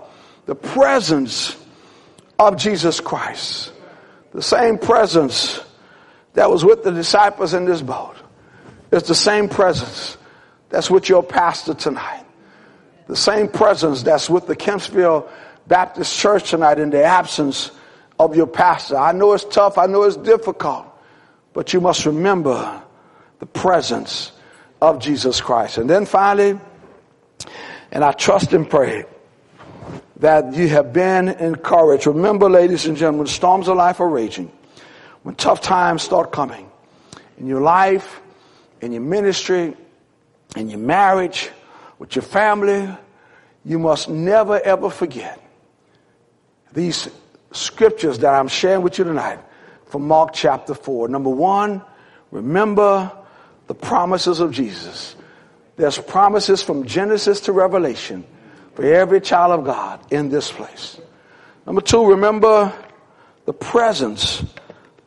the 0.46 0.56
presence 0.56 1.56
of 2.48 2.58
Jesus 2.58 3.00
Christ. 3.00 3.72
The 4.34 4.42
same 4.42 4.80
presence 4.80 5.60
that 6.34 6.50
was 6.50 6.66
with 6.66 6.84
the 6.84 6.92
disciples 6.92 7.54
in 7.54 7.66
this 7.66 7.82
boat. 7.82 8.16
is 8.92 9.04
the 9.04 9.16
same 9.16 9.48
presence 9.48 10.18
that's 10.70 10.90
with 10.90 11.08
your 11.08 11.22
pastor 11.22 11.76
tonight. 11.76 12.26
The 13.08 13.16
same 13.16 13.48
presence 13.48 14.02
that's 14.04 14.30
with 14.30 14.48
the 14.48 14.56
Kempsville 14.56 15.30
Baptist 15.68 16.18
Church 16.18 16.50
tonight 16.50 16.80
in 16.80 16.90
the 16.90 17.04
absence 17.04 17.72
of 18.20 18.36
your 18.36 18.48
pastor. 18.48 18.98
I 18.98 19.12
know 19.12 19.34
it's 19.34 19.44
tough. 19.46 19.78
I 19.78 19.86
know 19.86 20.04
it's 20.04 20.18
difficult. 20.18 20.88
But 21.54 21.74
you 21.74 21.82
must 21.82 22.06
remember 22.06 22.82
the 23.40 23.46
presence 23.46 24.32
of 24.82 25.00
Jesus 25.00 25.42
Christ. 25.42 25.78
And 25.78 25.90
then 25.90 26.06
finally, 26.06 26.60
and 27.92 28.04
I 28.04 28.14
trust 28.14 28.54
and 28.54 28.68
pray 28.68 29.06
that 30.22 30.54
you 30.54 30.68
have 30.70 30.94
been 30.94 31.30
encouraged. 31.30 32.06
Remember, 32.06 32.48
ladies 32.48 32.86
and 32.86 32.96
gentlemen, 32.96 33.26
storms 33.26 33.68
of 33.68 33.76
life 33.76 34.00
are 34.00 34.08
raging. 34.08 34.52
When 35.24 35.34
tough 35.36 35.62
times 35.62 36.04
start 36.04 36.32
coming 36.32 36.70
in 37.38 37.48
your 37.48 37.62
life, 37.62 38.22
in 38.82 38.92
your 38.92 39.02
ministry, 39.02 39.76
in 40.56 40.70
your 40.70 40.80
marriage, 40.80 41.50
with 41.98 42.16
your 42.16 42.24
family, 42.24 42.88
you 43.66 43.80
must 43.80 44.10
never 44.10 44.60
ever 44.60 44.92
forget 44.92 45.42
these 46.72 47.10
scriptures 47.52 48.20
that 48.20 48.34
I'm 48.34 48.48
sharing 48.48 48.84
with 48.84 49.00
you 49.00 49.04
tonight 49.04 49.40
from 49.88 50.08
Mark 50.08 50.34
chapter 50.34 50.76
4. 50.76 51.08
Number 51.08 51.32
one, 51.32 51.82
remember 52.30 53.12
the 53.66 53.74
promises 53.74 54.40
of 54.40 54.52
Jesus. 54.52 55.16
There's 55.78 55.98
promises 55.98 56.62
from 56.62 56.86
Genesis 56.86 57.42
to 57.42 57.52
Revelation 57.52 58.24
for 58.74 58.86
every 58.86 59.22
child 59.22 59.60
of 59.60 59.66
God 59.66 60.00
in 60.12 60.30
this 60.30 60.52
place. 60.52 61.00
Number 61.66 61.82
two, 61.82 62.06
remember 62.06 62.74
the 63.46 63.54
presence 63.54 64.44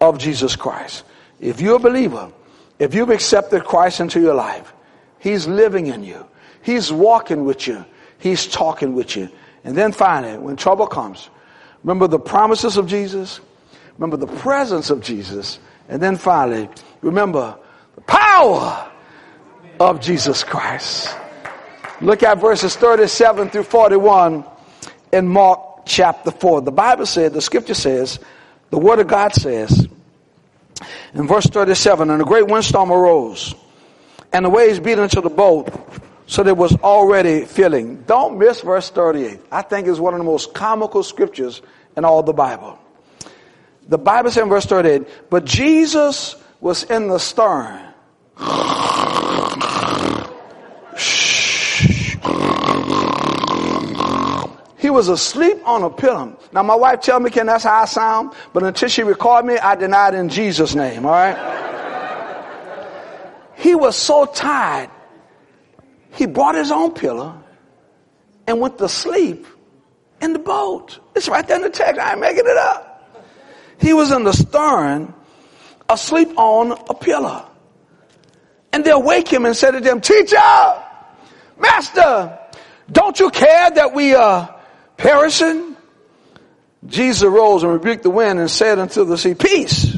of 0.01 0.19
Jesus 0.19 0.57
Christ. 0.57 1.05
If 1.41 1.61
you're 1.61 1.77
a 1.77 1.81
believer, 1.81 2.33
if 2.79 2.95
you've 2.95 3.11
accepted 3.11 3.65
Christ 3.65 4.01
into 4.01 4.21
your 4.21 4.35
life, 4.35 4.73
He's 5.19 5.47
living 5.47 5.87
in 5.87 6.05
you. 6.05 6.27
He's 6.63 6.93
walking 6.93 7.45
with 7.45 7.67
you. 7.67 7.85
He's 8.19 8.47
talking 8.47 8.95
with 8.95 9.17
you. 9.17 9.29
And 9.65 9.77
then 9.77 9.93
finally, 9.93 10.39
when 10.39 10.57
trouble 10.57 10.87
comes, 10.87 11.31
remember 11.83 12.07
the 12.07 12.19
promises 12.19 12.77
of 12.77 12.87
Jesus, 12.87 13.41
remember 13.99 14.17
the 14.17 14.33
presence 14.39 14.91
of 14.91 15.01
Jesus, 15.01 15.59
and 15.89 16.03
then 16.03 16.17
finally, 16.17 16.69
remember 17.03 17.57
the 17.95 18.01
power 18.03 18.91
of 19.81 20.01
Jesus 20.01 20.45
Christ. 20.45 21.15
Look 22.01 22.23
at 22.23 22.41
verses 22.41 22.75
37 22.77 23.51
through 23.51 23.63
41 23.65 24.45
in 25.13 25.29
Mark 25.29 25.87
chapter 25.87 26.31
4. 26.31 26.63
The 26.63 26.73
Bible 26.73 27.07
said, 27.07 27.33
the 27.33 27.41
scripture 27.41 27.75
says, 27.75 28.19
the 28.71 28.79
word 28.79 28.99
of 28.99 29.07
God 29.07 29.33
says, 29.33 29.87
in 31.15 31.29
verse 31.29 31.47
37, 31.47 32.11
and 32.11 32.21
a 32.21 32.25
great 32.25 32.49
windstorm 32.49 32.91
arose, 32.91 33.55
and 34.33 34.45
the 34.45 34.51
waves 34.51 34.81
beat 34.81 34.99
into 34.99 35.21
the 35.21 35.31
boat, 35.31 35.69
so 36.27 36.43
that 36.43 36.51
it 36.51 36.57
was 36.57 36.75
already 36.77 37.45
filling. 37.45 38.03
Don't 38.03 38.39
miss 38.39 38.61
verse 38.63 38.91
38. 38.91 39.41
I 39.53 39.63
think 39.63 39.87
it's 39.87 40.01
one 40.01 40.15
of 40.15 40.19
the 40.19 40.25
most 40.25 40.55
comical 40.55 41.03
scriptures 41.03 41.63
in 41.97 42.05
all 42.05 42.23
the 42.23 42.33
Bible. 42.33 42.79
The 43.89 43.99
Bible 43.99 44.31
says 44.31 44.43
in 44.43 44.49
verse 44.49 44.67
38, 44.67 45.31
but 45.31 45.45
Jesus 45.45 46.35
was 46.61 46.83
in 46.85 47.09
the 47.09 47.19
stern. 47.19 47.81
Was 54.95 55.09
asleep 55.09 55.59
on 55.67 55.83
a 55.83 55.91
pillow. 55.91 56.39
Now 56.53 56.63
my 56.63 56.75
wife 56.75 57.01
tell 57.01 57.21
me, 57.21 57.31
can 57.31 57.47
that's 57.47 57.65
how 57.65 57.83
I 57.83 57.85
sound, 57.85 58.33
but 58.53 58.63
until 58.63 58.89
she 58.89 59.03
recalled 59.03 59.45
me, 59.45 59.59
I 59.59 59.75
denied 59.75 60.15
in 60.15 60.31
Jesus' 60.31 60.75
name, 60.75 61.05
alright? 61.05 61.37
he 63.57 63.75
was 63.75 63.97
so 63.97 64.25
tired, 64.25 64.91
he 66.13 66.27
brought 66.27 66.55
his 66.55 66.71
own 66.71 66.93
pillow 66.93 67.43
and 68.47 68.61
went 68.61 68.79
to 68.79 68.89
sleep 68.89 69.47
in 70.21 70.33
the 70.33 70.39
boat. 70.39 71.01
It's 71.15 71.29
right 71.29 71.47
there 71.47 71.57
in 71.57 71.63
the 71.63 71.71
text. 71.71 72.01
I 72.01 72.13
ain't 72.13 72.21
making 72.21 72.47
it 72.47 72.57
up. 72.57 72.91
He 73.81 73.93
was 73.93 74.13
in 74.13 74.25
the 74.25 74.33
stern, 74.33 75.13
asleep 75.89 76.39
on 76.39 76.73
a 76.73 76.95
pillow. 76.95 77.51
And 78.73 78.85
they'll 78.85 79.03
wake 79.03 79.29
him 79.29 79.45
and 79.45 79.57
say 79.57 79.71
to 79.71 79.81
them, 79.81 80.01
teacher, 80.01 80.37
master, 81.59 82.39
don't 82.91 83.19
you 83.19 83.31
care 83.31 83.71
that 83.71 83.95
we 83.95 84.15
are 84.15 84.55
perishing? 84.97 85.77
Jesus 86.87 87.23
arose 87.23 87.63
and 87.63 87.73
rebuked 87.73 88.03
the 88.03 88.11
wind 88.11 88.39
and 88.39 88.51
said 88.51 88.79
unto 88.79 89.05
the 89.05 89.17
sea, 89.17 89.35
peace, 89.35 89.97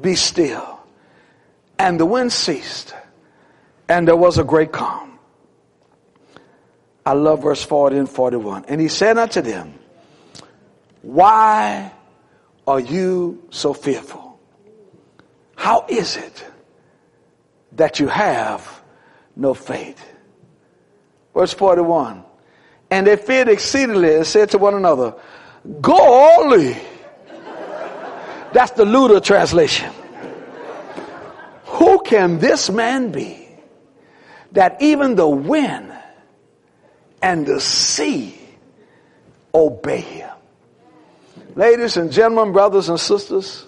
be 0.00 0.14
still. 0.14 0.80
And 1.78 2.00
the 2.00 2.06
wind 2.06 2.32
ceased 2.32 2.94
and 3.88 4.08
there 4.08 4.16
was 4.16 4.38
a 4.38 4.44
great 4.44 4.72
calm. 4.72 5.18
I 7.06 7.12
love 7.12 7.42
verse 7.42 7.62
40 7.62 7.98
and 7.98 8.08
41. 8.08 8.64
And 8.68 8.80
he 8.80 8.88
said 8.88 9.18
unto 9.18 9.42
them, 9.42 9.74
why 11.02 11.92
are 12.66 12.80
you 12.80 13.46
so 13.50 13.74
fearful? 13.74 14.40
How 15.54 15.84
is 15.88 16.16
it 16.16 16.44
that 17.72 18.00
you 18.00 18.08
have 18.08 18.82
no 19.36 19.52
faith? 19.52 20.02
Verse 21.34 21.52
41. 21.52 22.24
And 22.94 23.08
they 23.08 23.16
feared 23.16 23.48
exceedingly 23.48 24.14
and 24.14 24.24
said 24.24 24.50
to 24.50 24.58
one 24.58 24.74
another, 24.74 25.16
Golly! 25.80 26.76
That's 28.52 28.70
the 28.70 28.84
Luter 28.84 29.20
translation. 29.20 29.92
Who 31.64 32.00
can 32.02 32.38
this 32.38 32.70
man 32.70 33.10
be 33.10 33.48
that 34.52 34.80
even 34.80 35.16
the 35.16 35.26
wind 35.26 35.92
and 37.20 37.44
the 37.44 37.60
sea 37.60 38.38
obey 39.52 40.02
him? 40.02 40.30
Ladies 41.56 41.96
and 41.96 42.12
gentlemen, 42.12 42.52
brothers 42.52 42.88
and 42.88 43.00
sisters, 43.00 43.66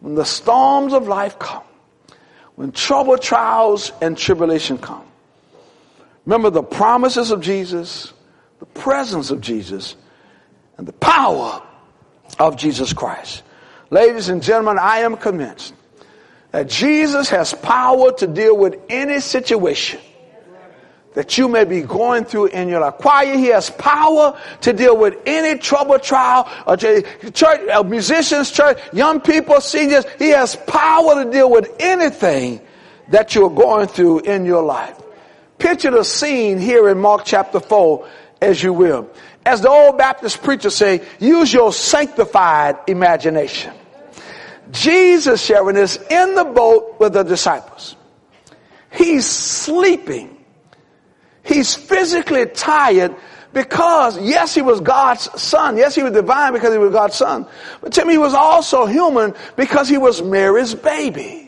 when 0.00 0.16
the 0.16 0.26
storms 0.26 0.92
of 0.92 1.08
life 1.08 1.38
come, 1.38 1.64
when 2.56 2.72
trouble, 2.72 3.16
trials, 3.16 3.90
and 4.02 4.18
tribulation 4.18 4.76
come, 4.76 5.06
remember 6.26 6.50
the 6.50 6.62
promises 6.62 7.30
of 7.30 7.40
Jesus, 7.40 8.12
the 8.58 8.66
presence 8.66 9.30
of 9.30 9.40
Jesus, 9.40 9.96
and 10.76 10.86
the 10.86 10.92
power 10.92 11.62
of 12.38 12.56
Jesus 12.56 12.92
Christ. 12.92 13.42
Ladies 13.90 14.28
and 14.28 14.42
gentlemen, 14.42 14.78
I 14.80 15.00
am 15.00 15.16
convinced 15.16 15.74
that 16.50 16.68
Jesus 16.68 17.28
has 17.30 17.54
power 17.54 18.12
to 18.12 18.26
deal 18.26 18.56
with 18.56 18.80
any 18.88 19.20
situation 19.20 20.00
that 21.14 21.38
you 21.38 21.48
may 21.48 21.64
be 21.64 21.80
going 21.80 22.24
through 22.24 22.46
in 22.46 22.68
your 22.68 22.80
life. 22.80 22.94
Choir, 22.94 23.36
he 23.36 23.46
has 23.46 23.70
power 23.70 24.38
to 24.62 24.72
deal 24.72 24.96
with 24.96 25.16
any 25.26 25.58
trouble, 25.58 25.98
trial, 25.98 26.48
or 26.66 26.76
church, 26.76 27.68
uh, 27.68 27.82
musicians, 27.84 28.50
church, 28.50 28.78
young 28.92 29.20
people, 29.20 29.60
seniors. 29.60 30.04
He 30.18 30.30
has 30.30 30.56
power 30.56 31.24
to 31.24 31.30
deal 31.30 31.50
with 31.50 31.70
anything 31.78 32.60
that 33.08 33.34
you're 33.34 33.50
going 33.50 33.86
through 33.86 34.20
in 34.20 34.44
your 34.44 34.62
life. 34.62 35.00
Picture 35.58 35.92
the 35.92 36.04
scene 36.04 36.58
here 36.58 36.88
in 36.88 36.98
Mark 36.98 37.22
chapter 37.24 37.60
4 37.60 38.08
as 38.44 38.62
you 38.62 38.72
will. 38.72 39.10
As 39.44 39.60
the 39.60 39.68
old 39.68 39.98
Baptist 39.98 40.42
preacher 40.42 40.70
say, 40.70 41.02
use 41.18 41.52
your 41.52 41.72
sanctified 41.72 42.76
imagination. 42.86 43.72
Jesus 44.70 45.44
sharing 45.44 45.76
is 45.76 45.98
in 46.10 46.34
the 46.34 46.44
boat 46.44 46.96
with 46.98 47.12
the 47.12 47.22
disciples. 47.22 47.96
He's 48.90 49.26
sleeping 49.26 50.34
He's 51.44 51.74
physically 51.74 52.46
tired 52.46 53.14
because, 53.52 54.18
yes, 54.20 54.54
he 54.54 54.62
was 54.62 54.80
God's 54.80 55.40
son. 55.40 55.76
Yes, 55.76 55.94
he 55.94 56.02
was 56.02 56.12
divine 56.12 56.54
because 56.54 56.72
he 56.72 56.78
was 56.78 56.90
God's 56.90 57.14
son. 57.14 57.46
But 57.80 57.96
me, 58.06 58.14
he 58.14 58.18
was 58.18 58.34
also 58.34 58.86
human 58.86 59.34
because 59.54 59.88
he 59.88 59.98
was 59.98 60.22
Mary's 60.22 60.74
baby. 60.74 61.43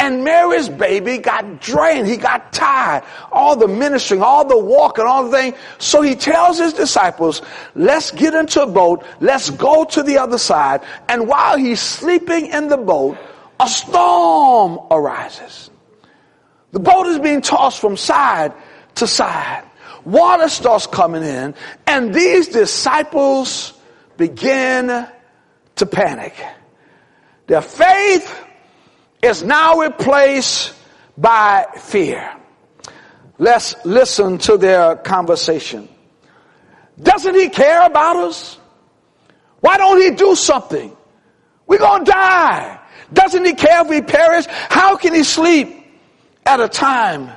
And 0.00 0.24
Mary's 0.24 0.70
baby 0.70 1.18
got 1.18 1.60
drained. 1.60 2.06
He 2.06 2.16
got 2.16 2.54
tired. 2.54 3.04
All 3.30 3.54
the 3.54 3.68
ministering, 3.68 4.22
all 4.22 4.46
the 4.46 4.56
walking, 4.56 5.04
all 5.04 5.28
the 5.28 5.30
thing. 5.30 5.54
So 5.76 6.00
he 6.00 6.14
tells 6.14 6.58
his 6.58 6.72
disciples, 6.72 7.42
let's 7.74 8.10
get 8.10 8.32
into 8.32 8.62
a 8.62 8.66
boat. 8.66 9.04
Let's 9.20 9.50
go 9.50 9.84
to 9.84 10.02
the 10.02 10.16
other 10.16 10.38
side. 10.38 10.80
And 11.10 11.28
while 11.28 11.58
he's 11.58 11.80
sleeping 11.80 12.46
in 12.46 12.68
the 12.68 12.78
boat, 12.78 13.18
a 13.60 13.68
storm 13.68 14.78
arises. 14.90 15.68
The 16.72 16.80
boat 16.80 17.06
is 17.06 17.18
being 17.18 17.42
tossed 17.42 17.78
from 17.78 17.98
side 17.98 18.54
to 18.94 19.06
side. 19.06 19.64
Water 20.06 20.48
starts 20.48 20.86
coming 20.86 21.22
in, 21.22 21.54
and 21.86 22.14
these 22.14 22.48
disciples 22.48 23.74
begin 24.16 25.06
to 25.76 25.86
panic. 25.86 26.42
Their 27.48 27.60
faith 27.60 28.46
is 29.22 29.42
now 29.42 29.78
replaced 29.78 30.74
by 31.16 31.66
fear. 31.78 32.34
Let's 33.38 33.74
listen 33.84 34.38
to 34.38 34.56
their 34.56 34.96
conversation. 34.96 35.88
Doesn't 37.02 37.34
he 37.34 37.48
care 37.48 37.86
about 37.86 38.16
us? 38.16 38.58
Why 39.60 39.76
don't 39.78 40.00
he 40.00 40.10
do 40.10 40.34
something? 40.34 40.96
We're 41.66 41.78
gonna 41.78 42.04
die. 42.04 42.80
Doesn't 43.12 43.44
he 43.44 43.54
care 43.54 43.82
if 43.82 43.88
we 43.88 44.02
perish? 44.02 44.46
How 44.48 44.96
can 44.96 45.14
he 45.14 45.24
sleep 45.24 45.80
at 46.46 46.60
a 46.60 46.68
time 46.68 47.30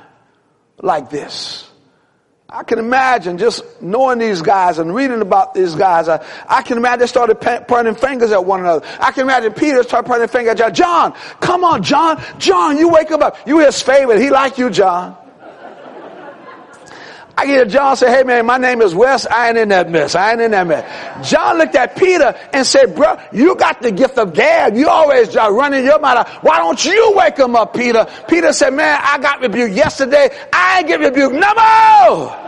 like 0.80 1.10
this. 1.10 1.70
I 2.54 2.62
can 2.62 2.78
imagine 2.78 3.36
just 3.36 3.64
knowing 3.82 4.20
these 4.20 4.40
guys 4.40 4.78
and 4.78 4.94
reading 4.94 5.20
about 5.20 5.54
these 5.54 5.74
guys. 5.74 6.08
I, 6.08 6.24
I 6.46 6.62
can 6.62 6.76
imagine 6.76 7.00
they 7.00 7.08
started 7.08 7.34
pointing 7.66 7.96
fingers 7.96 8.30
at 8.30 8.44
one 8.44 8.60
another. 8.60 8.86
I 9.00 9.10
can 9.10 9.24
imagine 9.24 9.52
Peter 9.54 9.82
started 9.82 10.06
pointing 10.06 10.28
fingers 10.28 10.60
at 10.60 10.72
John. 10.72 10.72
John, 10.72 11.14
come 11.40 11.64
on, 11.64 11.82
John. 11.82 12.22
John, 12.38 12.78
you 12.78 12.88
wake 12.88 13.10
him 13.10 13.24
up. 13.24 13.38
You 13.44 13.58
his 13.58 13.82
favorite. 13.82 14.20
He 14.20 14.30
like 14.30 14.56
you, 14.56 14.70
John. 14.70 15.16
I 17.36 17.46
get 17.46 17.68
John 17.70 17.96
say, 17.96 18.08
hey 18.08 18.22
man, 18.22 18.46
my 18.46 18.58
name 18.58 18.80
is 18.80 18.94
Wes. 18.94 19.26
I 19.26 19.48
ain't 19.48 19.58
in 19.58 19.70
that 19.70 19.90
mess. 19.90 20.14
I 20.14 20.30
ain't 20.30 20.40
in 20.40 20.52
that 20.52 20.68
mess. 20.68 21.28
John 21.28 21.58
looked 21.58 21.74
at 21.74 21.96
Peter 21.96 22.38
and 22.52 22.64
said, 22.64 22.94
bro, 22.94 23.16
you 23.32 23.56
got 23.56 23.82
the 23.82 23.90
gift 23.90 24.16
of 24.16 24.32
gab. 24.32 24.76
You 24.76 24.88
always 24.88 25.34
running 25.34 25.84
your 25.84 25.98
mouth. 25.98 26.28
Why 26.44 26.58
don't 26.58 26.84
you 26.84 27.14
wake 27.16 27.36
him 27.36 27.56
up, 27.56 27.74
Peter? 27.74 28.06
Peter 28.28 28.52
said, 28.52 28.74
man, 28.74 29.00
I 29.02 29.18
got 29.18 29.40
rebuked 29.40 29.74
yesterday. 29.74 30.30
I 30.52 30.78
ain't 30.78 30.86
get 30.86 31.00
rebuked 31.00 31.34
no 31.34 31.52
more. 31.54 32.43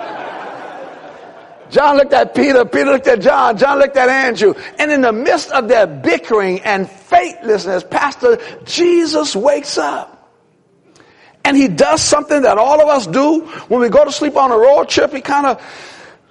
John 1.71 1.97
looked 1.97 2.13
at 2.13 2.35
Peter, 2.35 2.65
Peter 2.65 2.91
looked 2.91 3.07
at 3.07 3.21
John, 3.21 3.57
John 3.57 3.79
looked 3.79 3.97
at 3.97 4.09
Andrew. 4.09 4.55
And 4.79 4.91
in 4.91 5.01
the 5.01 5.13
midst 5.13 5.51
of 5.51 5.69
their 5.69 5.87
bickering 5.87 6.61
and 6.61 6.89
faithlessness, 6.89 7.85
Pastor, 7.85 8.39
Jesus 8.65 9.35
wakes 9.35 9.79
up. 9.79 10.13
And 11.45 11.57
he 11.57 11.69
does 11.69 12.03
something 12.03 12.43
that 12.43 12.59
all 12.59 12.81
of 12.81 12.89
us 12.89 13.07
do 13.07 13.41
when 13.69 13.81
we 13.81 13.89
go 13.89 14.05
to 14.05 14.11
sleep 14.11 14.37
on 14.37 14.51
a 14.51 14.57
road 14.57 14.89
trip. 14.89 15.13
He 15.13 15.21
kind 15.21 15.47
of 15.47 15.63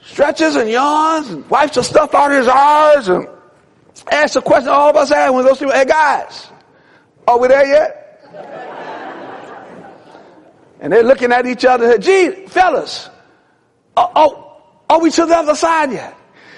stretches 0.03 0.55
and 0.55 0.69
yawns 0.69 1.29
and 1.29 1.49
wipes 1.49 1.75
the 1.75 1.83
stuff 1.83 2.13
out 2.13 2.31
of 2.31 2.37
his 2.37 2.47
eyes 2.47 3.07
and 3.07 3.27
asks 4.11 4.35
a 4.35 4.41
question 4.41 4.69
all 4.69 4.89
of 4.89 4.95
us 4.95 5.11
ask 5.11 5.33
when 5.33 5.45
to 5.45 5.55
sleep. 5.55 5.71
Hey 5.71 5.85
guys, 5.85 6.49
are 7.27 7.39
we 7.39 7.47
there 7.47 7.65
yet? 7.65 8.01
and 10.79 10.91
they're 10.91 11.03
looking 11.03 11.31
at 11.31 11.45
each 11.45 11.65
other 11.65 11.91
and 11.91 12.03
say, 12.03 12.31
gee, 12.31 12.45
fellas, 12.47 13.09
uh, 13.97 14.07
oh, 14.07 14.11
oh, 14.15 14.44
are 14.89 14.99
we 14.99 15.11
to 15.11 15.25
the 15.25 15.35
other 15.35 15.55
side 15.55 15.91
yet? 15.91 16.17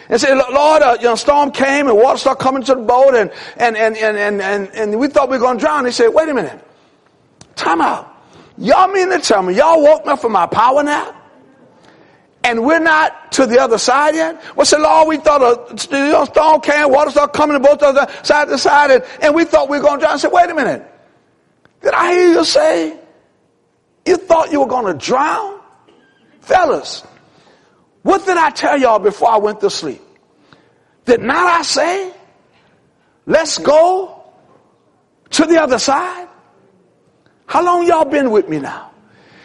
and 0.09 0.21
say, 0.21 0.33
Lord, 0.33 0.81
a 0.81 0.91
uh, 0.91 0.97
you 1.01 1.03
know, 1.03 1.15
storm 1.15 1.51
came 1.51 1.87
and 1.89 1.97
water 1.97 2.17
started 2.17 2.41
coming 2.41 2.63
to 2.63 2.75
the 2.75 2.81
boat 2.81 3.13
and, 3.13 3.29
and, 3.57 3.75
and, 3.75 3.97
and, 3.97 4.17
and, 4.17 4.41
and, 4.41 4.69
and 4.73 4.99
we 4.99 5.09
thought 5.09 5.29
we 5.29 5.37
were 5.37 5.43
going 5.43 5.57
to 5.57 5.61
drown. 5.61 5.83
He 5.83 5.91
said, 5.91 6.07
wait 6.09 6.29
a 6.29 6.33
minute. 6.33 6.65
Time 7.55 7.81
out. 7.81 8.13
Y'all 8.57 8.87
mean 8.87 9.09
to 9.09 9.19
tell 9.19 9.43
me 9.43 9.53
y'all 9.53 9.83
woke 9.83 10.05
me 10.05 10.13
up 10.13 10.21
from 10.21 10.31
my 10.31 10.45
power 10.45 10.81
nap? 10.81 11.15
and 12.47 12.65
we're 12.65 12.79
not 12.79 13.31
to 13.33 13.45
the 13.45 13.59
other 13.59 13.77
side 13.77 14.15
yet? 14.15 14.41
Well, 14.55 14.65
say, 14.65 14.79
Lord, 14.79 15.09
we 15.09 15.17
thought 15.17 15.41
a 15.41 16.25
storm 16.25 16.61
came, 16.61 16.89
water 16.89 17.11
started 17.11 17.33
coming 17.33 17.61
to 17.61 17.67
both 17.67 17.79
the 17.79 18.23
side 18.23 18.47
to 18.47 18.57
side, 18.57 18.91
and, 18.91 19.03
and 19.21 19.35
we 19.35 19.43
thought 19.43 19.69
we 19.69 19.77
were 19.77 19.83
going 19.83 19.99
to 19.99 20.05
drown. 20.05 20.13
I 20.13 20.17
said, 20.17 20.31
wait 20.31 20.49
a 20.49 20.55
minute. 20.55 20.85
Did 21.81 21.93
I 21.93 22.13
hear 22.13 22.31
you 22.31 22.45
say 22.45 22.97
you 24.05 24.15
thought 24.15 24.51
you 24.51 24.61
were 24.61 24.67
going 24.67 24.85
to 24.85 25.05
drown? 25.05 25.59
Fellas, 26.39 27.03
what 28.03 28.25
did 28.25 28.37
I 28.37 28.49
tell 28.49 28.77
y'all 28.77 28.99
before 28.99 29.29
I 29.29 29.37
went 29.37 29.59
to 29.61 29.69
sleep? 29.69 30.01
Did 31.05 31.21
not 31.21 31.59
I 31.59 31.61
say, 31.63 32.13
let's 33.25 33.57
go 33.57 34.23
to 35.31 35.45
the 35.45 35.61
other 35.61 35.79
side? 35.79 36.27
How 37.45 37.63
long 37.63 37.87
y'all 37.87 38.05
been 38.05 38.31
with 38.31 38.49
me 38.49 38.59
now? 38.59 38.91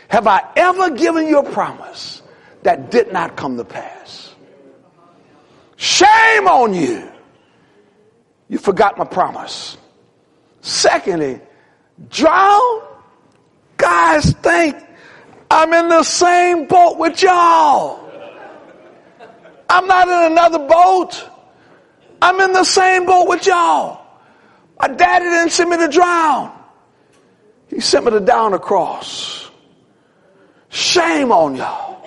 Have 0.09 0.27
I 0.27 0.43
ever 0.57 0.91
given 0.91 1.27
you 1.27 1.39
a 1.39 1.51
promise 1.51 2.23
that 2.65 2.91
did 2.91 3.13
not 3.13 3.37
come 3.37 3.57
to 3.57 3.65
pass? 3.65 4.35
Shame 5.77 6.47
on 6.47 6.75
you. 6.75 7.11
You 8.49 8.59
forgot 8.59 8.99
my 8.99 9.05
promise. 9.05 9.79
Secondly, 10.61 11.41
drown? 12.11 12.83
Guys 13.77 14.33
think 14.35 14.77
I'm 15.51 15.73
in 15.73 15.89
the 15.89 16.03
same 16.03 16.67
boat 16.67 16.99
with 16.99 17.23
y'all. 17.23 18.12
I'm 19.73 19.87
not 19.87 20.07
in 20.07 20.33
another 20.33 20.59
boat. 20.59 21.31
I'm 22.21 22.39
in 22.41 22.53
the 22.53 22.63
same 22.63 23.07
boat 23.07 23.27
with 23.27 23.47
y'all. 23.47 24.05
My 24.79 24.89
daddy 24.89 25.25
didn't 25.25 25.51
send 25.51 25.71
me 25.71 25.79
to 25.79 25.89
drown. 25.89 26.53
He 27.69 27.81
sent 27.81 28.05
me 28.05 28.11
to 28.11 28.21
down 28.21 28.53
the 28.53 28.59
cross. 28.59 29.51
Shame 30.69 31.33
on 31.33 31.57
y'all. 31.57 32.07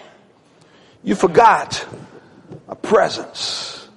You 1.03 1.16
forgot 1.16 1.84
a 2.68 2.76
presence. 2.76 3.88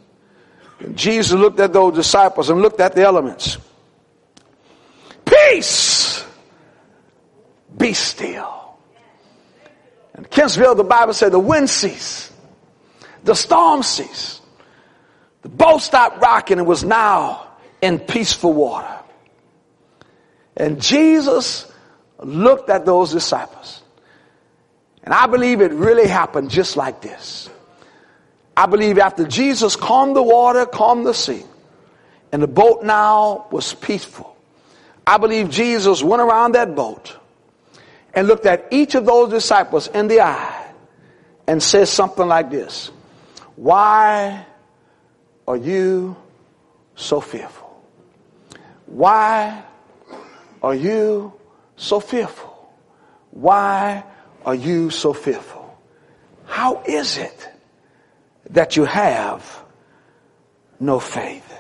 And 0.81 0.97
Jesus 0.97 1.39
looked 1.39 1.61
at 1.61 1.75
those 1.75 1.95
disciples 1.95 2.49
and 2.49 2.63
looked 2.63 2.81
at 2.81 2.95
the 2.95 3.03
elements. 3.03 3.59
Peace! 5.27 6.25
Be 7.77 7.93
still. 7.93 8.79
In 10.17 10.25
Kempsville, 10.25 10.75
the 10.75 10.85
Bible 10.85 11.13
said 11.13 11.33
the 11.33 11.39
wind 11.39 11.69
ceased. 11.69 12.28
The 13.29 13.35
storm 13.35 13.83
ceased. 13.83 14.41
The 15.43 15.51
boat 15.51 15.83
stopped 15.83 16.23
rocking 16.23 16.61
and 16.61 16.67
was 16.67 16.83
now 16.83 17.47
in 17.83 17.99
peaceful 17.99 18.55
water. 18.55 19.01
And 20.57 20.81
Jesus 20.81 21.71
looked 22.21 22.71
at 22.71 22.87
those 22.87 23.13
disciples. 23.13 23.83
And 25.03 25.13
I 25.13 25.27
believe 25.27 25.61
it 25.61 25.73
really 25.73 26.09
happened 26.09 26.49
just 26.49 26.79
like 26.79 27.03
this. 27.03 27.51
I 28.57 28.65
believe 28.65 28.99
after 28.99 29.27
Jesus 29.27 29.77
calmed 29.77 30.17
the 30.17 30.23
water, 30.23 30.65
calmed 30.65 31.05
the 31.05 31.13
sea, 31.13 31.45
and 32.33 32.43
the 32.43 32.49
boat 32.49 32.83
now 32.83 33.47
was 33.51 33.75
peaceful. 33.75 34.35
I 35.07 35.19
believe 35.19 35.51
Jesus 35.51 36.03
went 36.03 36.23
around 36.23 36.53
that 36.53 36.75
boat 36.75 37.15
and 38.15 38.27
looked 38.27 38.47
at 38.47 38.69
each 38.71 38.95
of 38.95 39.05
those 39.05 39.29
disciples 39.29 39.87
in 39.89 40.09
the 40.09 40.23
eye 40.23 40.73
and 41.47 41.63
said 41.63 41.89
something 41.89 42.27
like 42.27 42.51
this. 42.51 42.91
Why 43.59 44.47
are 45.49 45.57
you 45.57 46.17
so 46.95 47.21
fearful? 47.21 47.83
Why 48.87 49.65
are 50.63 50.77
you 50.77 51.33
so 51.75 51.99
fearful? 51.99 52.73
Why 53.33 54.05
are 54.47 54.55
you 54.55 54.91
so 54.91 55.13
fearful? 55.13 55.77
How 56.47 56.85
is 56.85 57.19
it 57.19 57.49
that 58.51 58.77
you 58.77 58.85
have 58.85 59.61
no 60.79 61.01
faith? 61.01 61.53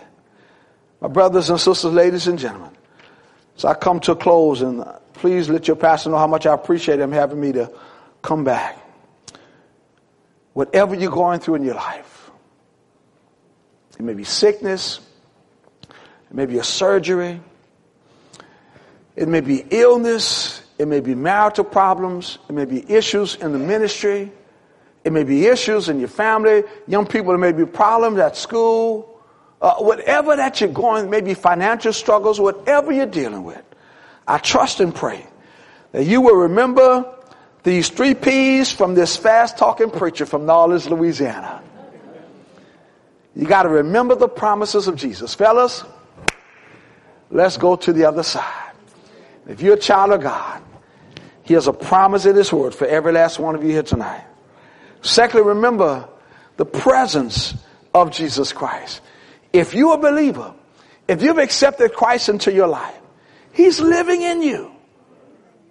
My 1.00 1.08
brothers 1.08 1.50
and 1.50 1.58
sisters, 1.58 1.92
ladies 1.92 2.28
and 2.28 2.38
gentlemen, 2.38 2.76
so 3.56 3.66
I 3.66 3.74
come 3.74 3.98
to 4.00 4.12
a 4.12 4.16
close 4.16 4.62
and 4.62 4.84
please 5.14 5.48
let 5.48 5.66
your 5.66 5.76
pastor 5.76 6.10
know 6.10 6.18
how 6.18 6.28
much 6.28 6.46
I 6.46 6.54
appreciate 6.54 7.00
him 7.00 7.10
having 7.10 7.40
me 7.40 7.50
to 7.52 7.72
come 8.22 8.44
back 8.44 8.87
whatever 10.58 10.92
you're 10.92 11.08
going 11.08 11.38
through 11.38 11.54
in 11.54 11.62
your 11.62 11.76
life. 11.76 12.32
It 13.96 14.02
may 14.02 14.12
be 14.12 14.24
sickness, 14.24 14.98
it 15.84 16.34
may 16.34 16.46
be 16.46 16.58
a 16.58 16.64
surgery, 16.64 17.40
it 19.14 19.28
may 19.28 19.40
be 19.40 19.64
illness, 19.70 20.60
it 20.76 20.88
may 20.88 20.98
be 20.98 21.14
marital 21.14 21.62
problems, 21.62 22.38
it 22.48 22.54
may 22.54 22.64
be 22.64 22.84
issues 22.90 23.36
in 23.36 23.52
the 23.52 23.58
ministry, 23.60 24.32
it 25.04 25.12
may 25.12 25.22
be 25.22 25.46
issues 25.46 25.88
in 25.88 26.00
your 26.00 26.08
family, 26.08 26.64
young 26.88 27.06
people, 27.06 27.32
it 27.34 27.38
may 27.38 27.52
be 27.52 27.64
problems 27.64 28.18
at 28.18 28.36
school, 28.36 29.22
uh, 29.62 29.76
whatever 29.76 30.34
that 30.34 30.60
you're 30.60 30.70
going, 30.70 31.08
maybe 31.08 31.34
financial 31.34 31.92
struggles, 31.92 32.40
whatever 32.40 32.90
you're 32.90 33.06
dealing 33.06 33.44
with. 33.44 33.62
I 34.26 34.38
trust 34.38 34.80
and 34.80 34.92
pray 34.92 35.24
that 35.92 36.02
you 36.02 36.20
will 36.20 36.34
remember 36.34 37.14
these 37.62 37.88
three 37.88 38.14
P's 38.14 38.72
from 38.72 38.94
this 38.94 39.16
fast 39.16 39.58
talking 39.58 39.90
preacher 39.90 40.26
from 40.26 40.46
Nolens, 40.46 40.88
Louisiana. 40.88 41.62
You 43.34 43.46
got 43.46 43.62
to 43.64 43.68
remember 43.68 44.14
the 44.14 44.28
promises 44.28 44.88
of 44.88 44.96
Jesus. 44.96 45.34
Fellas, 45.34 45.84
let's 47.30 47.56
go 47.56 47.76
to 47.76 47.92
the 47.92 48.04
other 48.04 48.22
side. 48.22 48.72
If 49.48 49.62
you're 49.62 49.74
a 49.74 49.78
child 49.78 50.12
of 50.12 50.22
God, 50.22 50.62
He 51.42 51.54
has 51.54 51.68
a 51.68 51.72
promise 51.72 52.26
in 52.26 52.36
His 52.36 52.52
Word 52.52 52.74
for 52.74 52.86
every 52.86 53.12
last 53.12 53.38
one 53.38 53.54
of 53.54 53.62
you 53.62 53.70
here 53.70 53.82
tonight. 53.82 54.24
Secondly, 55.02 55.46
remember 55.46 56.08
the 56.56 56.66
presence 56.66 57.54
of 57.94 58.10
Jesus 58.10 58.52
Christ. 58.52 59.00
If 59.52 59.72
you're 59.74 59.94
a 59.94 59.98
believer, 59.98 60.54
if 61.06 61.22
you've 61.22 61.38
accepted 61.38 61.94
Christ 61.94 62.28
into 62.28 62.52
your 62.52 62.66
life, 62.66 62.98
He's 63.52 63.80
living 63.80 64.22
in 64.22 64.42
you. 64.42 64.72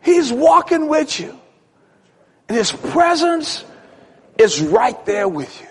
He's 0.02 0.32
walking 0.32 0.88
with 0.88 1.20
you. 1.20 1.38
And 2.48 2.58
his 2.58 2.72
presence 2.72 3.66
is 4.38 4.62
right 4.62 5.04
there 5.06 5.28
with 5.28 5.62
you. 5.62 5.68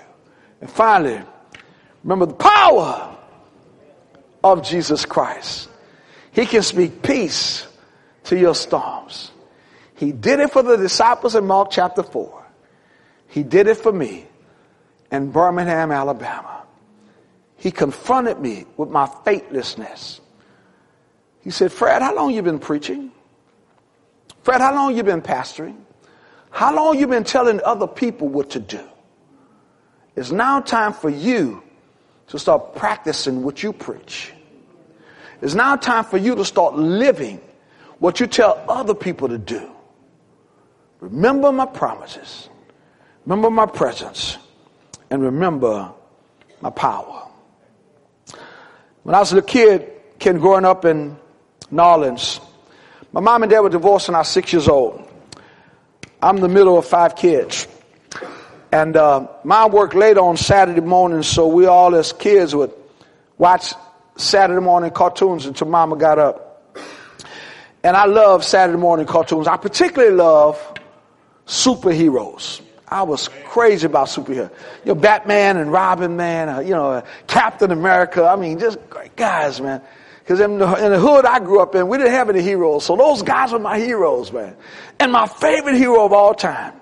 And 0.60 0.70
finally, 0.70 1.20
remember 2.02 2.26
the 2.26 2.34
power 2.34 3.16
of 4.44 4.62
Jesus 4.62 5.04
Christ. 5.04 5.68
He 6.32 6.46
can 6.46 6.62
speak 6.62 7.02
peace 7.02 7.66
to 8.24 8.38
your 8.38 8.54
storms. 8.54 9.30
He 9.94 10.12
did 10.12 10.40
it 10.40 10.52
for 10.52 10.62
the 10.62 10.76
disciples 10.76 11.34
in 11.34 11.46
Mark 11.46 11.70
chapter 11.70 12.02
4. 12.02 12.44
He 13.28 13.42
did 13.42 13.66
it 13.66 13.76
for 13.78 13.92
me 13.92 14.26
in 15.10 15.30
Birmingham, 15.30 15.90
Alabama. 15.90 16.62
He 17.56 17.70
confronted 17.70 18.38
me 18.38 18.66
with 18.76 18.90
my 18.90 19.06
faithlessness. 19.24 20.20
He 21.40 21.50
said, 21.50 21.72
Fred, 21.72 22.02
how 22.02 22.14
long 22.14 22.32
you 22.32 22.42
been 22.42 22.58
preaching? 22.58 23.12
Fred, 24.42 24.60
how 24.60 24.74
long 24.74 24.94
you 24.94 25.02
been 25.02 25.22
pastoring? 25.22 25.85
How 26.56 26.74
long 26.74 26.98
you 26.98 27.06
been 27.06 27.22
telling 27.22 27.60
other 27.66 27.86
people 27.86 28.28
what 28.28 28.48
to 28.52 28.60
do? 28.60 28.80
It's 30.16 30.30
now 30.30 30.60
time 30.60 30.94
for 30.94 31.10
you 31.10 31.62
to 32.28 32.38
start 32.38 32.74
practicing 32.74 33.42
what 33.42 33.62
you 33.62 33.74
preach. 33.74 34.32
It's 35.42 35.52
now 35.52 35.76
time 35.76 36.04
for 36.04 36.16
you 36.16 36.34
to 36.34 36.46
start 36.46 36.74
living 36.74 37.42
what 37.98 38.20
you 38.20 38.26
tell 38.26 38.64
other 38.70 38.94
people 38.94 39.28
to 39.28 39.36
do. 39.36 39.70
Remember 41.00 41.52
my 41.52 41.66
promises. 41.66 42.48
Remember 43.26 43.50
my 43.50 43.66
presence. 43.66 44.38
And 45.10 45.22
remember 45.22 45.92
my 46.62 46.70
power. 46.70 47.28
When 49.02 49.14
I 49.14 49.18
was 49.18 49.30
a 49.34 49.42
kid, 49.42 49.92
kid 50.18 50.40
growing 50.40 50.64
up 50.64 50.86
in 50.86 51.18
New 51.70 51.82
Orleans, 51.82 52.40
my 53.12 53.20
mom 53.20 53.42
and 53.42 53.50
dad 53.50 53.60
were 53.60 53.68
divorced 53.68 54.08
when 54.08 54.14
I 54.14 54.20
was 54.20 54.28
six 54.28 54.54
years 54.54 54.68
old. 54.68 55.06
I'm 56.26 56.38
the 56.38 56.48
middle 56.48 56.76
of 56.76 56.84
five 56.84 57.14
kids. 57.14 57.68
And 58.72 58.96
uh, 58.96 59.28
worked 59.70 59.94
late 59.94 60.18
on 60.18 60.36
Saturday 60.36 60.80
morning, 60.80 61.22
so 61.22 61.46
we 61.46 61.66
all 61.66 61.94
as 61.94 62.12
kids 62.12 62.52
would 62.52 62.72
watch 63.38 63.72
Saturday 64.16 64.60
morning 64.60 64.90
cartoons 64.90 65.46
until 65.46 65.68
mama 65.68 65.96
got 65.96 66.18
up. 66.18 66.74
And 67.84 67.96
I 67.96 68.06
love 68.06 68.44
Saturday 68.44 68.76
morning 68.76 69.06
cartoons. 69.06 69.46
I 69.46 69.56
particularly 69.56 70.16
love 70.16 70.60
superheroes. 71.46 72.60
I 72.88 73.04
was 73.04 73.28
crazy 73.44 73.86
about 73.86 74.08
superheroes. 74.08 74.50
You 74.84 74.94
know, 74.94 74.94
Batman 74.96 75.58
and 75.58 75.70
Robin, 75.70 76.16
man, 76.16 76.48
uh, 76.48 76.58
you 76.58 76.70
know, 76.70 76.90
uh, 76.90 77.02
Captain 77.28 77.70
America. 77.70 78.24
I 78.24 78.34
mean, 78.34 78.58
just 78.58 78.78
great 78.90 79.14
guys, 79.14 79.60
man. 79.60 79.80
Because 80.26 80.40
in, 80.40 80.54
in 80.54 80.58
the, 80.58 80.98
hood 80.98 81.24
I 81.24 81.38
grew 81.38 81.60
up 81.60 81.76
in, 81.76 81.86
we 81.86 81.98
didn't 81.98 82.12
have 82.14 82.28
any 82.28 82.42
heroes. 82.42 82.84
So 82.84 82.96
those 82.96 83.22
guys 83.22 83.52
were 83.52 83.60
my 83.60 83.78
heroes, 83.78 84.32
man. 84.32 84.56
And 84.98 85.12
my 85.12 85.28
favorite 85.28 85.76
hero 85.76 86.04
of 86.04 86.12
all 86.12 86.34
time, 86.34 86.72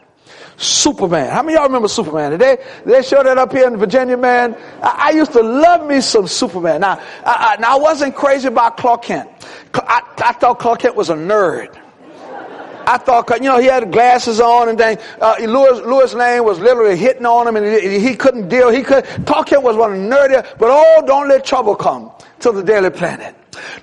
Superman. 0.56 1.28
How 1.28 1.42
many 1.42 1.52
of 1.52 1.58
y'all 1.58 1.66
remember 1.66 1.88
Superman? 1.88 2.30
Did 2.30 2.40
they, 2.40 2.56
they 2.86 3.02
show 3.02 3.22
that 3.22 3.36
up 3.36 3.52
here 3.52 3.66
in 3.66 3.76
Virginia, 3.76 4.16
man? 4.16 4.56
I, 4.82 5.10
I 5.10 5.10
used 5.10 5.32
to 5.32 5.42
love 5.42 5.86
me 5.86 6.00
some 6.00 6.26
Superman. 6.26 6.80
Now, 6.80 7.02
I, 7.22 7.56
I, 7.58 7.60
now 7.60 7.76
I 7.76 7.80
wasn't 7.80 8.14
crazy 8.14 8.48
about 8.48 8.78
Clark 8.78 9.02
Kent. 9.02 9.28
I, 9.74 10.00
I 10.24 10.32
thought 10.32 10.58
Clark 10.58 10.80
Kent 10.80 10.96
was 10.96 11.10
a 11.10 11.14
nerd. 11.14 11.78
I 12.86 12.96
thought, 12.96 13.28
you 13.42 13.48
know, 13.48 13.58
he 13.58 13.66
had 13.66 13.92
glasses 13.92 14.40
on 14.40 14.70
and 14.70 14.78
things. 14.78 15.02
Uh, 15.20 15.36
Lois, 15.40 15.84
Lois 15.84 16.14
Lane 16.14 16.44
was 16.44 16.60
literally 16.60 16.96
hitting 16.96 17.26
on 17.26 17.46
him 17.46 17.56
and 17.56 17.66
he, 17.66 18.00
he 18.00 18.14
couldn't 18.14 18.48
deal. 18.48 18.70
He 18.70 18.82
could, 18.82 19.04
Clark 19.26 19.48
Kent 19.48 19.62
was 19.62 19.76
one 19.76 19.92
of 19.92 19.98
the 20.00 20.08
nerdier, 20.08 20.58
but 20.58 20.70
oh, 20.70 21.04
don't 21.06 21.28
let 21.28 21.44
trouble 21.44 21.76
come 21.76 22.10
to 22.40 22.52
the 22.52 22.62
Daily 22.62 22.90
Planet. 22.90 23.34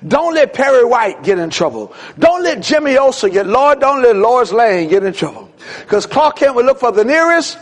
Don't 0.07 0.33
let 0.33 0.53
Perry 0.53 0.83
White 0.83 1.23
get 1.23 1.39
in 1.39 1.49
trouble. 1.49 1.93
Don't 2.19 2.43
let 2.43 2.61
Jimmy 2.61 2.97
Olsen 2.97 3.31
get, 3.31 3.47
Lord, 3.47 3.79
don't 3.79 4.01
let 4.01 4.15
Lois 4.15 4.51
Lane 4.51 4.89
get 4.89 5.03
in 5.03 5.13
trouble. 5.13 5.49
Because 5.79 6.05
Clark 6.05 6.37
Kent 6.37 6.55
would 6.55 6.65
look 6.65 6.79
for 6.79 6.91
the 6.91 7.05
nearest 7.05 7.57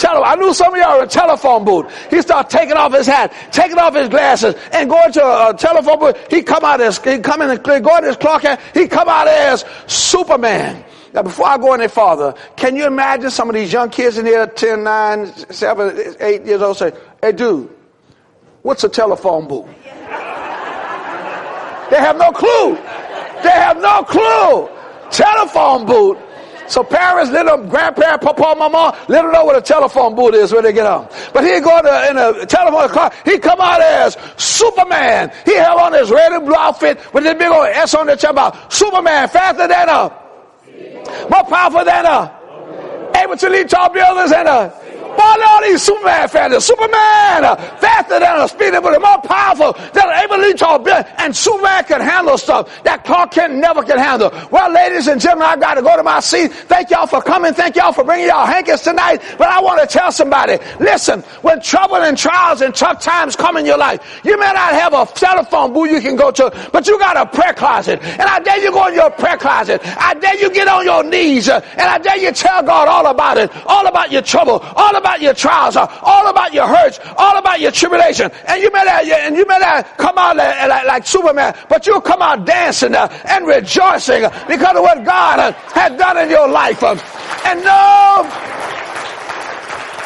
Tele- 0.00 0.24
I 0.24 0.34
knew 0.36 0.54
some 0.54 0.72
of 0.72 0.80
y'all 0.80 0.98
in 0.98 1.04
a 1.04 1.06
telephone 1.06 1.64
booth. 1.64 1.92
He 2.08 2.22
started 2.22 2.48
taking 2.50 2.72
off 2.72 2.94
his 2.94 3.06
hat, 3.06 3.34
taking 3.52 3.78
off 3.78 3.94
his 3.94 4.08
glasses, 4.08 4.54
and 4.72 4.88
going 4.88 5.12
to 5.12 5.22
a, 5.22 5.50
a 5.50 5.54
telephone 5.54 5.98
booth. 5.98 6.16
He 6.30 6.42
come 6.42 6.64
out 6.64 6.80
as 6.80 6.96
he 6.98 7.18
come 7.18 7.42
in 7.42 7.50
and 7.50 7.62
go 7.62 8.00
to 8.00 8.06
his 8.06 8.16
clock. 8.16 8.42
He 8.72 8.88
come 8.88 9.08
out 9.10 9.28
as 9.28 9.64
Superman. 9.86 10.82
Now, 11.12 11.22
before 11.22 11.48
I 11.48 11.58
go 11.58 11.74
any 11.74 11.88
farther, 11.88 12.34
can 12.56 12.76
you 12.76 12.86
imagine 12.86 13.30
some 13.30 13.50
of 13.50 13.54
these 13.54 13.72
young 13.72 13.90
kids 13.90 14.16
in 14.16 14.24
here, 14.24 14.46
10, 14.46 14.84
9, 14.84 15.26
7, 15.52 16.14
8 16.20 16.46
years 16.46 16.62
old, 16.62 16.76
say, 16.78 16.92
Hey, 17.20 17.32
dude, 17.32 17.68
what's 18.62 18.84
a 18.84 18.88
telephone 18.88 19.48
booth? 19.48 19.66
they 21.90 21.98
have 21.98 22.16
no 22.16 22.30
clue. 22.32 22.74
They 23.42 23.50
have 23.50 23.78
no 23.80 24.02
clue. 24.04 24.68
Telephone 25.10 25.86
booth. 25.86 26.18
So 26.70 26.84
parents, 26.84 27.32
little 27.32 27.58
grandparents, 27.66 28.24
papa, 28.24 28.54
mama, 28.56 28.96
let 29.08 29.22
them 29.22 29.32
know 29.32 29.44
what 29.44 29.56
a 29.56 29.60
telephone 29.60 30.14
booth 30.14 30.34
is 30.36 30.52
when 30.52 30.62
they 30.62 30.72
get 30.72 30.86
home. 30.86 31.08
But 31.32 31.42
he 31.42 31.58
go 31.58 31.82
to, 31.82 32.10
in 32.10 32.16
a 32.16 32.46
telephone 32.46 32.88
car, 32.90 33.12
he 33.24 33.40
come 33.40 33.60
out 33.60 33.80
as 33.80 34.16
Superman. 34.36 35.32
He 35.44 35.56
have 35.56 35.76
on 35.78 35.94
his 35.94 36.12
red 36.12 36.32
and 36.32 36.46
blue 36.46 36.54
outfit 36.54 37.00
with 37.12 37.24
this 37.24 37.34
big 37.34 37.48
old 37.48 37.66
S 37.66 37.92
on 37.96 38.06
the 38.06 38.12
chest 38.14 38.30
about 38.30 38.72
Superman, 38.72 39.28
faster 39.28 39.66
than 39.66 39.88
a, 39.88 40.16
more 41.28 41.44
powerful 41.44 41.84
than 41.84 42.06
a, 42.06 42.38
able 43.16 43.36
to 43.36 43.48
lead 43.50 43.68
tall 43.68 43.92
buildings 43.92 44.30
and 44.30 44.46
a, 44.46 44.79
All 45.18 45.62
these 45.62 45.82
Superman 45.82 46.28
fans, 46.28 46.64
Superman, 46.64 47.44
uh, 47.44 47.56
faster 47.78 48.18
than 48.18 48.40
a 48.40 48.48
speeding 48.48 48.80
bullet, 48.80 49.00
more 49.00 49.20
powerful 49.20 49.72
than 49.92 50.08
an 50.08 50.24
able 50.24 50.36
to 50.36 50.54
tall 50.54 50.80
and 51.18 51.36
Superman 51.36 51.84
can 51.84 52.00
handle 52.00 52.38
stuff 52.38 52.82
that 52.84 53.04
Clark 53.04 53.32
Kent 53.32 53.54
never 53.54 53.82
can 53.82 53.98
handle. 53.98 54.30
Well, 54.50 54.70
ladies 54.72 55.06
and 55.06 55.20
gentlemen, 55.20 55.48
I've 55.48 55.60
got 55.60 55.74
to 55.74 55.82
go 55.82 55.96
to 55.96 56.02
my 56.02 56.20
seat. 56.20 56.52
Thank 56.52 56.90
y'all 56.90 57.06
for 57.06 57.20
coming. 57.20 57.52
Thank 57.52 57.76
y'all 57.76 57.92
for 57.92 58.04
bringing 58.04 58.28
y'all 58.28 58.46
hankies 58.46 58.80
tonight. 58.80 59.22
But 59.36 59.48
I 59.48 59.60
want 59.60 59.80
to 59.80 59.86
tell 59.86 60.12
somebody, 60.12 60.58
listen, 60.78 61.20
when 61.42 61.60
trouble 61.60 61.96
and 61.96 62.16
trials 62.16 62.60
and 62.62 62.74
tough 62.74 63.02
times 63.02 63.36
come 63.36 63.56
in 63.56 63.66
your 63.66 63.78
life, 63.78 64.20
you 64.24 64.38
may 64.38 64.52
not 64.52 64.72
have 64.72 64.94
a 64.94 65.06
telephone 65.06 65.72
booth 65.72 65.90
you 65.90 66.00
can 66.00 66.16
go 66.16 66.30
to, 66.30 66.68
but 66.72 66.86
you 66.86 66.98
got 66.98 67.16
a 67.16 67.26
prayer 67.26 67.54
closet. 67.54 68.00
And 68.02 68.22
I 68.22 68.40
dare 68.40 68.62
you 68.62 68.70
go 68.70 68.86
in 68.88 68.94
your 68.94 69.10
prayer 69.10 69.36
closet. 69.36 69.80
I 69.84 70.14
dare 70.14 70.36
you 70.40 70.50
get 70.52 70.68
on 70.68 70.84
your 70.84 71.04
knees, 71.04 71.48
uh, 71.48 71.60
and 71.72 71.82
I 71.82 71.98
dare 71.98 72.18
you 72.18 72.32
tell 72.32 72.62
God 72.62 72.88
all 72.88 73.06
about 73.06 73.36
it, 73.36 73.50
all 73.66 73.86
about 73.86 74.10
your 74.10 74.22
trouble, 74.22 74.60
all 74.76 74.96
about 74.96 74.99
your 75.20 75.34
trials, 75.34 75.76
all 75.76 76.28
about 76.28 76.52
your 76.52 76.66
hurts, 76.66 76.98
all 77.16 77.38
about 77.38 77.60
your 77.60 77.70
tribulation. 77.70 78.30
And 78.46 78.62
you 78.62 78.70
may 78.72 78.84
not, 78.84 79.04
and 79.04 79.36
you 79.36 79.46
may 79.46 79.58
not 79.58 79.96
come 79.98 80.16
out 80.18 80.36
like, 80.36 80.68
like, 80.68 80.86
like 80.86 81.06
Superman, 81.06 81.54
but 81.68 81.86
you'll 81.86 82.00
come 82.00 82.22
out 82.22 82.44
dancing 82.44 82.94
uh, 82.94 83.08
and 83.28 83.46
rejoicing 83.46 84.22
because 84.48 84.76
of 84.76 84.82
what 84.82 85.04
God 85.04 85.38
uh, 85.38 85.52
has 85.74 85.98
done 85.98 86.18
in 86.18 86.30
your 86.30 86.48
life. 86.48 86.82
And 86.82 87.64
no, 87.64 88.49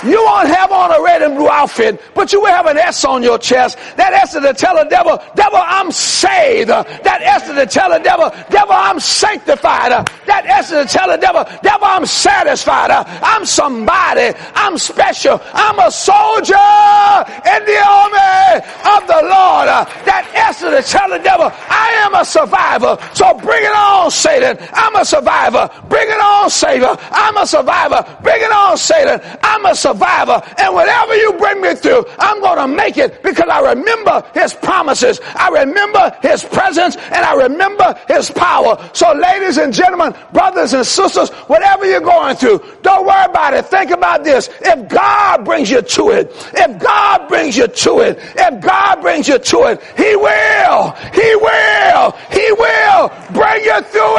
you 0.04 0.22
won't 0.22 0.48
have 0.48 0.70
on 0.70 0.92
a 0.92 1.02
red 1.02 1.22
and 1.22 1.34
blue 1.34 1.48
outfit, 1.48 2.00
but 2.14 2.32
you 2.32 2.40
will 2.40 2.52
have 2.52 2.66
an 2.66 2.76
S 2.76 3.04
on 3.04 3.22
your 3.22 3.38
chest. 3.38 3.78
That 3.96 4.12
S 4.12 4.34
is 4.34 4.42
to 4.42 4.52
tell 4.52 4.76
the 4.76 4.84
devil, 4.84 5.18
devil, 5.34 5.58
I'm 5.58 5.90
saved. 5.90 6.68
That 6.68 7.22
S 7.22 7.48
is 7.48 7.54
to 7.54 7.66
tell 7.66 7.88
the 7.88 7.98
devil, 7.98 8.30
devil, 8.50 8.74
I'm 8.74 9.00
sanctified. 9.00 9.92
That 10.26 10.44
S 10.46 10.72
is 10.72 10.84
to 10.84 10.98
tell 10.98 11.08
the 11.08 11.16
devil, 11.16 11.44
devil, 11.62 11.86
I'm 11.88 12.04
satisfied. 12.04 12.90
I'm 12.90 13.46
somebody. 13.46 14.36
I'm 14.54 14.76
special. 14.76 15.40
I'm 15.54 15.78
a 15.78 15.90
soldier 15.90 16.52
in 16.52 17.60
the 17.64 17.80
army 17.80 18.60
of 18.84 19.00
the 19.08 19.20
Lord. 19.24 19.68
That 20.04 20.30
S 20.34 20.62
is 20.62 20.84
to 20.84 20.92
tell 20.92 21.08
the 21.08 21.18
devil, 21.18 21.48
I 21.48 22.04
am 22.04 22.14
a 22.14 22.24
survivor. 22.24 22.98
So 23.14 23.32
bring 23.38 23.64
it 23.64 23.72
on, 23.72 24.10
Satan. 24.10 24.58
I'm 24.72 24.96
a 24.96 25.04
survivor. 25.04 25.70
Bring 25.88 26.08
it 26.08 26.20
on, 26.20 26.50
Savior. 26.50 26.94
I'm 27.10 27.36
a 27.38 27.46
survivor. 27.46 28.04
Bring 28.22 28.42
it 28.42 28.52
on, 28.52 28.76
Satan. 28.76 29.20
I'm 29.42 29.64
a 29.64 29.74
survivor 29.74 29.93
survivor. 29.94 30.42
And 30.58 30.74
whatever 30.74 31.14
you 31.14 31.32
bring 31.34 31.60
me 31.60 31.74
through, 31.74 32.04
I'm 32.18 32.40
going 32.40 32.58
to 32.58 32.68
make 32.68 32.96
it 32.98 33.22
because 33.22 33.48
I 33.48 33.74
remember 33.74 34.24
his 34.34 34.54
promises. 34.54 35.20
I 35.34 35.48
remember 35.48 36.16
his 36.22 36.44
presence 36.44 36.96
and 36.96 37.24
I 37.24 37.34
remember 37.34 37.98
his 38.08 38.30
power. 38.30 38.90
So 38.92 39.12
ladies 39.12 39.56
and 39.56 39.72
gentlemen, 39.72 40.14
brothers 40.32 40.72
and 40.72 40.86
sisters, 40.86 41.30
whatever 41.48 41.86
you're 41.86 42.00
going 42.00 42.36
through, 42.36 42.60
don't 42.82 43.06
worry 43.06 43.24
about 43.24 43.54
it. 43.54 43.66
Think 43.66 43.90
about 43.90 44.24
this. 44.24 44.50
If 44.60 44.88
God 44.88 45.44
brings 45.44 45.70
you 45.70 45.82
to 45.82 46.10
it, 46.10 46.30
if 46.54 46.78
God 46.78 47.28
brings 47.28 47.56
you 47.56 47.68
to 47.68 48.00
it, 48.00 48.18
if 48.36 48.60
God 48.60 49.00
brings 49.00 49.28
you 49.28 49.38
to 49.38 49.58
it, 49.68 49.82
he 49.96 50.16
will, 50.16 50.90
he 51.12 51.36
will, 51.36 52.10
he 52.30 52.52
will 52.52 53.12
bring 53.32 53.64
you 53.64 53.80
through 53.82 54.16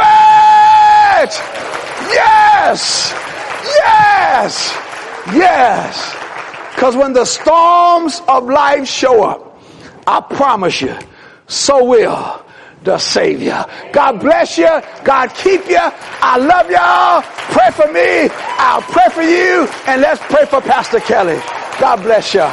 it. 1.18 1.32
Yes. 2.12 3.12
Yes. 3.64 4.85
Yes. 5.32 6.14
Because 6.74 6.96
when 6.96 7.12
the 7.12 7.24
storms 7.24 8.20
of 8.28 8.44
life 8.44 8.86
show 8.86 9.24
up, 9.24 9.60
I 10.06 10.20
promise 10.20 10.80
you, 10.80 10.96
so 11.46 11.84
will 11.84 12.42
the 12.84 12.98
Savior. 12.98 13.66
God 13.92 14.20
bless 14.20 14.56
you. 14.56 14.68
God 15.04 15.34
keep 15.34 15.68
you. 15.68 15.78
I 15.80 16.38
love 16.38 16.70
y'all. 16.70 17.22
Pray 17.52 17.70
for 17.72 17.92
me. 17.92 18.28
I'll 18.58 18.82
pray 18.82 19.08
for 19.10 19.22
you. 19.22 19.66
And 19.86 20.00
let's 20.00 20.22
pray 20.32 20.46
for 20.46 20.60
Pastor 20.60 21.00
Kelly. 21.00 21.40
God 21.80 21.96
bless 22.02 22.32
you. 22.32 22.48